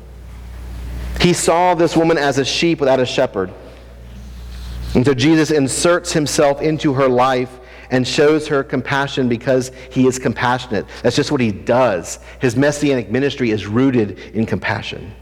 He 1.19 1.33
saw 1.33 1.75
this 1.75 1.97
woman 1.97 2.17
as 2.17 2.37
a 2.37 2.45
sheep 2.45 2.79
without 2.79 2.99
a 2.99 3.05
shepherd. 3.05 3.51
And 4.95 5.05
so 5.05 5.13
Jesus 5.13 5.51
inserts 5.51 6.13
himself 6.13 6.61
into 6.61 6.93
her 6.93 7.07
life 7.07 7.59
and 7.91 8.07
shows 8.07 8.47
her 8.47 8.63
compassion 8.63 9.27
because 9.27 9.71
he 9.91 10.07
is 10.07 10.17
compassionate. 10.17 10.85
That's 11.01 11.15
just 11.15 11.31
what 11.31 11.41
he 11.41 11.51
does. 11.51 12.19
His 12.39 12.55
messianic 12.55 13.09
ministry 13.11 13.51
is 13.51 13.67
rooted 13.67 14.19
in 14.33 14.45
compassion. 14.45 15.13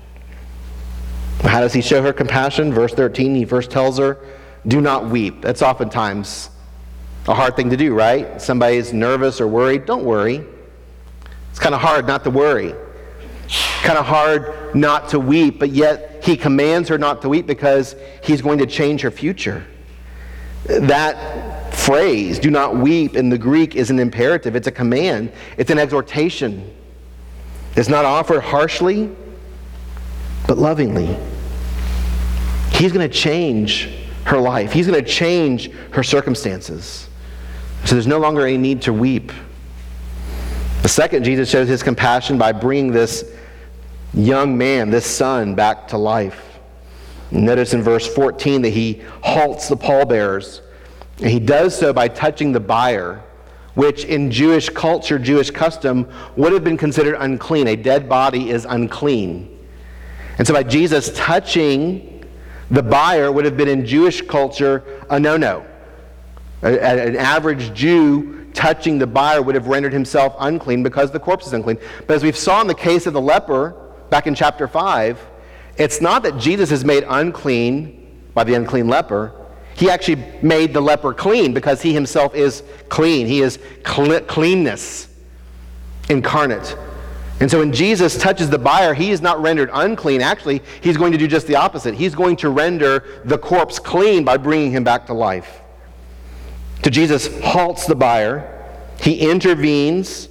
How 1.42 1.62
does 1.62 1.74
he 1.74 1.82
show 1.82 2.02
her 2.02 2.14
compassion? 2.14 2.74
Verse 2.74 2.94
13, 2.94 3.36
he 3.36 3.46
first 3.46 3.72
tells 3.72 3.98
her, 3.98 4.20
Do 4.68 4.82
not 4.82 5.08
weep. 5.08 5.42
That's 5.42 5.62
oftentimes 5.62 6.50
a 7.28 7.34
hard 7.34 7.56
thing 7.56 7.70
to 7.70 7.78
do, 7.78 7.94
right? 7.94 8.42
Somebody 8.42 8.78
is 8.78 8.94
nervous 8.94 9.42
or 9.42 9.48
worried. 9.48 9.86
Don't 9.86 10.04
worry. 10.04 10.46
It's 11.58 11.64
kind 11.64 11.74
of 11.74 11.82
hard 11.82 12.06
not 12.06 12.24
to 12.26 12.30
worry. 12.30 12.76
Kind 13.82 13.98
of 13.98 14.06
hard 14.06 14.76
not 14.76 15.10
to 15.10 15.20
weep, 15.20 15.58
but 15.58 15.72
yet 15.72 16.24
he 16.24 16.38
commands 16.38 16.88
her 16.90 17.00
not 17.00 17.24
to 17.24 17.30
weep 17.30 17.48
because 17.48 17.96
he's 18.22 18.44
going 18.44 18.60
to 18.60 18.68
change 18.68 19.02
her 19.02 19.10
future. 19.10 19.66
That 20.66 21.74
phrase, 21.74 22.38
do 22.38 22.52
not 22.52 22.78
weep, 22.78 23.16
in 23.16 23.30
the 23.30 23.40
Greek 23.40 23.76
is 23.76 23.90
an 23.90 23.98
imperative, 23.98 24.56
it's 24.56 24.68
a 24.68 24.72
command, 24.72 25.32
it's 25.58 25.72
an 25.72 25.80
exhortation. 25.80 26.72
It's 27.76 27.90
not 27.90 28.06
offered 28.06 28.42
harshly, 28.42 29.10
but 30.48 30.60
lovingly. 30.60 31.18
He's 32.70 32.92
going 32.92 33.10
to 33.10 33.16
change 33.16 33.90
her 34.26 34.38
life, 34.38 34.72
He's 34.72 34.86
going 34.86 35.04
to 35.04 35.10
change 35.10 35.72
her 35.90 36.04
circumstances. 36.04 37.10
So 37.86 37.96
there's 37.96 38.06
no 38.06 38.20
longer 38.20 38.46
any 38.46 38.60
need 38.60 38.84
to 38.84 38.94
weep. 38.94 39.32
The 40.88 40.94
second, 40.94 41.26
Jesus 41.26 41.50
shows 41.50 41.68
his 41.68 41.84
compassion 41.84 42.38
by 42.38 42.54
bringing 42.54 42.94
this 42.94 43.30
young 44.14 44.58
man, 44.58 44.90
this 44.90 45.06
son, 45.06 45.54
back 45.54 45.90
to 45.90 45.98
life. 45.98 46.60
Notice 47.30 47.74
in 47.74 47.84
verse 47.84 48.08
14 48.08 48.62
that 48.62 48.70
he 48.70 49.02
halts 49.22 49.68
the 49.68 49.76
pallbearers. 49.76 50.62
And 51.18 51.30
he 51.30 51.42
does 51.42 51.78
so 51.78 51.92
by 51.92 52.08
touching 52.08 52.54
the 52.54 52.62
buyer, 52.62 53.22
which 53.74 54.06
in 54.06 54.32
Jewish 54.32 54.70
culture, 54.70 55.20
Jewish 55.20 55.52
custom, 55.52 56.10
would 56.38 56.54
have 56.54 56.64
been 56.64 56.78
considered 56.78 57.18
unclean. 57.20 57.68
A 57.68 57.76
dead 57.76 58.08
body 58.08 58.50
is 58.50 58.64
unclean. 58.64 59.60
And 60.38 60.48
so 60.48 60.54
by 60.54 60.64
Jesus 60.64 61.12
touching 61.14 62.24
the 62.72 62.82
buyer 62.82 63.30
would 63.30 63.44
have 63.44 63.58
been 63.58 63.68
in 63.68 63.86
Jewish 63.86 64.22
culture 64.22 64.86
a 65.10 65.20
no 65.20 65.36
no. 65.36 65.66
An 66.62 67.18
average 67.18 67.74
Jew 67.74 68.37
touching 68.58 68.98
the 68.98 69.06
buyer 69.06 69.42
would 69.42 69.54
have 69.54 69.68
rendered 69.68 69.94
himself 69.94 70.36
unclean 70.40 70.82
because 70.82 71.12
the 71.12 71.20
corpse 71.20 71.46
is 71.46 71.54
unclean. 71.54 71.78
But 72.08 72.16
as 72.16 72.24
we 72.24 72.32
saw 72.32 72.60
in 72.60 72.68
the 72.68 72.74
case 72.74 73.06
of 73.06 73.14
the 73.14 73.22
leper 73.22 73.76
back 74.10 74.26
in 74.26 74.34
chapter 74.34 74.68
5, 74.68 75.24
it's 75.78 76.02
not 76.02 76.24
that 76.24 76.38
Jesus 76.40 76.72
is 76.72 76.84
made 76.84 77.06
unclean 77.08 78.20
by 78.34 78.44
the 78.44 78.56
unclean 78.56 78.88
leper. 78.88 79.32
He 79.76 79.92
actually 79.92 80.24
made 80.42 80.74
the 80.74 80.82
leper 80.82 81.14
clean 81.14 81.54
because 81.54 81.84
he 81.84 81.94
himself 81.94 82.34
is 82.34 82.64
clean. 82.90 83.28
He 83.28 83.42
is 83.42 83.60
cl- 83.86 84.22
cleanness 84.22 85.08
incarnate. 86.10 86.76
And 87.40 87.52
so 87.52 87.60
when 87.60 87.72
Jesus 87.72 88.18
touches 88.18 88.50
the 88.50 88.58
buyer, 88.58 88.96
he 88.96 89.12
is 89.12 89.22
not 89.22 89.40
rendered 89.40 89.70
unclean. 89.72 90.22
Actually, 90.22 90.64
he's 90.82 90.98
going 90.98 91.12
to 91.12 91.18
do 91.20 91.28
just 91.28 91.46
the 91.46 91.56
opposite. 91.56 91.94
He's 91.94 92.16
going 92.16 92.38
to 92.38 92.50
render 92.50 93.22
the 93.24 93.38
corpse 93.38 93.78
clean 93.78 94.24
by 94.24 94.38
bringing 94.38 94.72
him 94.72 94.84
back 94.84 95.06
to 95.06 95.14
life. 95.14 95.62
So 96.84 96.90
Jesus 96.90 97.28
halts 97.42 97.86
the 97.86 97.96
buyer. 97.96 98.54
he 99.02 99.30
intervenes, 99.30 100.30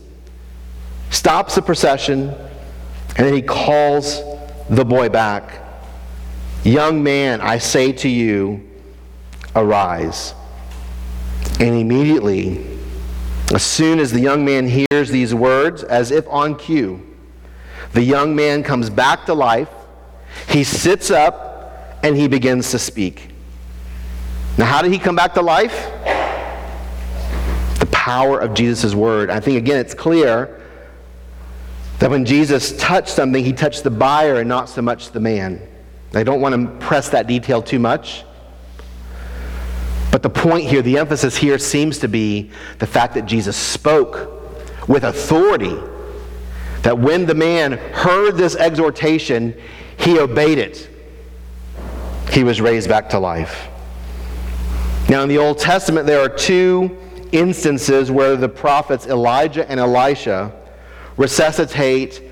stops 1.10 1.54
the 1.54 1.62
procession, 1.62 2.30
and 3.16 3.26
then 3.26 3.34
he 3.34 3.42
calls 3.42 4.20
the 4.68 4.84
boy 4.84 5.08
back. 5.08 5.62
Young 6.64 7.02
man, 7.02 7.40
I 7.40 7.58
say 7.58 7.92
to 7.92 8.08
you, 8.08 8.68
arise. 9.54 10.34
And 11.60 11.74
immediately, 11.74 12.66
as 13.54 13.62
soon 13.62 14.00
as 14.00 14.10
the 14.10 14.20
young 14.20 14.44
man 14.44 14.66
hears 14.66 15.10
these 15.10 15.34
words, 15.34 15.84
as 15.84 16.10
if 16.10 16.26
on 16.28 16.56
cue, 16.56 17.02
the 17.92 18.02
young 18.02 18.34
man 18.34 18.62
comes 18.62 18.90
back 18.90 19.26
to 19.26 19.34
life. 19.34 19.70
He 20.48 20.64
sits 20.64 21.10
up 21.10 22.00
and 22.02 22.16
he 22.16 22.28
begins 22.28 22.70
to 22.72 22.78
speak. 22.78 23.30
Now, 24.58 24.64
how 24.64 24.82
did 24.82 24.92
he 24.92 24.98
come 24.98 25.16
back 25.16 25.34
to 25.34 25.42
life? 25.42 25.90
Power 28.06 28.38
of 28.38 28.54
Jesus' 28.54 28.94
word. 28.94 29.30
I 29.30 29.40
think, 29.40 29.58
again, 29.58 29.78
it's 29.78 29.92
clear 29.92 30.60
that 31.98 32.08
when 32.08 32.24
Jesus 32.24 32.76
touched 32.76 33.08
something, 33.08 33.44
he 33.44 33.52
touched 33.52 33.82
the 33.82 33.90
buyer 33.90 34.36
and 34.36 34.48
not 34.48 34.68
so 34.68 34.80
much 34.80 35.10
the 35.10 35.18
man. 35.18 35.60
I 36.14 36.22
don't 36.22 36.40
want 36.40 36.54
to 36.54 36.86
press 36.86 37.08
that 37.08 37.26
detail 37.26 37.60
too 37.60 37.80
much. 37.80 38.22
But 40.12 40.22
the 40.22 40.30
point 40.30 40.68
here, 40.68 40.82
the 40.82 40.98
emphasis 40.98 41.36
here 41.36 41.58
seems 41.58 41.98
to 41.98 42.06
be 42.06 42.52
the 42.78 42.86
fact 42.86 43.14
that 43.14 43.26
Jesus 43.26 43.56
spoke 43.56 44.88
with 44.88 45.02
authority. 45.02 45.76
That 46.82 46.96
when 46.96 47.26
the 47.26 47.34
man 47.34 47.72
heard 47.72 48.36
this 48.36 48.54
exhortation, 48.54 49.60
he 49.98 50.20
obeyed 50.20 50.58
it. 50.58 50.88
He 52.30 52.44
was 52.44 52.60
raised 52.60 52.88
back 52.88 53.08
to 53.10 53.18
life. 53.18 53.66
Now, 55.08 55.24
in 55.24 55.28
the 55.28 55.38
Old 55.38 55.58
Testament, 55.58 56.06
there 56.06 56.20
are 56.20 56.28
two 56.28 57.02
instances 57.36 58.10
where 58.10 58.36
the 58.36 58.48
prophets 58.48 59.06
Elijah 59.06 59.68
and 59.70 59.78
Elisha 59.78 60.52
resuscitate 61.16 62.22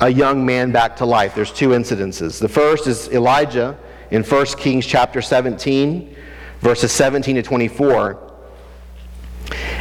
a 0.00 0.08
young 0.08 0.44
man 0.46 0.72
back 0.72 0.96
to 0.96 1.04
life. 1.04 1.34
There's 1.34 1.52
two 1.52 1.70
incidences. 1.70 2.40
The 2.40 2.48
first 2.48 2.86
is 2.86 3.08
Elijah 3.08 3.78
in 4.10 4.22
1 4.22 4.46
Kings 4.58 4.86
chapter 4.86 5.20
17 5.20 6.16
verses 6.60 6.92
17 6.92 7.36
to 7.36 7.42
24. 7.42 8.24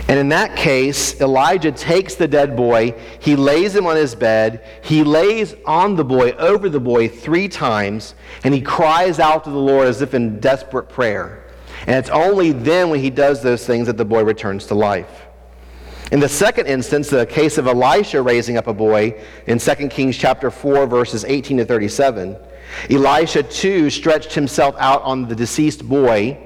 And 0.09 0.18
in 0.18 0.30
that 0.30 0.55
case, 0.55 1.20
Elijah 1.20 1.72
takes 1.72 2.15
the 2.15 2.28
dead 2.28 2.55
boy, 2.55 2.95
he 3.20 3.36
lays 3.36 3.76
him 3.76 3.86
on 3.86 3.97
his 3.97 4.15
bed, 4.15 4.65
he 4.82 5.03
lays 5.03 5.53
on 5.65 5.97
the 5.97 6.05
boy, 6.05 6.32
over 6.32 6.70
the 6.70 6.80
boy, 6.80 7.09
three 7.09 7.49
times, 7.49 8.15
and 8.45 8.53
he 8.53 8.61
cries 8.61 9.20
out 9.20 9.43
to 9.43 9.49
the 9.49 9.57
Lord 9.57 9.88
as 9.88 10.01
if 10.01 10.13
in 10.13 10.39
desperate 10.39 10.88
prayer. 10.88 11.43
And 11.88 11.95
it's 11.95 12.09
only 12.09 12.51
then 12.51 12.89
when 12.89 12.99
he 12.99 13.09
does 13.09 13.41
those 13.41 13.65
things 13.65 13.88
that 13.88 13.97
the 13.97 14.05
boy 14.05 14.23
returns 14.23 14.65
to 14.67 14.75
life. 14.75 15.25
In 16.11 16.19
the 16.19 16.29
second 16.29 16.67
instance, 16.67 17.09
the 17.09 17.25
case 17.25 17.57
of 17.57 17.67
Elisha 17.67 18.21
raising 18.21 18.57
up 18.57 18.67
a 18.67 18.73
boy 18.73 19.21
in 19.45 19.57
2 19.57 19.88
Kings 19.89 20.17
chapter 20.17 20.51
4, 20.51 20.85
verses 20.85 21.25
18 21.25 21.57
to 21.57 21.65
37, 21.65 22.38
Elisha 22.89 23.43
too 23.43 23.89
stretched 23.89 24.33
himself 24.33 24.75
out 24.77 25.01
on 25.03 25.27
the 25.27 25.35
deceased 25.35 25.88
boy 25.88 26.38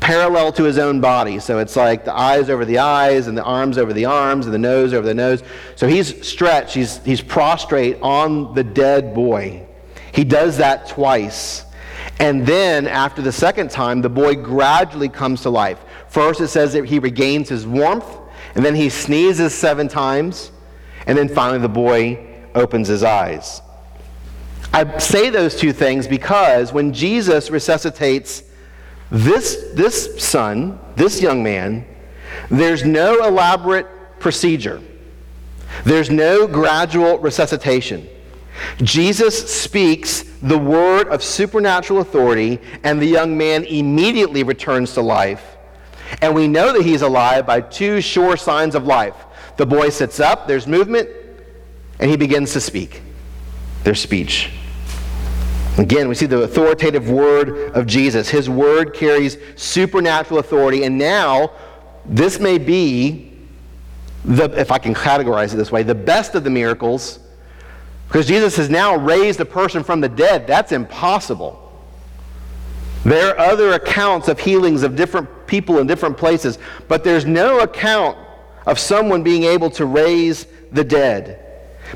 parallel 0.00 0.52
to 0.52 0.64
his 0.64 0.78
own 0.78 1.00
body. 1.00 1.38
So 1.38 1.58
it's 1.58 1.76
like 1.76 2.04
the 2.04 2.16
eyes 2.16 2.48
over 2.48 2.64
the 2.64 2.78
eyes 2.78 3.26
and 3.26 3.36
the 3.36 3.42
arms 3.42 3.76
over 3.76 3.92
the 3.92 4.06
arms 4.06 4.46
and 4.46 4.54
the 4.54 4.58
nose 4.58 4.94
over 4.94 5.06
the 5.06 5.14
nose. 5.14 5.42
So 5.76 5.86
he's 5.86 6.26
stretched, 6.26 6.74
he's, 6.74 7.04
he's 7.04 7.20
prostrate 7.20 7.98
on 8.00 8.54
the 8.54 8.64
dead 8.64 9.14
boy. 9.14 9.66
He 10.12 10.24
does 10.24 10.58
that 10.58 10.88
twice. 10.88 11.64
And 12.20 12.44
then 12.44 12.88
after 12.88 13.22
the 13.22 13.32
second 13.32 13.70
time, 13.70 14.00
the 14.00 14.08
boy 14.08 14.34
gradually 14.34 15.08
comes 15.08 15.42
to 15.42 15.50
life. 15.50 15.78
First, 16.08 16.40
it 16.40 16.48
says 16.48 16.72
that 16.72 16.84
he 16.86 16.98
regains 16.98 17.48
his 17.48 17.66
warmth, 17.66 18.18
and 18.54 18.64
then 18.64 18.74
he 18.74 18.88
sneezes 18.88 19.54
seven 19.54 19.88
times, 19.88 20.50
and 21.06 21.16
then 21.16 21.28
finally 21.28 21.60
the 21.60 21.68
boy 21.68 22.18
opens 22.54 22.88
his 22.88 23.04
eyes. 23.04 23.62
I 24.72 24.98
say 24.98 25.30
those 25.30 25.56
two 25.56 25.72
things 25.72 26.06
because 26.06 26.72
when 26.72 26.92
Jesus 26.92 27.50
resuscitates 27.50 28.42
this, 29.10 29.70
this 29.74 30.22
son, 30.22 30.78
this 30.96 31.22
young 31.22 31.42
man, 31.42 31.86
there's 32.50 32.84
no 32.84 33.24
elaborate 33.26 33.86
procedure. 34.18 34.82
There's 35.84 36.10
no 36.10 36.46
gradual 36.46 37.18
resuscitation. 37.18 38.08
Jesus 38.82 39.62
speaks 39.62 40.22
the 40.42 40.58
word 40.58 41.08
of 41.08 41.22
supernatural 41.22 42.00
authority, 42.00 42.60
and 42.84 43.00
the 43.00 43.06
young 43.06 43.36
man 43.36 43.64
immediately 43.64 44.42
returns 44.42 44.94
to 44.94 45.00
life. 45.00 45.56
And 46.22 46.34
we 46.34 46.48
know 46.48 46.72
that 46.72 46.82
he's 46.82 47.02
alive 47.02 47.46
by 47.46 47.60
two 47.60 48.00
sure 48.00 48.36
signs 48.36 48.74
of 48.74 48.84
life. 48.86 49.14
The 49.56 49.66
boy 49.66 49.90
sits 49.90 50.20
up, 50.20 50.46
there's 50.46 50.66
movement, 50.66 51.08
and 51.98 52.10
he 52.10 52.16
begins 52.16 52.52
to 52.52 52.60
speak. 52.60 53.02
There's 53.84 54.00
speech. 54.00 54.50
Again, 55.76 56.08
we 56.08 56.14
see 56.14 56.26
the 56.26 56.42
authoritative 56.42 57.08
word 57.08 57.72
of 57.76 57.86
Jesus. 57.86 58.28
His 58.28 58.50
word 58.50 58.94
carries 58.94 59.36
supernatural 59.54 60.40
authority, 60.40 60.84
and 60.84 60.98
now 60.98 61.52
this 62.04 62.40
may 62.40 62.58
be 62.58 63.32
the, 64.24 64.44
if 64.58 64.72
I 64.72 64.78
can 64.78 64.94
categorize 64.94 65.54
it 65.54 65.56
this 65.56 65.70
way, 65.70 65.82
the 65.82 65.94
best 65.94 66.34
of 66.34 66.42
the 66.42 66.50
miracles, 66.50 67.20
because 68.08 68.26
Jesus 68.26 68.56
has 68.56 68.68
now 68.68 68.96
raised 68.96 69.38
a 69.40 69.44
person 69.44 69.84
from 69.84 70.00
the 70.00 70.08
dead. 70.08 70.46
That's 70.46 70.72
impossible. 70.72 71.64
There 73.04 73.38
are 73.38 73.38
other 73.38 73.72
accounts 73.72 74.28
of 74.28 74.40
healings 74.40 74.82
of 74.82 74.96
different 74.96 75.46
people 75.46 75.78
in 75.78 75.86
different 75.86 76.16
places, 76.18 76.58
but 76.88 77.04
there's 77.04 77.24
no 77.24 77.60
account 77.60 78.18
of 78.66 78.78
someone 78.78 79.22
being 79.22 79.44
able 79.44 79.70
to 79.70 79.86
raise 79.86 80.46
the 80.72 80.84
dead. 80.84 81.44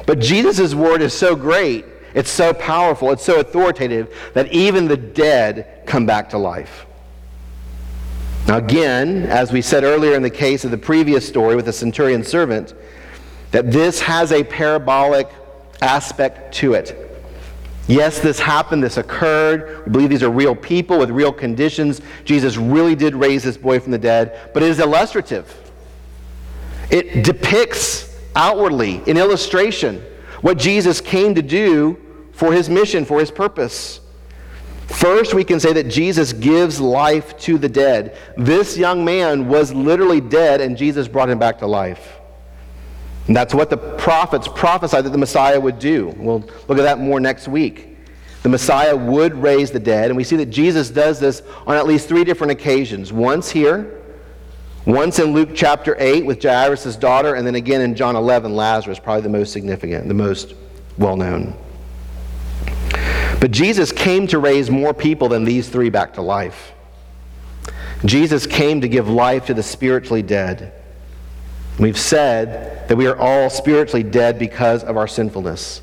But 0.07 0.21
Jesus' 0.21 0.75
word 0.75 1.03
is 1.03 1.13
so 1.13 1.35
great 1.35 1.87
it's 2.15 2.31
so 2.31 2.53
powerful, 2.53 3.11
it's 3.11 3.25
so 3.25 3.41
authoritative 3.41 4.15
that 4.35 4.53
even 4.53 4.89
the 4.89 4.97
dead 4.97 5.83
come 5.87 6.07
back 6.07 6.31
to 6.31 6.39
life. 6.39 6.87
Now, 8.47 8.59
again, 8.59 9.25
as 9.25 9.53
we 9.53 9.63
said 9.63 9.85
earlier 9.85 10.15
in 10.15 10.23
the 10.23 10.31
case 10.31 10.65
of 10.65 10.71
the 10.71 10.79
previous 10.79 11.27
story 11.27 11.57
with 11.57 11.65
the 11.65 11.73
centurion 11.73 12.25
servant, 12.25 12.75
that 13.53 13.71
this 13.71 14.01
has 14.01 14.33
a 14.33 14.45
parabolic 14.45 15.29
aspect 15.83 16.55
to 16.55 16.75
it. 16.75 16.99
Yes, 17.89 18.21
this 18.21 18.39
happened, 18.39 18.83
this 18.83 18.97
occurred. 18.97 19.85
We 19.87 19.93
believe 19.93 20.11
these 20.11 20.23
are 20.23 20.31
real 20.31 20.55
people 20.55 20.99
with 20.99 21.11
real 21.11 21.33
conditions. 21.33 22.01
Jesus 22.25 22.57
really 22.57 22.95
did 22.95 23.15
raise 23.15 23.43
this 23.43 23.57
boy 23.57 23.81
from 23.81 23.91
the 23.91 23.99
dead, 23.99 24.51
but 24.55 24.63
it 24.63 24.69
is 24.69 24.79
illustrative. 24.79 25.53
It 26.91 27.25
depicts 27.25 28.17
outwardly, 28.37 29.03
in 29.07 29.17
illustration, 29.17 30.03
what 30.41 30.59
Jesus 30.59 31.01
came 31.01 31.35
to 31.35 31.43
do 31.43 31.99
for 32.33 32.53
his 32.53 32.71
mission, 32.71 33.05
for 33.05 33.19
his 33.19 33.31
purpose. 33.31 34.01
First, 34.87 35.35
we 35.35 35.43
can 35.43 35.59
say 35.59 35.73
that 35.73 35.89
Jesus 35.89 36.33
gives 36.33 36.81
life 36.81 37.37
to 37.41 37.59
the 37.59 37.69
dead. 37.69 38.17
This 38.37 38.77
young 38.77 39.05
man 39.05 39.49
was 39.49 39.73
literally 39.73 40.21
dead, 40.21 40.61
and 40.61 40.77
Jesus 40.77 41.09
brought 41.09 41.31
him 41.31 41.39
back 41.39 41.59
to 41.59 41.67
life. 41.67 42.19
And 43.27 43.37
that's 43.37 43.55
what 43.55 43.71
the 43.71 43.77
prophets 43.77 44.49
prophesied 44.49 45.05
that 45.05 45.11
the 45.11 45.19
Messiah 45.19 45.61
would 45.61 45.79
do. 45.79 46.15
We'll 46.17 46.41
look 46.69 46.79
at 46.79 46.83
that 46.83 46.99
more 46.99 47.21
next 47.21 47.49
week. 47.49 47.97
The 48.43 48.49
Messiah 48.49 48.97
would 48.97 49.35
raise 49.35 49.71
the 49.71 49.79
dead, 49.79 50.11
and 50.11 50.17
we 50.17 50.25
see 50.25 50.37
that 50.37 50.47
Jesus 50.47 50.91
does 50.91 51.21
this 51.21 51.43
on 51.67 51.77
at 51.77 51.87
least 51.87 52.09
three 52.09 52.25
different 52.25 52.51
occasions. 52.51 53.13
Once 53.13 53.51
here, 53.51 54.01
once 54.85 55.21
in 55.21 55.33
Luke 55.33 55.51
chapter 55.55 55.95
8 55.97 56.27
with 56.27 56.43
Jairus' 56.43 56.97
daughter, 56.97 57.37
and 57.37 57.47
then 57.47 57.55
again 57.55 57.81
in 57.81 57.95
John 57.95 58.17
11, 58.17 58.57
Lazarus, 58.57 58.99
probably 58.99 59.23
the 59.23 59.29
most 59.29 59.53
significant, 59.53 60.09
the 60.09 60.15
most 60.15 60.55
well 60.99 61.17
known. 61.17 61.55
But 63.39 63.53
Jesus 63.53 63.93
came 63.93 64.27
to 64.29 64.41
raise 64.41 64.71
more 64.71 64.93
people 64.93 65.29
than 65.29 65.45
these 65.45 65.69
three 65.69 65.91
back 65.91 66.15
to 66.15 66.23
life. 66.23 66.73
Jesus 68.05 68.47
came 68.47 68.81
to 68.81 68.89
give 68.89 69.09
life 69.09 69.47
to 69.47 69.55
the 69.55 69.63
spiritually 69.63 70.23
dead. 70.23 70.73
We've 71.79 71.99
said 71.99 72.89
that 72.89 72.97
we 72.97 73.07
are 73.07 73.17
all 73.17 73.49
spiritually 73.51 74.03
dead 74.03 74.39
because 74.39 74.85
of 74.85 74.97
our 74.97 75.09
sinfulness. 75.09 75.81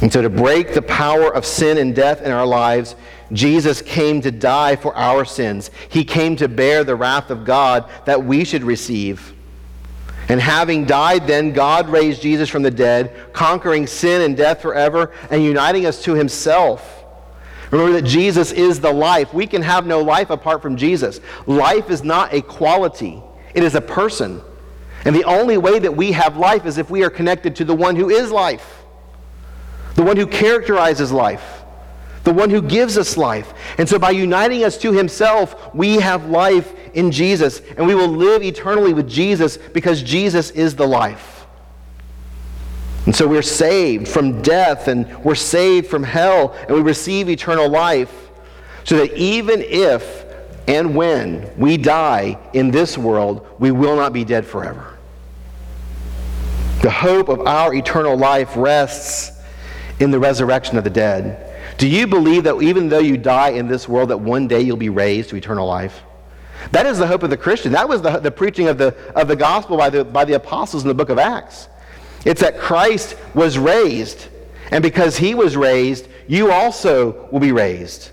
And 0.00 0.12
so, 0.12 0.20
to 0.20 0.30
break 0.30 0.74
the 0.74 0.82
power 0.82 1.32
of 1.32 1.46
sin 1.46 1.78
and 1.78 1.94
death 1.94 2.22
in 2.22 2.32
our 2.32 2.46
lives, 2.46 2.96
Jesus 3.32 3.80
came 3.80 4.20
to 4.22 4.32
die 4.32 4.74
for 4.76 4.94
our 4.96 5.24
sins. 5.24 5.70
He 5.88 6.04
came 6.04 6.34
to 6.36 6.48
bear 6.48 6.82
the 6.82 6.96
wrath 6.96 7.30
of 7.30 7.44
God 7.44 7.88
that 8.04 8.24
we 8.24 8.44
should 8.44 8.64
receive. 8.64 9.32
And 10.28 10.40
having 10.40 10.86
died, 10.86 11.26
then, 11.26 11.52
God 11.52 11.88
raised 11.88 12.22
Jesus 12.22 12.48
from 12.48 12.62
the 12.62 12.70
dead, 12.70 13.32
conquering 13.32 13.86
sin 13.86 14.22
and 14.22 14.36
death 14.36 14.62
forever 14.62 15.12
and 15.30 15.42
uniting 15.44 15.86
us 15.86 16.02
to 16.04 16.14
himself. 16.14 17.04
Remember 17.70 18.00
that 18.00 18.08
Jesus 18.08 18.52
is 18.52 18.80
the 18.80 18.92
life. 18.92 19.32
We 19.32 19.46
can 19.46 19.62
have 19.62 19.86
no 19.86 20.00
life 20.00 20.30
apart 20.30 20.62
from 20.62 20.76
Jesus. 20.76 21.20
Life 21.46 21.90
is 21.90 22.02
not 22.02 22.32
a 22.32 22.42
quality, 22.42 23.22
it 23.54 23.62
is 23.62 23.74
a 23.74 23.80
person. 23.80 24.42
And 25.04 25.16
the 25.16 25.24
only 25.24 25.56
way 25.56 25.78
that 25.78 25.96
we 25.96 26.12
have 26.12 26.36
life 26.36 26.66
is 26.66 26.78
if 26.78 26.90
we 26.90 27.02
are 27.02 27.10
connected 27.10 27.56
to 27.56 27.64
the 27.64 27.74
one 27.74 27.96
who 27.96 28.08
is 28.08 28.30
life, 28.30 28.84
the 29.94 30.02
one 30.02 30.16
who 30.16 30.26
characterizes 30.26 31.10
life, 31.10 31.62
the 32.24 32.32
one 32.32 32.50
who 32.50 32.62
gives 32.62 32.96
us 32.96 33.16
life. 33.16 33.52
And 33.78 33.88
so 33.88 33.98
by 33.98 34.10
uniting 34.10 34.64
us 34.64 34.78
to 34.78 34.92
himself, 34.92 35.74
we 35.74 35.96
have 35.96 36.30
life 36.30 36.72
in 36.94 37.10
Jesus, 37.10 37.60
and 37.76 37.86
we 37.86 37.94
will 37.94 38.08
live 38.08 38.42
eternally 38.42 38.92
with 38.92 39.08
Jesus 39.08 39.56
because 39.56 40.02
Jesus 40.02 40.50
is 40.50 40.76
the 40.76 40.86
life. 40.86 41.46
And 43.06 43.14
so 43.14 43.26
we're 43.26 43.42
saved 43.42 44.06
from 44.06 44.42
death 44.42 44.86
and 44.86 45.24
we're 45.24 45.34
saved 45.34 45.88
from 45.88 46.04
hell 46.04 46.54
and 46.68 46.76
we 46.76 46.82
receive 46.82 47.28
eternal 47.28 47.68
life 47.68 48.30
so 48.84 48.96
that 48.96 49.12
even 49.16 49.60
if 49.60 50.24
and 50.68 50.94
when 50.94 51.50
we 51.58 51.76
die 51.76 52.38
in 52.52 52.70
this 52.70 52.96
world, 52.96 53.46
we 53.58 53.72
will 53.72 53.96
not 53.96 54.12
be 54.12 54.24
dead 54.24 54.46
forever. 54.46 54.91
The 56.82 56.90
hope 56.90 57.28
of 57.28 57.40
our 57.46 57.72
eternal 57.72 58.16
life 58.16 58.56
rests 58.56 59.40
in 60.00 60.10
the 60.10 60.18
resurrection 60.18 60.76
of 60.76 60.84
the 60.84 60.90
dead. 60.90 61.48
Do 61.78 61.88
you 61.88 62.06
believe 62.08 62.44
that 62.44 62.60
even 62.60 62.88
though 62.88 62.98
you 62.98 63.16
die 63.16 63.50
in 63.50 63.68
this 63.68 63.88
world, 63.88 64.10
that 64.10 64.18
one 64.18 64.48
day 64.48 64.60
you'll 64.60 64.76
be 64.76 64.88
raised 64.88 65.30
to 65.30 65.36
eternal 65.36 65.66
life? 65.66 66.02
That 66.72 66.86
is 66.86 66.98
the 66.98 67.06
hope 67.06 67.22
of 67.22 67.30
the 67.30 67.36
Christian. 67.36 67.72
That 67.72 67.88
was 67.88 68.02
the, 68.02 68.18
the 68.18 68.30
preaching 68.30 68.68
of 68.68 68.78
the, 68.78 68.96
of 69.14 69.28
the 69.28 69.36
gospel 69.36 69.76
by 69.76 69.90
the, 69.90 70.04
by 70.04 70.24
the 70.24 70.34
apostles 70.34 70.82
in 70.82 70.88
the 70.88 70.94
book 70.94 71.08
of 71.08 71.18
Acts. 71.18 71.68
It's 72.24 72.40
that 72.40 72.58
Christ 72.58 73.16
was 73.34 73.58
raised, 73.58 74.28
and 74.70 74.82
because 74.82 75.16
he 75.16 75.34
was 75.34 75.56
raised, 75.56 76.08
you 76.28 76.50
also 76.50 77.28
will 77.30 77.40
be 77.40 77.52
raised. 77.52 78.10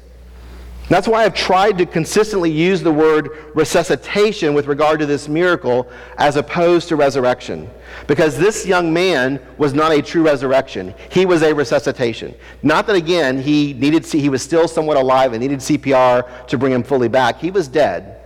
That's 0.89 1.07
why 1.07 1.23
I've 1.23 1.35
tried 1.35 1.77
to 1.77 1.85
consistently 1.85 2.49
use 2.49 2.81
the 2.81 2.91
word 2.91 3.29
resuscitation 3.53 4.55
with 4.55 4.65
regard 4.65 4.99
to 4.99 5.05
this 5.05 5.27
miracle 5.27 5.87
as 6.17 6.35
opposed 6.35 6.89
to 6.89 6.95
resurrection. 6.95 7.69
Because 8.07 8.35
this 8.35 8.65
young 8.65 8.91
man 8.91 9.39
was 9.59 9.75
not 9.75 9.91
a 9.91 10.01
true 10.01 10.23
resurrection. 10.23 10.95
He 11.11 11.27
was 11.27 11.43
a 11.43 11.53
resuscitation. 11.53 12.33
Not 12.63 12.87
that, 12.87 12.95
again, 12.95 13.39
he, 13.39 13.73
needed, 13.73 14.03
he 14.03 14.29
was 14.29 14.41
still 14.41 14.67
somewhat 14.67 14.97
alive 14.97 15.33
and 15.33 15.41
needed 15.41 15.59
CPR 15.59 16.47
to 16.47 16.57
bring 16.57 16.73
him 16.73 16.81
fully 16.81 17.07
back. 17.07 17.39
He 17.39 17.51
was 17.51 17.67
dead. 17.67 18.19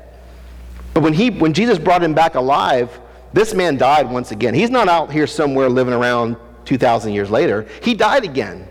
But 0.93 1.03
when, 1.03 1.13
he, 1.13 1.31
when 1.31 1.53
Jesus 1.53 1.77
brought 1.77 2.01
him 2.01 2.13
back 2.13 2.35
alive, 2.35 2.97
this 3.33 3.53
man 3.53 3.75
died 3.75 4.09
once 4.09 4.31
again. 4.31 4.53
He's 4.53 4.69
not 4.69 4.87
out 4.87 5.11
here 5.11 5.27
somewhere 5.27 5.67
living 5.67 5.93
around 5.93 6.37
2,000 6.63 7.11
years 7.11 7.29
later. 7.29 7.67
He 7.81 7.93
died 7.93 8.23
again. 8.23 8.69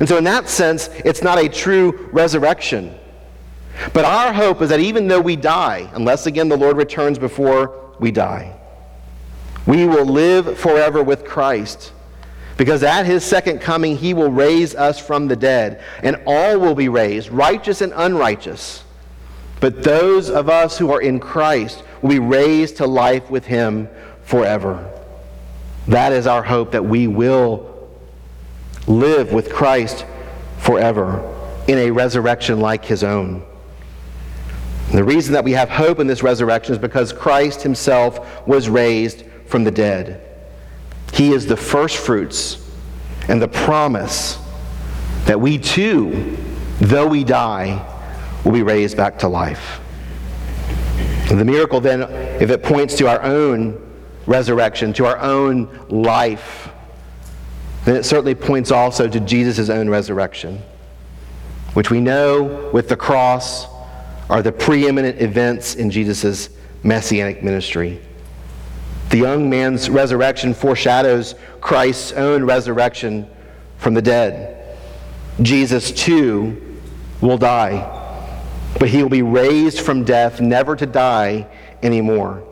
And 0.00 0.08
so, 0.08 0.16
in 0.18 0.24
that 0.24 0.48
sense, 0.48 0.88
it's 1.04 1.22
not 1.22 1.38
a 1.38 1.48
true 1.48 2.08
resurrection. 2.12 2.98
But 3.92 4.04
our 4.04 4.32
hope 4.32 4.62
is 4.62 4.70
that 4.70 4.80
even 4.80 5.08
though 5.08 5.20
we 5.20 5.36
die, 5.36 5.90
unless 5.94 6.26
again 6.26 6.48
the 6.48 6.56
Lord 6.56 6.76
returns 6.76 7.18
before 7.18 7.94
we 7.98 8.10
die, 8.10 8.56
we 9.66 9.86
will 9.86 10.04
live 10.04 10.58
forever 10.58 11.02
with 11.02 11.24
Christ. 11.24 11.92
Because 12.56 12.82
at 12.82 13.04
his 13.06 13.24
second 13.24 13.60
coming, 13.60 13.96
he 13.96 14.14
will 14.14 14.30
raise 14.30 14.74
us 14.74 14.98
from 14.98 15.26
the 15.26 15.36
dead, 15.36 15.82
and 16.02 16.20
all 16.26 16.58
will 16.58 16.74
be 16.74 16.88
raised, 16.88 17.30
righteous 17.30 17.80
and 17.80 17.92
unrighteous. 17.96 18.84
But 19.60 19.82
those 19.82 20.30
of 20.30 20.48
us 20.48 20.78
who 20.78 20.92
are 20.92 21.00
in 21.00 21.18
Christ 21.18 21.82
will 22.00 22.10
be 22.10 22.18
raised 22.18 22.76
to 22.76 22.86
life 22.86 23.30
with 23.30 23.46
him 23.46 23.88
forever. 24.22 24.90
That 25.88 26.12
is 26.12 26.26
our 26.26 26.42
hope 26.42 26.72
that 26.72 26.84
we 26.84 27.06
will 27.06 27.90
live 28.86 29.32
with 29.32 29.52
Christ 29.52 30.04
forever 30.58 31.30
in 31.66 31.78
a 31.78 31.90
resurrection 31.90 32.60
like 32.60 32.84
his 32.84 33.02
own. 33.02 33.44
And 34.88 34.98
the 34.98 35.04
reason 35.04 35.32
that 35.32 35.44
we 35.44 35.52
have 35.52 35.68
hope 35.68 35.98
in 35.98 36.06
this 36.06 36.22
resurrection 36.22 36.74
is 36.74 36.78
because 36.78 37.12
Christ 37.12 37.62
himself 37.62 38.46
was 38.46 38.68
raised 38.68 39.24
from 39.46 39.64
the 39.64 39.70
dead. 39.70 40.20
He 41.12 41.32
is 41.32 41.46
the 41.46 41.56
first 41.56 41.96
fruits 41.96 42.60
and 43.28 43.40
the 43.40 43.48
promise 43.48 44.38
that 45.24 45.40
we 45.40 45.58
too, 45.58 46.36
though 46.80 47.06
we 47.06 47.24
die, 47.24 47.90
will 48.44 48.52
be 48.52 48.62
raised 48.62 48.96
back 48.96 49.18
to 49.20 49.28
life. 49.28 49.80
And 51.30 51.40
the 51.40 51.44
miracle 51.44 51.80
then, 51.80 52.02
if 52.40 52.50
it 52.50 52.62
points 52.62 52.96
to 52.96 53.08
our 53.08 53.22
own 53.22 53.80
resurrection, 54.26 54.92
to 54.94 55.06
our 55.06 55.18
own 55.18 55.86
life, 55.88 56.70
then 57.84 57.96
it 57.96 58.04
certainly 58.04 58.34
points 58.34 58.70
also 58.70 59.08
to 59.08 59.20
Jesus' 59.20 59.70
own 59.70 59.88
resurrection, 59.88 60.62
which 61.72 61.90
we 61.90 62.00
know 62.00 62.70
with 62.72 62.88
the 62.88 62.96
cross 62.96 63.66
are 64.34 64.42
the 64.42 64.50
preeminent 64.52 65.22
events 65.22 65.76
in 65.76 65.90
Jesus' 65.90 66.50
messianic 66.82 67.42
ministry. 67.42 68.00
The 69.10 69.18
young 69.18 69.48
man's 69.48 69.88
resurrection 69.88 70.52
foreshadows 70.52 71.36
Christ's 71.60 72.12
own 72.12 72.44
resurrection 72.44 73.30
from 73.78 73.94
the 73.94 74.02
dead. 74.02 74.76
Jesus, 75.40 75.92
too, 75.92 76.80
will 77.20 77.38
die 77.38 78.02
but 78.78 78.88
he 78.88 79.02
will 79.02 79.08
be 79.08 79.22
raised 79.22 79.80
from 79.80 80.04
death, 80.04 80.40
never 80.40 80.76
to 80.76 80.86
die 80.86 81.46
anymore. 81.82 82.42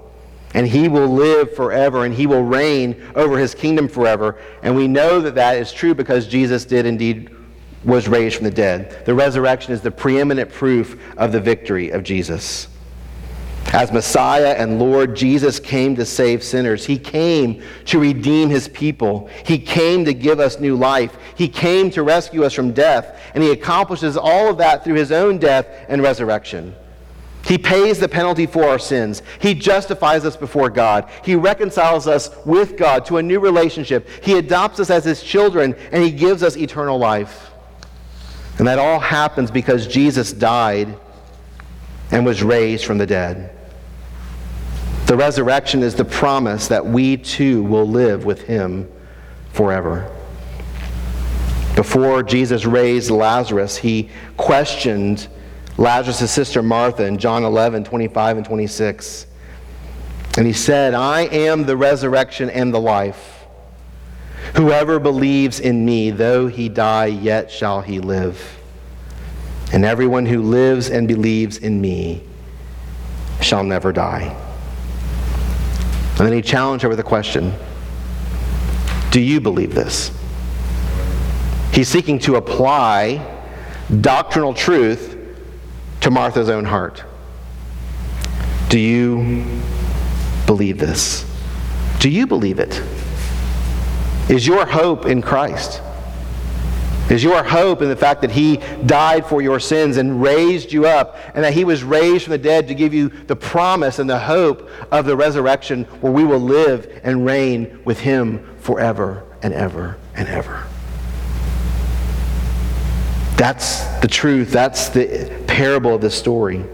And 0.54 0.66
he 0.66 0.88
will 0.88 1.08
live 1.08 1.54
forever, 1.54 2.04
and 2.04 2.14
he 2.14 2.26
will 2.26 2.42
reign 2.42 3.02
over 3.14 3.38
his 3.38 3.54
kingdom 3.54 3.88
forever. 3.88 4.38
And 4.62 4.76
we 4.76 4.86
know 4.86 5.20
that 5.20 5.34
that 5.34 5.56
is 5.56 5.72
true 5.72 5.94
because 5.94 6.26
Jesus 6.26 6.64
did 6.64 6.86
indeed 6.86 7.30
was 7.84 8.08
raised 8.08 8.36
from 8.36 8.44
the 8.44 8.50
dead. 8.50 9.04
The 9.06 9.14
resurrection 9.14 9.72
is 9.72 9.80
the 9.80 9.90
preeminent 9.90 10.52
proof 10.52 11.00
of 11.16 11.32
the 11.32 11.40
victory 11.40 11.90
of 11.90 12.02
Jesus. 12.02 12.68
As 13.72 13.90
Messiah 13.90 14.54
and 14.58 14.78
Lord, 14.78 15.16
Jesus 15.16 15.58
came 15.58 15.96
to 15.96 16.04
save 16.04 16.42
sinners. 16.42 16.84
He 16.84 16.98
came 16.98 17.62
to 17.86 17.98
redeem 17.98 18.50
his 18.50 18.68
people. 18.68 19.30
He 19.46 19.58
came 19.58 20.04
to 20.04 20.12
give 20.12 20.40
us 20.40 20.60
new 20.60 20.76
life. 20.76 21.16
He 21.36 21.48
came 21.48 21.90
to 21.92 22.02
rescue 22.02 22.44
us 22.44 22.52
from 22.52 22.72
death. 22.72 23.18
And 23.34 23.42
he 23.42 23.50
accomplishes 23.50 24.18
all 24.18 24.48
of 24.48 24.58
that 24.58 24.84
through 24.84 24.96
his 24.96 25.10
own 25.10 25.38
death 25.38 25.66
and 25.88 26.02
resurrection. 26.02 26.74
He 27.46 27.56
pays 27.56 27.98
the 27.98 28.08
penalty 28.08 28.46
for 28.46 28.64
our 28.64 28.78
sins. 28.78 29.22
He 29.40 29.54
justifies 29.54 30.26
us 30.26 30.36
before 30.36 30.68
God. 30.68 31.08
He 31.24 31.34
reconciles 31.34 32.06
us 32.06 32.30
with 32.44 32.76
God 32.76 33.06
to 33.06 33.16
a 33.16 33.22
new 33.22 33.40
relationship. 33.40 34.06
He 34.22 34.38
adopts 34.38 34.80
us 34.80 34.90
as 34.90 35.04
his 35.04 35.22
children, 35.22 35.74
and 35.92 36.04
he 36.04 36.12
gives 36.12 36.42
us 36.42 36.56
eternal 36.56 36.98
life. 36.98 37.51
And 38.62 38.68
that 38.68 38.78
all 38.78 39.00
happens 39.00 39.50
because 39.50 39.88
Jesus 39.88 40.32
died 40.32 40.96
and 42.12 42.24
was 42.24 42.44
raised 42.44 42.84
from 42.84 42.96
the 42.96 43.06
dead. 43.08 43.50
The 45.06 45.16
resurrection 45.16 45.82
is 45.82 45.96
the 45.96 46.04
promise 46.04 46.68
that 46.68 46.86
we 46.86 47.16
too 47.16 47.64
will 47.64 47.88
live 47.88 48.24
with 48.24 48.42
him 48.42 48.88
forever. 49.52 50.08
Before 51.74 52.22
Jesus 52.22 52.64
raised 52.64 53.10
Lazarus, 53.10 53.76
he 53.76 54.10
questioned 54.36 55.26
Lazarus' 55.76 56.30
sister 56.30 56.62
Martha 56.62 57.04
in 57.04 57.18
John 57.18 57.42
11, 57.42 57.82
25 57.82 58.36
and 58.36 58.46
26. 58.46 59.26
And 60.38 60.46
he 60.46 60.52
said, 60.52 60.94
I 60.94 61.22
am 61.22 61.64
the 61.64 61.76
resurrection 61.76 62.48
and 62.48 62.72
the 62.72 62.80
life. 62.80 63.31
Whoever 64.56 64.98
believes 64.98 65.60
in 65.60 65.84
me, 65.84 66.10
though 66.10 66.46
he 66.46 66.68
die, 66.68 67.06
yet 67.06 67.50
shall 67.50 67.80
he 67.80 68.00
live. 68.00 68.58
And 69.72 69.84
everyone 69.84 70.26
who 70.26 70.42
lives 70.42 70.90
and 70.90 71.08
believes 71.08 71.56
in 71.56 71.80
me 71.80 72.22
shall 73.40 73.64
never 73.64 73.92
die. 73.92 74.36
And 76.18 76.26
then 76.26 76.32
he 76.32 76.42
challenged 76.42 76.82
her 76.82 76.88
with 76.88 77.00
a 77.00 77.04
question 77.04 77.54
Do 79.10 79.20
you 79.20 79.40
believe 79.40 79.74
this? 79.74 80.10
He's 81.72 81.88
seeking 81.88 82.18
to 82.20 82.36
apply 82.36 83.26
doctrinal 84.00 84.52
truth 84.52 85.16
to 86.02 86.10
Martha's 86.10 86.50
own 86.50 86.66
heart. 86.66 87.02
Do 88.68 88.78
you 88.78 89.46
believe 90.46 90.78
this? 90.78 91.24
Do 91.98 92.10
you 92.10 92.26
believe 92.26 92.58
it? 92.58 92.82
Is 94.28 94.46
your 94.46 94.64
hope 94.64 95.06
in 95.06 95.22
Christ? 95.22 95.82
Is 97.10 97.22
your 97.22 97.42
hope 97.42 97.82
in 97.82 97.88
the 97.88 97.96
fact 97.96 98.22
that 98.22 98.30
He 98.30 98.58
died 98.86 99.26
for 99.26 99.42
your 99.42 99.60
sins 99.60 99.96
and 99.96 100.22
raised 100.22 100.72
you 100.72 100.86
up, 100.86 101.18
and 101.34 101.44
that 101.44 101.52
He 101.52 101.64
was 101.64 101.82
raised 101.82 102.24
from 102.24 102.30
the 102.30 102.38
dead 102.38 102.68
to 102.68 102.74
give 102.74 102.94
you 102.94 103.08
the 103.08 103.36
promise 103.36 103.98
and 103.98 104.08
the 104.08 104.18
hope 104.18 104.70
of 104.90 105.04
the 105.04 105.16
resurrection 105.16 105.84
where 106.00 106.12
we 106.12 106.24
will 106.24 106.38
live 106.38 107.00
and 107.04 107.26
reign 107.26 107.80
with 107.84 108.00
Him 108.00 108.56
forever 108.60 109.24
and 109.42 109.52
ever 109.52 109.98
and 110.14 110.28
ever? 110.28 110.64
That's 113.36 113.84
the 113.98 114.08
truth. 114.08 114.52
That's 114.52 114.88
the 114.88 115.44
parable 115.48 115.96
of 115.96 116.00
the 116.00 116.10
story. 116.10 116.64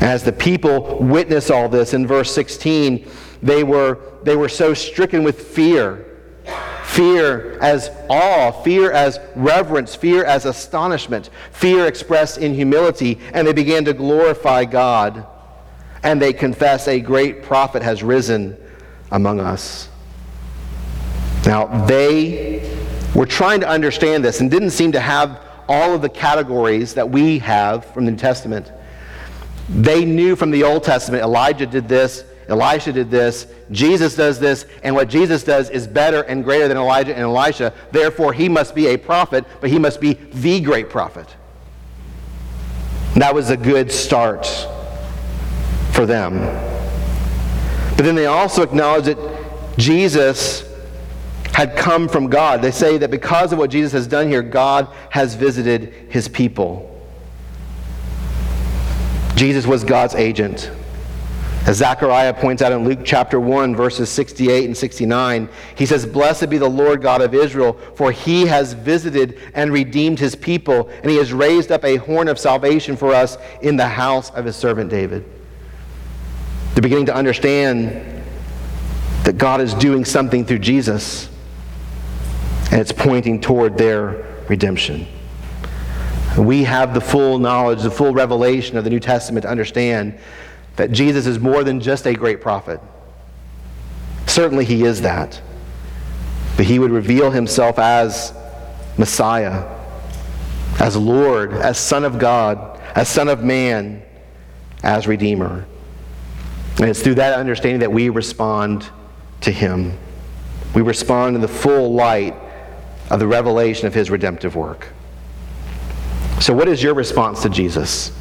As 0.00 0.22
the 0.22 0.32
people 0.32 0.98
witness 0.98 1.50
all 1.50 1.68
this 1.68 1.94
in 1.94 2.06
verse 2.06 2.30
16, 2.32 3.08
they 3.42 3.64
were, 3.64 3.98
they 4.22 4.36
were 4.36 4.50
so 4.50 4.74
stricken 4.74 5.24
with 5.24 5.48
fear. 5.48 6.04
Fear 6.96 7.58
as 7.60 7.90
awe, 8.08 8.50
fear 8.62 8.90
as 8.90 9.20
reverence, 9.34 9.94
fear 9.94 10.24
as 10.24 10.46
astonishment, 10.46 11.28
fear 11.52 11.84
expressed 11.84 12.38
in 12.38 12.54
humility, 12.54 13.20
and 13.34 13.46
they 13.46 13.52
began 13.52 13.84
to 13.84 13.92
glorify 13.92 14.64
God. 14.64 15.26
And 16.02 16.22
they 16.22 16.32
confess 16.32 16.88
a 16.88 16.98
great 16.98 17.42
prophet 17.42 17.82
has 17.82 18.02
risen 18.02 18.56
among 19.12 19.40
us. 19.40 19.90
Now, 21.44 21.84
they 21.84 22.74
were 23.14 23.26
trying 23.26 23.60
to 23.60 23.68
understand 23.68 24.24
this 24.24 24.40
and 24.40 24.50
didn't 24.50 24.70
seem 24.70 24.92
to 24.92 25.00
have 25.00 25.42
all 25.68 25.94
of 25.94 26.00
the 26.00 26.08
categories 26.08 26.94
that 26.94 27.10
we 27.10 27.40
have 27.40 27.84
from 27.84 28.06
the 28.06 28.12
New 28.12 28.16
Testament. 28.16 28.72
They 29.68 30.06
knew 30.06 30.34
from 30.34 30.50
the 30.50 30.62
Old 30.62 30.82
Testament 30.82 31.22
Elijah 31.22 31.66
did 31.66 31.88
this, 31.88 32.24
Elisha 32.48 32.92
did 32.92 33.10
this, 33.10 33.46
Jesus 33.70 34.14
does 34.14 34.38
this, 34.38 34.66
and 34.82 34.94
what 34.94 35.08
Jesus 35.08 35.42
does 35.42 35.68
is 35.70 35.86
better 35.86 36.22
and 36.22 36.44
greater 36.44 36.68
than 36.68 36.76
Elijah 36.76 37.12
and 37.12 37.22
Elisha. 37.22 37.72
Therefore, 37.90 38.32
he 38.32 38.48
must 38.48 38.74
be 38.74 38.86
a 38.88 38.96
prophet, 38.96 39.44
but 39.60 39.70
he 39.70 39.78
must 39.78 40.00
be 40.00 40.14
the 40.14 40.60
great 40.60 40.88
prophet. 40.88 41.34
And 43.14 43.22
that 43.22 43.34
was 43.34 43.50
a 43.50 43.56
good 43.56 43.90
start 43.90 44.46
for 45.92 46.06
them. 46.06 46.38
But 47.96 48.04
then 48.04 48.14
they 48.14 48.26
also 48.26 48.62
acknowledge 48.62 49.06
that 49.06 49.18
Jesus 49.78 50.70
had 51.52 51.74
come 51.74 52.06
from 52.06 52.28
God. 52.28 52.60
They 52.60 52.70
say 52.70 52.98
that 52.98 53.10
because 53.10 53.52
of 53.52 53.58
what 53.58 53.70
Jesus 53.70 53.92
has 53.92 54.06
done 54.06 54.28
here, 54.28 54.42
God 54.42 54.88
has 55.08 55.34
visited 55.34 55.94
his 56.10 56.28
people. 56.28 56.92
Jesus 59.36 59.66
was 59.66 59.82
God's 59.82 60.14
agent. 60.14 60.70
As 61.66 61.78
Zechariah 61.78 62.32
points 62.32 62.62
out 62.62 62.70
in 62.70 62.84
Luke 62.84 63.00
chapter 63.04 63.40
1, 63.40 63.74
verses 63.74 64.08
68 64.08 64.66
and 64.66 64.76
69, 64.76 65.48
he 65.74 65.84
says, 65.84 66.06
Blessed 66.06 66.48
be 66.48 66.58
the 66.58 66.70
Lord 66.70 67.02
God 67.02 67.20
of 67.20 67.34
Israel, 67.34 67.72
for 67.96 68.12
he 68.12 68.46
has 68.46 68.72
visited 68.72 69.40
and 69.52 69.72
redeemed 69.72 70.20
his 70.20 70.36
people, 70.36 70.88
and 71.02 71.10
he 71.10 71.16
has 71.16 71.32
raised 71.32 71.72
up 71.72 71.84
a 71.84 71.96
horn 71.96 72.28
of 72.28 72.38
salvation 72.38 72.96
for 72.96 73.12
us 73.12 73.36
in 73.62 73.76
the 73.76 73.88
house 73.88 74.30
of 74.30 74.44
his 74.44 74.54
servant 74.54 74.90
David. 74.90 75.24
They're 76.74 76.82
beginning 76.82 77.06
to 77.06 77.14
understand 77.16 78.22
that 79.24 79.36
God 79.36 79.60
is 79.60 79.74
doing 79.74 80.04
something 80.04 80.44
through 80.44 80.60
Jesus, 80.60 81.28
and 82.70 82.80
it's 82.80 82.92
pointing 82.92 83.40
toward 83.40 83.76
their 83.76 84.24
redemption. 84.48 85.08
We 86.38 86.62
have 86.62 86.94
the 86.94 87.00
full 87.00 87.40
knowledge, 87.40 87.82
the 87.82 87.90
full 87.90 88.12
revelation 88.12 88.76
of 88.76 88.84
the 88.84 88.90
New 88.90 89.00
Testament 89.00 89.42
to 89.42 89.48
understand 89.48 90.16
that 90.76 90.92
Jesus 90.92 91.26
is 91.26 91.38
more 91.38 91.64
than 91.64 91.80
just 91.80 92.06
a 92.06 92.14
great 92.14 92.40
prophet. 92.40 92.80
Certainly, 94.26 94.66
he 94.66 94.84
is 94.84 95.02
that. 95.02 95.40
But 96.56 96.66
he 96.66 96.78
would 96.78 96.90
reveal 96.90 97.30
himself 97.30 97.78
as 97.78 98.32
Messiah, 98.98 99.66
as 100.80 100.96
Lord, 100.96 101.52
as 101.52 101.78
Son 101.78 102.04
of 102.04 102.18
God, 102.18 102.80
as 102.94 103.08
Son 103.08 103.28
of 103.28 103.42
Man, 103.42 104.02
as 104.82 105.06
Redeemer. 105.06 105.66
And 106.78 106.88
it's 106.88 107.02
through 107.02 107.16
that 107.16 107.38
understanding 107.38 107.80
that 107.80 107.92
we 107.92 108.08
respond 108.08 108.88
to 109.42 109.50
him. 109.50 109.96
We 110.74 110.82
respond 110.82 111.36
in 111.36 111.42
the 111.42 111.48
full 111.48 111.94
light 111.94 112.34
of 113.10 113.20
the 113.20 113.26
revelation 113.26 113.86
of 113.86 113.94
his 113.94 114.10
redemptive 114.10 114.56
work. 114.56 114.88
So, 116.40 116.52
what 116.52 116.68
is 116.68 116.82
your 116.82 116.92
response 116.94 117.42
to 117.42 117.48
Jesus? 117.48 118.12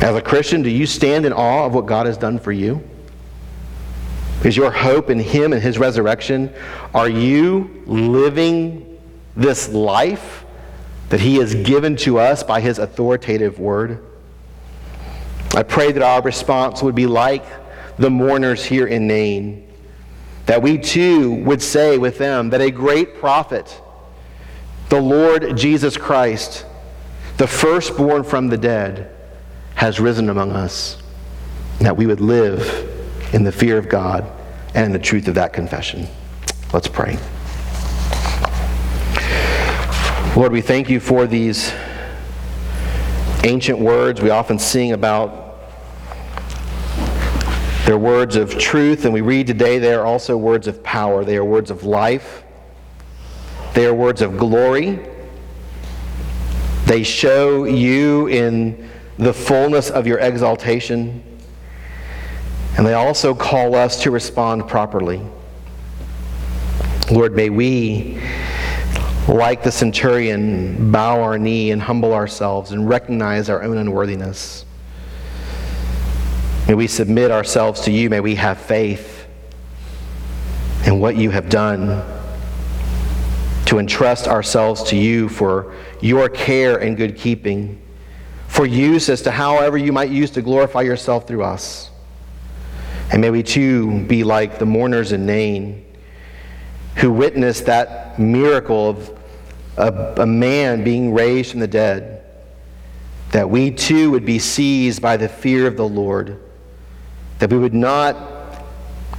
As 0.00 0.16
a 0.16 0.22
Christian, 0.22 0.62
do 0.62 0.70
you 0.70 0.86
stand 0.86 1.26
in 1.26 1.32
awe 1.34 1.66
of 1.66 1.74
what 1.74 1.84
God 1.84 2.06
has 2.06 2.16
done 2.16 2.38
for 2.38 2.52
you? 2.52 2.82
Is 4.44 4.56
your 4.56 4.70
hope 4.70 5.10
in 5.10 5.18
Him 5.18 5.52
and 5.52 5.62
His 5.62 5.78
resurrection? 5.78 6.52
Are 6.94 7.08
you 7.08 7.82
living 7.84 8.98
this 9.36 9.68
life 9.68 10.46
that 11.10 11.20
He 11.20 11.36
has 11.36 11.54
given 11.54 11.96
to 11.96 12.18
us 12.18 12.42
by 12.42 12.62
His 12.62 12.78
authoritative 12.78 13.58
word? 13.58 14.02
I 15.54 15.62
pray 15.62 15.92
that 15.92 16.02
our 16.02 16.22
response 16.22 16.82
would 16.82 16.94
be 16.94 17.06
like 17.06 17.44
the 17.98 18.08
mourners 18.08 18.64
here 18.64 18.86
in 18.86 19.06
Nain, 19.06 19.70
that 20.46 20.62
we 20.62 20.78
too 20.78 21.34
would 21.44 21.60
say 21.60 21.98
with 21.98 22.16
them 22.16 22.48
that 22.50 22.62
a 22.62 22.70
great 22.70 23.16
prophet, 23.16 23.78
the 24.88 25.00
Lord 25.00 25.58
Jesus 25.58 25.98
Christ, 25.98 26.64
the 27.36 27.46
firstborn 27.46 28.24
from 28.24 28.48
the 28.48 28.56
dead, 28.56 29.14
has 29.74 30.00
risen 30.00 30.28
among 30.28 30.52
us, 30.52 30.98
that 31.80 31.96
we 31.96 32.06
would 32.06 32.20
live 32.20 32.88
in 33.32 33.42
the 33.42 33.52
fear 33.52 33.78
of 33.78 33.88
God 33.88 34.30
and 34.74 34.86
in 34.86 34.92
the 34.92 34.98
truth 34.98 35.28
of 35.28 35.34
that 35.34 35.52
confession. 35.52 36.06
Let's 36.72 36.88
pray. 36.88 37.18
Lord, 40.36 40.52
we 40.52 40.60
thank 40.60 40.88
you 40.88 41.00
for 41.00 41.26
these 41.26 41.72
ancient 43.42 43.78
words 43.78 44.20
we 44.20 44.30
often 44.30 44.58
sing 44.58 44.92
about. 44.92 45.56
They're 47.84 47.98
words 47.98 48.36
of 48.36 48.56
truth, 48.56 49.04
and 49.04 49.12
we 49.12 49.22
read 49.22 49.46
today 49.48 49.78
they 49.78 49.92
are 49.92 50.04
also 50.04 50.36
words 50.36 50.68
of 50.68 50.82
power. 50.84 51.24
They 51.24 51.36
are 51.36 51.44
words 51.44 51.70
of 51.70 51.82
life. 51.82 52.44
They 53.74 53.86
are 53.86 53.94
words 53.94 54.22
of 54.22 54.36
glory. 54.36 55.00
They 56.86 57.02
show 57.02 57.64
you 57.64 58.28
in 58.28 58.88
the 59.20 59.34
fullness 59.34 59.90
of 59.90 60.06
your 60.06 60.18
exaltation. 60.18 61.22
And 62.76 62.86
they 62.86 62.94
also 62.94 63.34
call 63.34 63.74
us 63.74 64.02
to 64.02 64.10
respond 64.10 64.66
properly. 64.66 65.20
Lord, 67.12 67.36
may 67.36 67.50
we, 67.50 68.18
like 69.28 69.62
the 69.62 69.70
centurion, 69.70 70.90
bow 70.90 71.20
our 71.20 71.38
knee 71.38 71.70
and 71.70 71.82
humble 71.82 72.14
ourselves 72.14 72.70
and 72.70 72.88
recognize 72.88 73.50
our 73.50 73.62
own 73.62 73.76
unworthiness. 73.76 74.64
May 76.66 76.74
we 76.74 76.86
submit 76.86 77.30
ourselves 77.30 77.82
to 77.82 77.90
you. 77.90 78.08
May 78.08 78.20
we 78.20 78.36
have 78.36 78.58
faith 78.58 79.26
in 80.86 80.98
what 80.98 81.16
you 81.16 81.30
have 81.30 81.50
done 81.50 82.02
to 83.66 83.78
entrust 83.78 84.28
ourselves 84.28 84.82
to 84.84 84.96
you 84.96 85.28
for 85.28 85.74
your 86.00 86.30
care 86.30 86.78
and 86.78 86.96
good 86.96 87.18
keeping 87.18 87.82
for 88.60 88.66
use 88.66 89.08
as 89.08 89.22
to 89.22 89.30
however 89.30 89.78
you 89.78 89.90
might 89.90 90.10
use 90.10 90.30
to 90.32 90.42
glorify 90.42 90.82
yourself 90.82 91.26
through 91.26 91.42
us. 91.42 91.90
And 93.10 93.22
may 93.22 93.30
we 93.30 93.42
too 93.42 94.04
be 94.04 94.22
like 94.22 94.58
the 94.58 94.66
mourners 94.66 95.12
in 95.12 95.24
Nain 95.24 95.86
who 96.96 97.10
witnessed 97.10 97.64
that 97.64 98.18
miracle 98.18 98.90
of 98.90 99.18
a, 99.78 100.22
a 100.22 100.26
man 100.26 100.84
being 100.84 101.14
raised 101.14 101.52
from 101.52 101.60
the 101.60 101.66
dead. 101.66 102.22
that 103.30 103.48
we 103.48 103.70
too 103.70 104.10
would 104.10 104.26
be 104.26 104.38
seized 104.38 105.00
by 105.00 105.16
the 105.16 105.28
fear 105.28 105.66
of 105.66 105.76
the 105.76 105.88
Lord, 105.88 106.38
that 107.38 107.50
we 107.50 107.58
would 107.58 107.74
not 107.74 108.62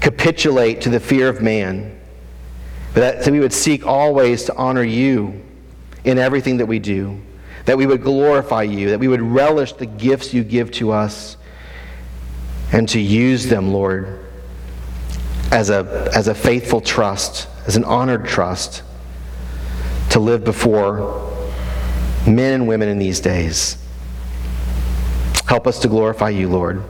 capitulate 0.01 0.81
to 0.81 0.89
the 0.89 0.99
fear 0.99 1.27
of 1.29 1.41
man, 1.41 1.99
but 2.93 3.23
that 3.23 3.31
we 3.31 3.39
would 3.39 3.53
seek 3.53 3.85
always 3.87 4.43
to 4.45 4.55
honor 4.55 4.83
you 4.83 5.41
in 6.03 6.17
everything 6.17 6.57
that 6.57 6.65
we 6.65 6.79
do, 6.79 7.19
that 7.65 7.77
we 7.77 7.85
would 7.85 8.03
glorify 8.03 8.63
you, 8.63 8.89
that 8.89 8.99
we 8.99 9.07
would 9.07 9.21
relish 9.21 9.73
the 9.73 9.85
gifts 9.85 10.33
you 10.33 10.43
give 10.43 10.71
to 10.71 10.91
us, 10.91 11.37
and 12.71 12.87
to 12.89 12.99
use 12.99 13.47
them, 13.47 13.73
Lord, 13.73 14.19
as 15.51 15.69
a, 15.69 16.09
as 16.15 16.27
a 16.27 16.35
faithful 16.35 16.81
trust, 16.81 17.47
as 17.67 17.75
an 17.75 17.83
honored 17.83 18.25
trust, 18.25 18.83
to 20.11 20.19
live 20.19 20.43
before 20.43 21.29
men 22.27 22.53
and 22.53 22.67
women 22.67 22.89
in 22.89 22.99
these 22.99 23.19
days. 23.19 23.77
Help 25.47 25.67
us 25.67 25.79
to 25.79 25.87
glorify 25.87 26.29
you, 26.29 26.49
Lord. 26.49 26.83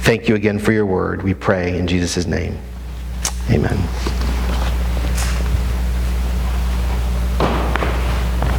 Thank 0.00 0.28
you 0.28 0.34
again 0.34 0.58
for 0.58 0.72
your 0.72 0.86
word. 0.86 1.22
We 1.22 1.34
pray 1.34 1.78
in 1.78 1.86
Jesus' 1.86 2.26
name. 2.26 2.58
Amen. 3.50 4.25